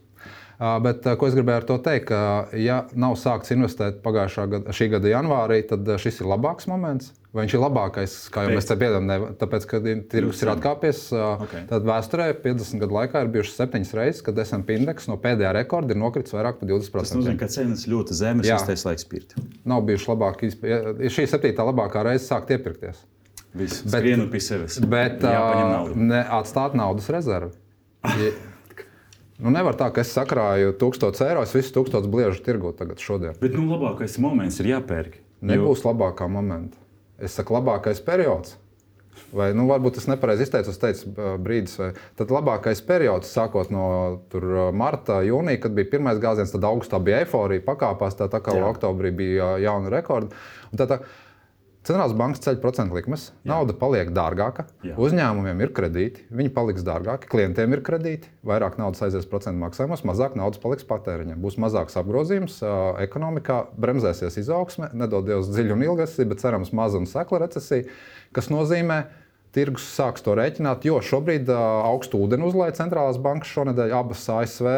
Uh, 0.59 0.77
Bet 0.83 1.07
uh, 1.07 1.15
ko 1.17 1.27
es 1.27 1.33
gribēju 1.33 1.63
ar 1.63 1.65
to 1.67 1.79
teikt, 1.81 2.11
ka, 2.11 2.19
ja 2.53 2.83
nav 2.93 3.17
sākts 3.17 3.51
investēt 3.55 4.03
pagājušā 4.05 4.45
gada, 4.51 4.75
šī 4.75 4.91
gada 4.93 5.09
janvārī, 5.15 5.63
tad 5.67 5.87
uh, 5.87 5.97
šis 5.99 6.21
ir 6.21 6.29
labāks 6.29 6.69
moments. 6.69 7.09
Vai 7.33 7.47
viņš 7.47 7.53
ir 7.57 7.61
labākais, 7.63 8.11
kā 8.29 8.43
jau 8.45 8.51
mēs 8.53 8.67
te 8.69 8.75
piedāvājam, 8.77 9.23
tāpēc, 9.41 9.63
ka 9.65 9.79
tirgus 10.11 10.41
ir 10.45 10.51
atkāpies. 10.51 10.99
uh, 11.17 11.41
Ok. 11.41 11.55
Tad 11.71 11.87
vēsturē 11.87 12.27
50 12.43 12.77
gadu 12.83 12.93
laikā 12.93 13.23
ir 13.25 13.31
bijušas 13.33 13.55
septiņas 13.57 13.93
reizes, 13.97 14.21
kad 14.21 14.37
SP 14.37 14.75
indeks 14.77 15.07
no 15.09 15.17
pēdējā 15.17 15.53
rekorda 15.57 15.95
ir 15.95 15.97
nokritis 15.97 16.35
vairāk 16.35 16.59
par 16.59 16.69
20%. 16.69 16.93
Tas 16.93 17.15
nozīmē, 17.17 17.39
ka 17.41 17.47
cenas 17.49 17.87
ļoti 17.89 18.13
zemes, 18.19 18.45
es 18.45 18.67
teicu, 18.69 18.85
laiks 18.91 19.07
pirkt. 19.09 19.33
Nav 19.65 19.81
bijuši 19.89 20.11
labāki. 20.13 20.51
ja- 20.61 20.93
Šī 21.09 21.25
septītā 21.33 21.65
labākā 21.65 22.05
reize 22.05 22.27
sākt 22.29 22.53
iepirkties. 22.53 23.01
Viss 23.55 23.81
Bet- 23.81 24.03
skrienu 24.03 24.29
pie 24.29 24.39
sevis. 24.39 24.77
Bet 24.85 25.19
naudu. 25.21 25.95
ne, 25.95 26.21
atstāt 26.29 26.75
naudas 26.77 27.09
rezervi. 27.09 27.51
Nu 29.43 29.49
nevar 29.49 29.73
tā, 29.75 29.89
ka 29.91 30.01
es 30.05 30.11
sakrāju 30.13 30.75
1000 30.77 31.19
eiro, 31.25 31.41
es 31.43 31.51
visu 31.51 31.73
1000 31.73 32.07
bliežu 32.07 32.39
tirgu 32.45 32.71
tagad 32.77 33.01
šodien. 33.01 33.33
Bet 33.41 33.55
nu, 33.57 33.65
labākais 33.65 34.19
moments 34.21 34.59
ir 34.61 34.69
jāpērk. 34.69 35.17
Nebūs 35.41 35.81
labākā 35.83 36.29
momenta. 36.29 36.77
Es 37.23 37.37
saku, 37.39 37.55
labākais 37.55 38.03
periods. 38.03 38.57
Vai, 39.33 39.47
nu, 39.57 39.65
varbūt 39.65 39.97
es 39.97 40.05
nepareizi 40.09 40.45
izteicu, 40.45 40.69
es 40.69 40.79
teicu, 40.81 41.11
brīdis, 41.41 41.73
vai 41.79 41.89
tad 42.19 42.29
labākais 42.33 42.83
periods, 42.85 43.31
sākot 43.33 43.71
no 43.73 43.85
tur, 44.29 44.45
marta, 44.77 45.23
jūnija, 45.25 45.61
kad 45.63 45.73
bija 45.73 45.89
pirmais 45.95 46.21
gāziens, 46.21 46.53
tad 46.53 46.65
augustā 46.69 46.99
bija 47.01 47.23
eifórija, 47.23 47.63
pakāpās 47.65 48.17
tā, 48.19 48.27
tā 48.29 48.41
kā 48.45 48.53
Jā. 48.59 48.67
oktobrī 48.69 49.13
bija 49.23 49.55
jauna 49.63 49.89
rekorda. 49.93 50.37
Un 50.69 50.81
Tā, 50.81 50.89
tā, 50.89 50.99
Centrālās 51.83 52.13
bankas 52.15 52.39
ceļ 52.45 52.61
procentu 52.63 52.95
likmes, 52.95 53.25
nauda 53.43 53.73
paliek 53.75 54.13
dārgāka, 54.15 54.63
Jā. 54.87 54.93
uzņēmumiem 55.03 55.63
ir 55.65 55.73
kredīti, 55.75 56.21
viņi 56.31 56.51
paliks 56.55 56.85
dārgāki, 56.87 57.27
klientiem 57.31 57.75
ir 57.75 57.81
kredīti, 57.83 58.29
vairāk 58.47 58.77
naudas 58.79 59.03
aizies 59.03 59.27
procentu 59.27 59.59
maksājumos, 59.65 60.05
mazāk 60.07 60.37
naudas 60.39 60.61
paliks 60.63 60.87
patēriņam. 60.87 61.41
Būs 61.43 61.59
mazāks 61.59 61.99
apgrozījums, 61.99 62.61
ekonomikā 63.03 63.57
bremzēsies 63.75 64.39
izaugsme, 64.45 64.93
nedod 64.95 65.27
Dievs 65.27 65.51
dziļu 65.51 65.75
un 65.75 65.83
ilgasī, 65.89 66.23
bet 66.29 66.39
cerams 66.39 66.71
maza 66.71 67.01
un 67.03 67.09
sekla 67.11 67.43
recesija, 67.43 67.89
kas 68.31 68.47
nozīmē, 68.53 69.01
tirgus 69.53 69.85
sāks 69.93 70.23
to 70.25 70.33
rēķināt, 70.37 70.85
jo 70.87 70.97
šobrīd 71.03 71.49
augstu 71.53 72.19
ūdeni 72.25 72.47
uzlaiž 72.47 72.77
centrālās 72.79 73.19
bankas 73.21 73.51
šonadēļ, 73.53 73.93
abas 73.97 74.23
ASV, 74.33 74.69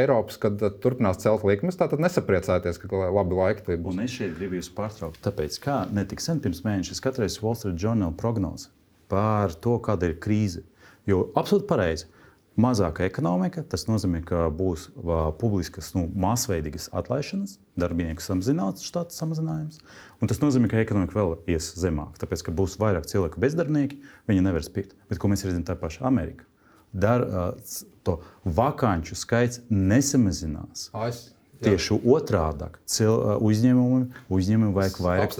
Eiropas, 0.00 0.40
kad 0.42 0.62
turpinās 0.82 1.20
celt 1.22 1.46
likmes. 1.46 1.78
Tātad 1.78 2.02
nesapriecājieties, 2.02 2.80
ka 2.82 3.06
labi 3.14 3.38
laiki 3.38 3.66
tie 3.68 3.78
būs. 3.78 3.94
Un 3.94 4.06
es 4.06 4.16
šeit 4.18 4.34
gribu 4.38 4.58
jūs 4.58 4.72
pārtraukt. 4.74 5.22
Tāpēc, 5.24 5.60
kā 5.62 5.78
netik 5.94 6.24
sen 6.24 6.42
pirms 6.42 6.64
mēneša, 6.66 6.96
es 6.96 7.04
katreiz 7.04 7.38
Wall 7.44 7.58
Street 7.58 7.78
Journal 7.82 8.14
prognozi 8.18 8.72
par 9.12 9.54
to, 9.62 9.78
kāda 9.82 10.10
ir 10.10 10.18
krīze. 10.22 10.64
Jo 11.06 11.28
absolūti 11.38 11.68
pareizi. 11.70 12.08
Mazāka 12.56 13.04
ekonomika, 13.04 13.60
tas 13.68 13.84
nozīmē, 13.84 14.22
ka 14.24 14.46
būs 14.48 14.86
vā, 14.96 15.26
publiskas, 15.36 15.90
nu, 15.92 16.06
masveidīgas 16.16 16.88
atlaišanas, 16.96 17.58
darbinieku 17.76 18.24
samazināts, 18.24 18.86
štata 18.88 19.12
samazinājums. 19.12 19.82
Un 20.24 20.30
tas 20.30 20.40
nozīmē, 20.40 20.70
ka 20.72 20.80
ekonomika 20.80 21.18
vēl 21.18 21.34
ies 21.52 21.68
zemāk, 21.76 22.16
tāpēc, 22.22 22.46
ka 22.46 22.56
būs 22.56 22.78
vairāk 22.80 23.08
cilvēku 23.10 23.42
bezdarbnieki, 23.44 24.00
viņi 24.30 24.46
nevar 24.48 24.64
pirkt. 24.72 24.96
Bet 25.10 25.20
ko 25.20 25.28
mēs 25.28 25.44
redzam 25.44 25.66
tā 25.68 25.76
paša 25.76 26.08
Amerikā? 26.08 26.48
Dar, 26.96 27.26
uh, 27.28 27.80
to 28.06 28.20
vakanču 28.56 29.18
skaits 29.20 29.60
nesamazinās. 29.68 30.88
AS 30.96 31.26
Tieši 31.56 31.96
otrādi- 32.04 32.68
uzņēmumiem, 33.48 34.08
uzņēmumiem 34.28 34.72
vajag 34.76 34.98
vairāk 35.00 35.30
kas 35.30 35.38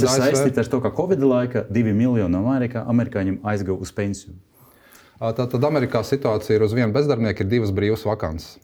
ir 0.00 0.08
ASV 0.08 0.32
saistīts 0.32 0.62
ar 0.62 0.70
to, 0.72 0.80
ka 0.80 0.90
Covid 0.96 1.20
laika 1.20 1.64
divi 1.68 1.92
miljoni 1.92 2.40
Amerikā, 2.40 2.86
amerikāņiem 2.88 3.40
aizgāja 3.44 3.76
uz 3.80 3.92
pensiju. 3.92 4.34
Tātad 5.20 5.64
Amerikā 5.68 6.00
situācija 6.06 6.56
ir 6.56 6.62
uz 6.64 6.72
vienu 6.72 6.92
bezdarbnieku, 6.96 7.44
ir 7.44 7.48
divas 7.50 7.72
brīvas 7.76 8.06
vakances. 8.08 8.56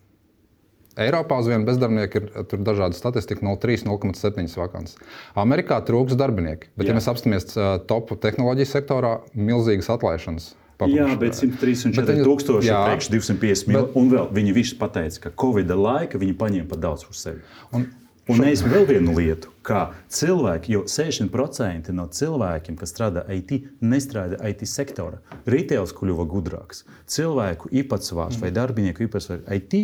Eiropā 0.96 1.36
uz 1.42 1.48
vienu 1.50 1.66
bezdarbnieku 1.68 2.22
ir 2.22 2.28
tur 2.48 2.62
dažādi 2.64 2.96
statistika, 2.96 3.44
0,3, 3.44 3.82
0,7 3.84 4.54
vakances. 4.56 4.96
Amerikā 5.36 5.82
trūks 5.84 6.16
darbinieki, 6.16 6.70
bet, 6.72 6.86
Jā. 6.86 6.94
ja 6.94 6.96
mēs 6.96 7.08
apstāmies 7.12 7.50
top 7.90 8.14
tehnoloģiju 8.22 8.70
sektorā, 8.70 9.10
milzīgas 9.36 9.90
atlaišanas. 9.92 10.54
Jā, 10.76 10.80
paplašinās. 10.80 11.20
bet 11.20 11.36
134 11.36 12.00
Bet 12.00 12.14
viņi- 12.14 12.24
tūkstoši, 12.24 12.68
jā. 12.68 12.80
priekš 12.88 13.10
250 13.12 13.68
miljoni. 13.68 13.92
Un 13.96 14.10
vēl 14.12 14.26
viņi 14.32 14.52
visi 14.56 14.76
pateica, 14.80 15.20
ka 15.20 15.30
Covid 15.36 15.68
laika 15.76 16.18
viņi 16.20 16.34
paņēma 16.36 16.68
par 16.68 16.78
daudz 16.78 17.04
uz 17.10 17.16
sevi. 17.20 17.40
Un 17.72 17.86
Un 18.26 18.40
neesmu 18.42 18.72
vēl 18.72 18.86
vienu 18.88 19.12
lietu, 19.14 19.52
ka 19.62 19.92
cilvēki, 20.10 20.72
jo 20.74 20.80
60% 20.90 21.92
no 21.94 22.08
cilvēkiem, 22.10 22.74
kas 22.80 22.90
strādā 22.90 23.22
IT, 23.30 23.52
nestrādā 23.86 24.40
IT 24.50 24.64
sektorā. 24.66 25.20
Retails 25.46 25.94
kļuva 25.94 26.26
gudrāks. 26.26 26.82
Cilvēku 27.06 27.70
īpatsvars 27.70 28.40
vai 28.42 28.50
darbinieku 28.50 29.06
īpatsvars 29.06 29.46
IT 29.54 29.78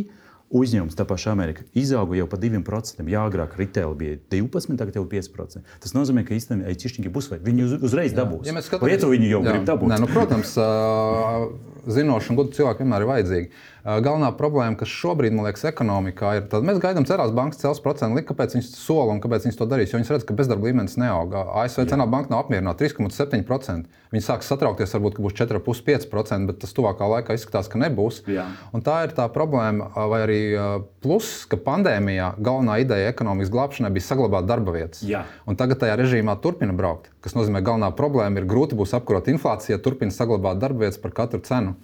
uzņēmums, 0.53 0.97
tā 0.99 1.07
paša 1.09 1.33
Amerika, 1.33 1.65
izauga 1.79 2.17
jau 2.19 2.27
par 2.29 2.41
2%. 2.43 3.07
Jā, 3.09 3.23
agrāk 3.25 3.55
retail 3.57 3.95
bija 3.97 4.19
12, 4.35 4.77
tagad 4.81 4.99
jau 4.99 5.05
5%. 5.09 5.63
Tas 5.81 5.95
nozīmē, 5.97 6.27
ka 6.29 6.35
īstenībā 6.37 6.75
IT 6.75 7.09
būs 7.15 7.31
vai 7.33 7.39
viņi 7.47 7.69
uz, 7.69 7.77
uzreiz 7.89 8.13
dabūs. 8.17 8.51
Ja 8.51 8.57
mēs 8.57 8.69
skatāmies- 8.69 8.99
Lietu 8.99 9.13
viņi 9.15 9.31
jau 9.33 9.41
Jā. 9.41 9.53
grib 9.55 9.65
dabūt. 9.71 9.95
Nē, 9.95 10.01
nu, 10.03 10.11
protams, 10.11 10.53
un 12.31 12.37
gudri 12.43 12.59
cilvēki 12.59 12.85
vienmēr 12.85 13.07
ir 13.07 13.11
vajadzīgi. 13.15 13.49
Galvenā 13.83 14.29
problēma, 14.39 14.77
kas 14.79 14.91
šobrīd, 14.95 15.35
man 15.35 15.49
liekas, 15.49 15.65
ekonomikā 15.67 16.37
ir, 16.39 16.45
tad 16.53 16.63
mēs 16.63 16.79
gaidām, 16.79 17.03
cerās, 17.09 17.33
bankas 17.35 17.59
cels 17.59 17.81
procentu 17.83 18.15
likmi, 18.15 18.29
kāpēc 18.29 18.55
viņas 18.55 18.69
sola 18.79 19.11
un 19.11 19.19
kāpēc 19.23 19.49
viņas 19.49 19.59
to 19.59 19.67
darīs. 19.67 19.91
Jo 19.91 19.99
viņas 19.99 20.13
redz, 20.15 20.27
ka 20.29 20.37
bezdarba 20.39 20.69
līmenis 20.69 20.95
neaug. 21.03 21.35
ASV 21.35 21.89
centrālā 21.91 22.07
banka 22.13 22.31
nav 22.31 22.45
apmierināta 22.45 22.85
3,7%. 22.85 23.91
Viņi 24.15 24.23
sāks 24.23 24.47
satraukties, 24.53 24.95
varbūt, 24.95 25.19
būs 25.25 25.35
4,5%, 25.35 26.47
bet 26.47 26.63
tas 26.63 26.77
tuvākā 26.79 27.11
laikā 27.11 27.35
izskatās, 27.35 27.67
ka 27.73 27.81
nebūs. 27.83 28.23
Tā 28.87 28.97
ir 29.09 29.17
tā 29.19 29.27
problēma, 29.35 29.91
vai 30.13 30.21
arī 30.29 30.41
ā, 30.55 30.71
plus, 31.03 31.33
ka 31.51 31.59
pandēmijā 31.59 32.37
galvenā 32.39 32.79
ideja 32.85 33.11
ekonomikas 33.11 33.51
glābšanai 33.51 33.91
bija 33.97 34.13
saglabāt 34.13 34.47
darba 34.47 34.77
vietas. 34.79 35.03
Tagad 35.59 35.83
tajā 35.83 35.99
režīmā 35.99 36.39
turpina 36.45 36.77
braukt. 36.77 37.11
Tas 37.25 37.35
nozīmē, 37.35 37.59
ka 37.59 37.73
galvenā 37.73 37.91
problēma 37.99 38.39
ir 38.39 38.47
grūti 38.47 38.79
būs 38.79 38.95
apkarot 38.95 39.33
inflāciju, 39.33 39.75
ja 39.75 39.83
turpina 39.83 40.15
saglabāt 40.15 40.63
darba 40.63 40.87
vietas 40.87 41.03
par 41.03 41.17
katru 41.17 41.43
cenu. 41.43 41.75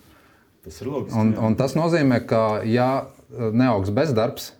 Tas 0.64 0.80
ir 0.82 0.90
loģiski. 0.90 1.18
Un, 1.18 1.34
jā. 1.34 1.42
un 1.46 1.58
tas 1.58 1.74
nozīmē, 1.78 2.22
ka 2.28 2.42
ja 2.68 2.88
uh, 3.04 3.50
neaugs 3.54 3.92
bezdarbs, 3.94 4.52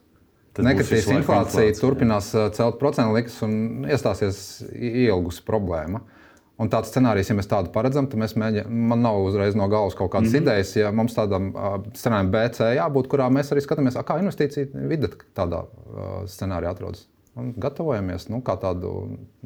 nekritīs 0.59 1.07
inflācija, 1.07 1.69
inflācija, 1.69 1.81
turpinās 1.81 2.31
uh, 2.35 2.49
celt 2.55 2.79
procentu 2.81 3.15
likmes 3.15 3.37
un 3.47 3.59
iestāsies 3.89 4.39
ilgus 4.75 5.43
problēma. 5.47 6.03
Un 6.59 6.71
tāds 6.73 6.91
scenārijs, 6.91 7.29
ja 7.31 7.37
mēs 7.39 7.47
tādu 7.47 7.71
paredzam, 7.71 8.09
tad 8.11 8.19
mēs 8.19 8.33
mēģinām, 8.35 8.81
man 8.91 9.05
nav 9.05 9.21
uzreiz 9.29 9.55
no 9.55 9.69
galvas 9.71 9.95
kaut 9.95 10.11
kādas 10.11 10.33
mm 10.33 10.41
-hmm. 10.41 10.43
idejas, 10.43 10.73
ja 10.77 10.91
mums 10.91 11.15
tādam 11.15 11.53
uh, 11.53 11.77
scenārijam 11.95 12.33
B, 12.35 12.43
C 12.57 12.73
jābūt, 12.79 13.07
kurā 13.13 13.29
mēs 13.31 13.53
arī 13.55 13.63
skatāmies, 13.63 14.01
kā 14.03 14.19
investīcija 14.19 14.89
vide 14.91 15.13
tādā 15.39 15.63
scenārijā 16.27 16.75
atrodas. 16.75 17.07
Un 17.39 17.53
gatavojamies 17.55 18.27
nu, 18.33 18.41
kā 18.43 18.57
tādu 18.59 18.91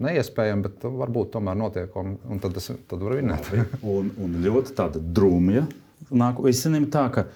neiespējamu, 0.00 0.62
bet 0.62 0.84
varbūt 0.84 1.34
tomēr 1.34 1.58
notiek, 1.60 1.96
un, 2.00 2.14
un 2.24 2.38
tad, 2.40 2.54
tas, 2.56 2.70
tad 2.88 3.02
var 3.04 3.18
vinēt. 3.18 3.50
un, 3.82 4.08
un 4.16 4.38
ļoti 4.46 4.72
tāda 4.78 5.02
drūmja. 5.18 5.66
Nāk, 6.10 6.42
es 6.50 6.64
zinu, 6.64 6.82
tā, 6.92 7.06
ka 7.14 7.26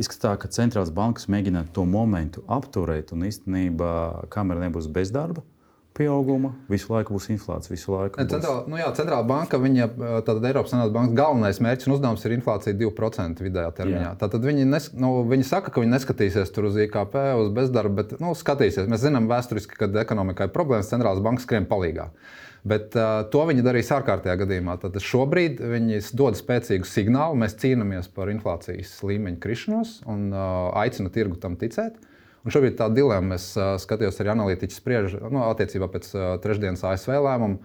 izskatās, 0.00 0.40
ka 0.42 0.50
centrālās 0.52 0.92
bankas 0.94 1.28
mēģina 1.32 1.66
to 1.74 1.86
momentu 1.88 2.42
apturēt, 2.50 3.14
un 3.14 3.28
īstenībā, 3.28 3.92
kamēr 4.32 4.66
nebūs 4.66 4.90
bezdarba 4.92 5.44
pieauguma, 5.96 6.52
visu 6.72 6.88
laiku 6.92 7.16
būs 7.16 7.28
inflācija, 7.34 7.72
visu 7.74 7.92
laiku. 7.92 8.16
Būs. 8.16 8.30
Centrāla, 8.32 8.62
nu 8.70 8.78
jā, 8.80 8.88
centrālā 8.96 9.24
banka, 9.28 9.58
viņa, 9.60 9.88
tātad 10.24 10.46
Eiropas 10.48 10.72
Savienības 10.72 10.94
bankas 10.94 11.16
galvenais 11.18 11.60
mērķis 11.66 11.88
un 11.88 11.94
uzdevums 11.96 12.24
ir 12.24 12.34
inflācija 12.38 12.76
2% 12.80 13.44
vidējā 13.44 13.72
termiņā. 13.76 14.04
Jā. 14.06 14.12
Tātad 14.22 14.46
viņi, 14.48 14.64
nes, 14.72 14.88
nu, 14.96 15.12
viņi 15.28 15.48
saka, 15.48 15.72
ka 15.74 15.84
viņi 15.84 15.92
neskatīsies 15.92 16.54
tur 16.54 16.70
uz 16.70 16.78
IKP, 16.86 17.18
uz 17.42 17.52
bezdarbu, 17.58 17.98
bet 18.00 18.14
nu, 18.24 18.32
skatīsies. 18.38 18.88
Mēs 18.90 19.04
zinām 19.04 19.28
vēsturiski, 19.30 19.76
kad 19.84 20.00
ekonomikai 20.04 20.48
ir 20.48 20.54
problēmas, 20.56 20.88
centrālās 20.92 21.20
bankas 21.24 21.44
skrien 21.48 21.68
palīgā. 21.68 22.08
Bet 22.62 22.94
uh, 22.94 23.24
to 23.26 23.42
viņi 23.48 23.64
darīs 23.66 23.90
ārkārtējā 23.90 24.36
gadījumā. 24.44 24.76
Tad 24.78 24.94
šobrīd 25.02 25.58
viņi 25.58 25.98
dod 26.14 26.38
spēcīgu 26.38 26.86
signālu. 26.86 27.34
Mēs 27.40 27.56
cīnāmies 27.58 28.06
par 28.14 28.30
inflācijas 28.30 28.94
līmeņa 29.02 29.40
krišanos 29.42 29.96
un 30.06 30.28
uh, 30.30 30.70
aicina 30.78 31.10
tirgu 31.10 31.40
tam 31.42 31.58
ticēt. 31.58 31.98
Un 32.42 32.54
šobrīd 32.54 32.76
tā 32.78 32.86
dilemma, 32.94 33.34
es 33.38 33.48
uh, 33.58 33.74
skatījos, 33.82 34.20
arī 34.22 34.32
analītiķi 34.36 34.78
spriež 34.78 35.18
nu, 35.24 35.42
attiecībā 35.48 35.90
pēc 35.90 36.08
uh, 36.14 36.22
trešdienas 36.42 36.86
ASV 36.86 37.18
lēmumu. 37.26 37.58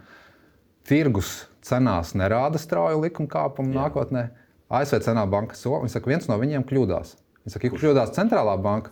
tirgus 0.88 1.45
cenās 1.62 2.16
nerāda 2.18 2.58
strauju 2.62 3.04
likuma 3.04 3.30
kāpumu 3.30 3.74
Jā. 3.74 3.86
nākotnē. 3.86 4.28
ASV 4.68 5.04
cenā 5.06 5.30
banka 5.30 5.56
sola. 5.56 5.84
Viņi 5.86 5.93
saka, 5.93 6.10
viens 6.10 6.28
no 6.30 6.41
viņiem 6.41 6.66
kļūdās. 6.68 7.14
Viņi 7.45 7.54
saka, 7.54 7.70
ja 7.70 7.78
kļūdās 7.78 8.18
centrālā 8.18 8.58
banka, 8.60 8.91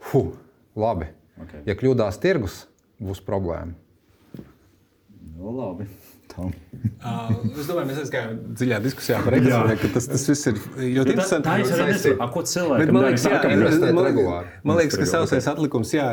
fu, 0.00 0.30
labi. 0.78 1.12
Okay. 1.44 1.64
Ja 1.68 1.76
kļūdās 1.78 2.20
tirgus, 2.22 2.64
būs 3.02 3.20
problēma. 3.26 3.76
No, 5.34 5.50
nu, 5.50 5.56
labi. 5.58 5.86
uh, 6.38 7.30
es 7.60 7.66
domāju, 7.68 7.86
mēs 7.90 7.98
aizgājām 8.02 8.38
dziļā 8.58 8.78
diskusijā 8.82 9.20
par 9.22 9.36
ekonomiku. 9.36 9.90
Tas, 9.94 10.06
tas 10.10 10.24
viss 10.30 10.48
ir 10.50 10.56
ļoti 10.58 11.14
interesanti. 11.14 11.46
Tā, 11.46 11.52
tā 11.52 11.58
ir 11.62 11.68
saistība. 11.70 12.28
Ko 12.34 12.42
cilvēki 12.50 12.94
man 12.94 13.06
liekas, 13.06 13.26
jā, 13.28 13.40
jā, 13.42 13.90
man, 13.94 14.08
man 14.66 14.80
liekas, 14.80 14.98
ka 14.98 15.08
savsais 15.10 15.50
atlikums, 15.50 15.92
jā, 15.94 16.06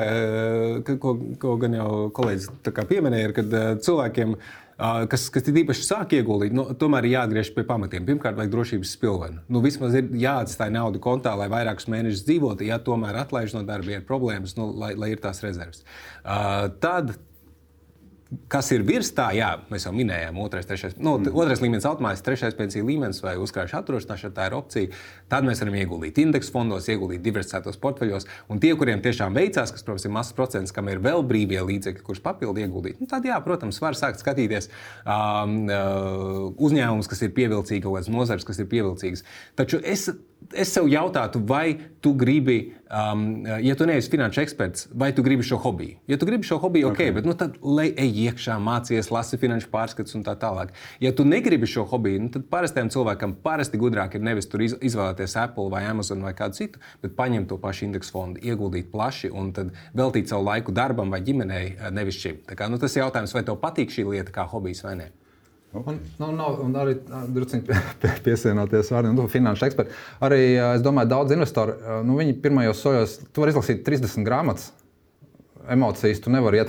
ko, 0.92 1.16
ko 1.42 1.56
gan 1.62 1.78
jau 1.80 1.88
kolēģis 2.18 2.52
pieminēja, 2.92 3.30
ir, 3.30 3.36
kad 3.40 3.56
cilvēkiem 3.88 4.36
kas, 5.10 5.26
kas 5.34 5.50
ir 5.50 5.62
īpaši 5.62 5.86
sāk 5.86 6.14
ieguldīt, 6.18 6.54
nu, 6.58 6.66
tomēr 6.78 7.06
ir 7.06 7.16
jāatgriežas 7.16 7.54
pie 7.56 7.66
pamatiem. 7.68 8.06
Pirmkārt, 8.08 8.38
vajag 8.38 8.54
drošības 8.54 8.94
spilvenu. 8.98 9.42
Nu, 9.52 9.62
vismaz 9.64 9.98
ir 9.98 10.10
jāatstāj 10.24 10.72
naudu 10.74 11.02
kontā, 11.04 11.34
lai 11.38 11.50
vairākus 11.52 11.90
mēnešus 11.92 12.26
dzīvotu. 12.30 12.66
Ja 12.70 12.82
tomēr 12.82 13.22
atlaiž 13.22 13.54
no 13.58 13.66
darba, 13.68 13.94
ir 13.94 14.06
problēmas, 14.08 14.56
nu, 14.58 14.72
lai, 14.82 14.94
lai 14.98 15.12
ir 15.14 15.22
tās 15.22 15.44
rezerves. 15.46 15.86
Uh, 16.22 16.72
tad 16.82 17.14
Kas 18.52 18.70
ir 18.72 18.86
virs 18.88 19.10
tā, 19.12 19.26
jā, 19.36 19.50
mēs 19.68 19.84
jau 19.84 19.92
minējām, 19.92 20.38
otrais, 20.40 20.68
trešais, 20.68 20.94
nu, 20.96 21.18
mm. 21.18 21.34
otrais 21.36 21.60
līmenis 21.60 21.88
automātiski, 21.90 22.24
trešais 22.30 22.56
pensiju 22.56 22.86
līmenis 22.88 23.20
vai 23.26 23.34
uzkrājuša 23.44 23.82
apdrošināšana, 23.82 24.36
tā 24.38 24.46
ir 24.48 24.56
opcija. 24.56 25.00
Tad 25.32 25.48
mēs 25.48 25.62
varam 25.64 25.78
ieguldīt 25.80 26.20
indeksu 26.22 26.52
fondos, 26.56 26.90
ieguldīt 26.92 27.24
diversificētos 27.24 27.80
portfeļos. 27.82 28.28
Un 28.52 28.60
tie, 28.64 28.74
kuriem 28.80 29.04
tiešām 29.04 29.38
veicās, 29.38 29.72
kas, 29.72 29.86
protams, 29.88 30.08
ir 30.08 30.16
mazs 30.16 30.36
procents, 30.38 30.76
kam 30.76 30.92
ir 30.92 31.00
vēl 31.04 31.24
brīvie 31.28 31.62
līdzekļi, 31.70 32.04
kurus 32.08 32.24
papildu 32.24 32.66
ieguldīt, 32.66 33.00
nu, 33.00 33.08
tad, 33.12 33.28
jā, 33.28 33.38
protams, 33.46 33.80
var 33.84 33.96
sākt 33.98 34.20
skatīties 34.20 34.68
um, 35.06 35.62
uzņēmumus, 36.60 37.10
kas 37.12 37.24
ir 37.24 37.32
pievilcīgi, 37.38 37.86
kaut 37.86 37.98
kādas 37.98 38.12
nozares, 38.12 38.48
kas 38.48 38.60
ir 38.60 38.70
pievilcīgas. 38.72 39.26
Taču 39.60 39.80
es 39.82 40.10
es 40.58 40.72
sev 40.74 40.88
jautātu, 40.90 41.42
vai 41.48 41.78
tu 42.02 42.14
gribi, 42.18 42.74
um, 42.90 43.44
ja 43.62 43.76
tu 43.78 43.86
neesi 43.88 44.10
finanšu 44.12 44.42
eksperts, 44.42 44.88
vai 44.98 45.12
tu 45.16 45.24
gribi 45.24 45.46
šo 45.46 45.60
hobiju. 45.62 46.00
Ja 46.10 46.18
tu 46.20 46.28
gribi 46.28 46.48
šo 46.48 46.58
hobiju, 46.62 46.90
ok, 46.90 46.98
okay. 46.98 47.14
bet 47.16 47.28
nu, 47.28 47.36
tad 47.38 47.60
lai 47.62 47.92
ej 47.94 48.10
iekšā, 48.26 48.58
mācies, 48.64 49.12
lasi 49.14 49.40
finanšu 49.42 49.70
pārskats 49.72 50.18
un 50.18 50.26
tā 50.26 50.34
tālāk. 50.42 50.74
Ja 51.04 51.14
tu 51.16 51.26
negribi 51.28 51.70
šo 51.70 51.86
hobiju, 51.90 52.26
nu, 52.26 52.32
tad 52.34 52.48
parastajam 52.52 52.90
cilvēkam 52.94 53.38
parasti 53.46 53.80
gudrāk 53.82 54.18
ir 54.18 54.26
nevis 54.26 54.50
tur 54.52 54.66
izvēlēties 54.66 55.21
Apple 55.40 55.70
vai 55.72 55.86
Amazon 55.90 56.24
vai 56.26 56.34
kādu 56.38 56.58
citu, 56.58 56.82
bet 57.04 57.16
paņemt 57.18 57.50
to 57.52 57.58
pašu 57.62 57.88
indeksu 57.88 58.16
fondu, 58.16 58.42
ieguldīt 58.44 58.92
plaši 58.92 59.32
un 59.32 59.54
tad 59.56 59.74
veltīt 59.98 60.32
savu 60.32 60.48
laiku 60.50 60.74
darbam 60.76 61.14
vai 61.14 61.22
ģimenei, 61.26 61.78
nevis 61.94 62.20
šim. 62.22 62.42
Kā, 62.50 62.70
nu, 62.72 62.82
tas 62.82 62.96
ir 62.96 63.06
jautājums, 63.06 63.34
vai 63.38 63.46
tev 63.48 63.60
patīk 63.62 63.94
šī 63.94 64.08
lieta 64.10 64.36
kā 64.36 64.48
hobijs 64.52 64.84
vai 64.86 64.98
nē. 65.00 65.10
Un, 65.72 66.02
nu, 66.20 66.28
nav, 66.36 66.58
un 66.66 66.74
arī 66.76 66.98
druskuļi 67.32 67.78
piesienoties 68.26 68.92
vārdiem, 68.92 69.16
nu, 69.16 69.28
finanšu 69.32 69.70
eksperti. 69.70 69.96
Arī 70.24 70.42
es 70.60 70.84
domāju, 70.84 71.12
daudz 71.14 71.32
investoru, 71.32 71.78
nu, 72.04 72.18
viņi 72.20 72.36
pirmajos 72.44 72.82
soļos, 72.84 73.14
tu 73.32 73.44
vari 73.44 73.56
izlasīt 73.56 73.86
30 73.88 74.28
grāmatas. 74.28 74.72
Emocijas 75.72 76.20
tu 76.20 76.34
nevari. 76.34 76.60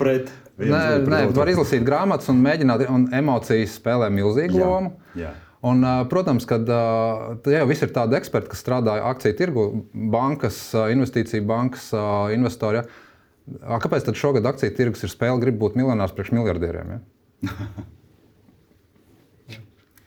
Pret, 0.00 0.32
nē, 0.58 0.82
nē 1.04 1.20
tu 1.30 1.38
vari 1.38 1.54
izlasīt 1.54 1.84
grāmatas 1.86 2.32
un 2.32 2.40
mēģināt, 2.42 2.86
un 2.90 3.06
emocijas 3.14 3.76
spēlē 3.78 4.08
milzīgu 4.16 4.58
jā, 4.58 4.66
lomu. 4.66 4.96
Jā. 5.18 5.30
Un, 5.60 5.84
protams, 6.08 6.46
ka 6.48 6.56
jau 6.64 7.64
viss 7.68 7.84
ir 7.84 7.92
tādi 7.92 8.16
eksperti, 8.16 8.48
kas 8.52 8.62
strādā 8.64 8.96
akciju 9.10 9.36
tirgu, 9.36 9.64
bankas, 9.92 10.62
investīciju 10.72 11.44
bankas, 11.48 11.90
investori. 12.32 12.80
Ja? 12.80 13.76
Kāpēc 13.82 14.08
tad 14.08 14.16
šogad 14.16 14.48
akciju 14.48 14.72
tirgus 14.78 15.04
ir 15.04 15.12
spēle, 15.12 15.40
grib 15.42 15.60
būt 15.60 15.76
miljonārs 15.76 16.16
priekš 16.16 16.32
miljardieriem? 16.38 16.96
Ja? 16.96 17.50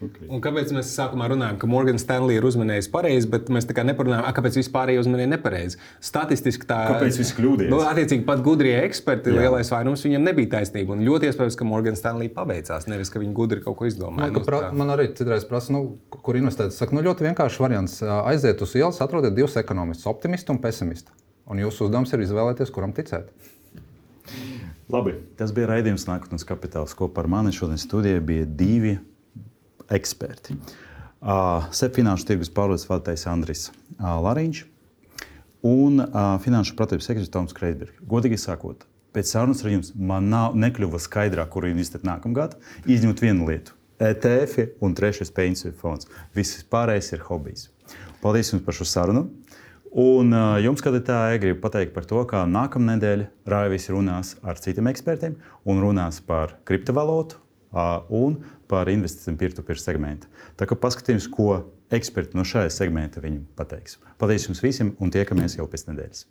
Okay. 0.03 0.27
Un 0.31 0.41
kāpēc 0.43 0.71
mēs 0.75 0.91
sākumā 0.97 1.27
runājam, 1.31 1.57
ka 1.61 1.67
Morgan 1.69 1.99
Stanley 2.01 2.37
ir 2.39 2.45
uzmanējis 2.47 2.89
pareizi, 2.93 3.29
bet 3.31 3.49
mēs 3.53 3.67
tā 3.69 3.75
kā 3.77 3.85
neparunājam, 3.87 4.27
kāpēc 4.37 4.57
vispārējie 4.59 5.01
uzmanīja 5.03 5.31
nepareizi? 5.33 5.79
Statistiski 6.03 6.67
tā 6.69 6.79
kāpēc 6.91 7.19
viss 7.21 7.35
kļūdījās? 7.37 7.71
Nu, 7.71 7.79
attiecīgi, 7.87 8.25
pat 8.27 8.43
gudrie 8.45 8.75
eksperti, 8.83 9.33
Jā. 9.33 9.45
lielais 9.45 9.71
vairums 9.73 10.05
viņiem 10.05 10.27
nebija 10.29 10.51
taisnība. 10.57 10.97
Un 10.97 11.05
ļoti 11.07 11.29
iespējams, 11.31 11.57
ka 11.59 11.67
Morgan 11.69 11.99
Stanley 11.99 12.31
pabeigās, 12.33 12.89
nevis 12.91 13.13
ka 13.13 13.21
viņi 13.23 13.35
gudri 13.37 13.63
kaut 13.65 13.79
ko 13.79 13.89
izdomāja. 13.89 14.29
Man, 14.29 14.37
nu, 14.39 14.45
pra, 14.47 14.61
man 14.75 14.93
arī 14.95 15.09
citreiz 15.17 15.47
prasa, 15.49 15.73
nu, 15.75 15.97
kur 16.13 16.39
investēt. 16.39 16.75
Saka, 16.75 16.95
nu, 16.97 17.05
ļoti 17.05 17.29
vienkāršs 17.29 17.61
variants. 17.63 17.99
Aiziet 18.03 18.61
uz 18.65 18.75
ielas, 18.79 19.01
atrodiet 19.03 19.35
divus 19.37 19.57
ekonomistus, 19.61 20.09
optimistu 20.11 20.55
un 20.55 20.61
pesimistu. 20.63 21.15
Un 21.49 21.59
jūsu 21.59 21.87
uzdevums 21.87 22.13
ir 22.15 22.23
izvēlēties, 22.23 22.71
kuram 22.73 22.95
ticēt. 22.95 23.31
Labi, 24.91 25.15
tas 25.39 25.51
bija 25.55 25.69
raidījums 25.71 26.05
Nākotnes 26.07 26.45
kapitāls. 26.47 26.93
Kopā 26.97 27.23
ar 27.23 27.29
mani 27.31 27.53
šodien 27.55 27.79
studijā 27.81 28.19
bija 28.23 28.45
divi 28.45 28.97
eksperti. 29.91 30.55
Uh, 31.23 31.63
SEP 31.71 31.99
finanšu 32.01 32.27
tirgus 32.27 32.51
pārvaldes 32.51 32.87
vadītājs 32.89 33.27
Andris 33.31 33.69
uh, 33.71 34.17
Lariņš 34.23 34.63
un 35.63 36.01
uh, 36.03 36.33
finanšu 36.43 36.75
pratības 36.79 37.07
sekretārs 37.07 37.31
Toms 37.31 37.55
Kreisbergs. 37.55 38.01
Godīgi 38.09 38.39
sakot, 38.41 38.83
pēc 39.15 39.31
sarunas 39.31 39.63
ar 39.63 39.71
jums 39.71 39.93
man 39.95 40.27
nav, 40.33 40.57
nekļuva 40.59 40.99
skaidrāk, 40.99 41.53
kur 41.53 41.69
investēt 41.69 42.03
nākamgad, 42.07 42.57
izņemot 42.83 43.23
vienu 43.23 43.47
lietu. 43.47 43.77
ETF 44.03 44.83
un 44.83 44.95
trešais 44.97 45.31
pensiju 45.31 45.71
fonds. 45.79 46.09
Viss 46.35 46.65
pārējais 46.67 47.13
ir 47.15 47.23
hobijs. 47.29 47.69
Paldies 48.23 48.51
jums 48.51 48.65
par 48.65 48.75
šo 48.75 48.87
sarunu. 48.89 49.29
Un 49.93 50.33
uh, 50.33 50.57
jums, 50.57 50.81
skatītāji, 50.81 51.39
gribu 51.43 51.59
pateikt 51.61 51.93
par 51.93 52.07
to, 52.09 52.17
ka 52.25 52.47
nākamā 52.49 52.95
nedēļa 52.95 53.27
Raivis 53.53 53.91
runās 53.93 54.33
ar 54.41 54.57
citiem 54.57 54.89
ekspertiem 54.89 55.35
un 55.69 55.81
runās 55.83 56.17
par 56.25 56.55
kriptovalūtu 56.65 57.37
uh, 57.37 58.01
un 58.09 58.39
par 58.73 58.89
investīcijiem 58.89 59.37
peer-to-peer 59.39 59.81
segmentu. 59.81 60.29
Tā 60.57 60.67
kā 60.69 60.77
paskatīsimies, 60.79 61.29
ko 61.33 61.61
eksperti 61.93 62.39
no 62.39 62.45
šajā 62.47 62.73
segmenta 62.73 63.21
viņam 63.23 63.45
pateiks. 63.59 63.99
Paldies 64.21 64.49
jums 64.49 64.63
visiem 64.65 64.95
un 64.99 65.13
tiekamies 65.13 65.59
jau 65.59 65.69
pēc 65.69 65.87
nedēļas. 65.91 66.25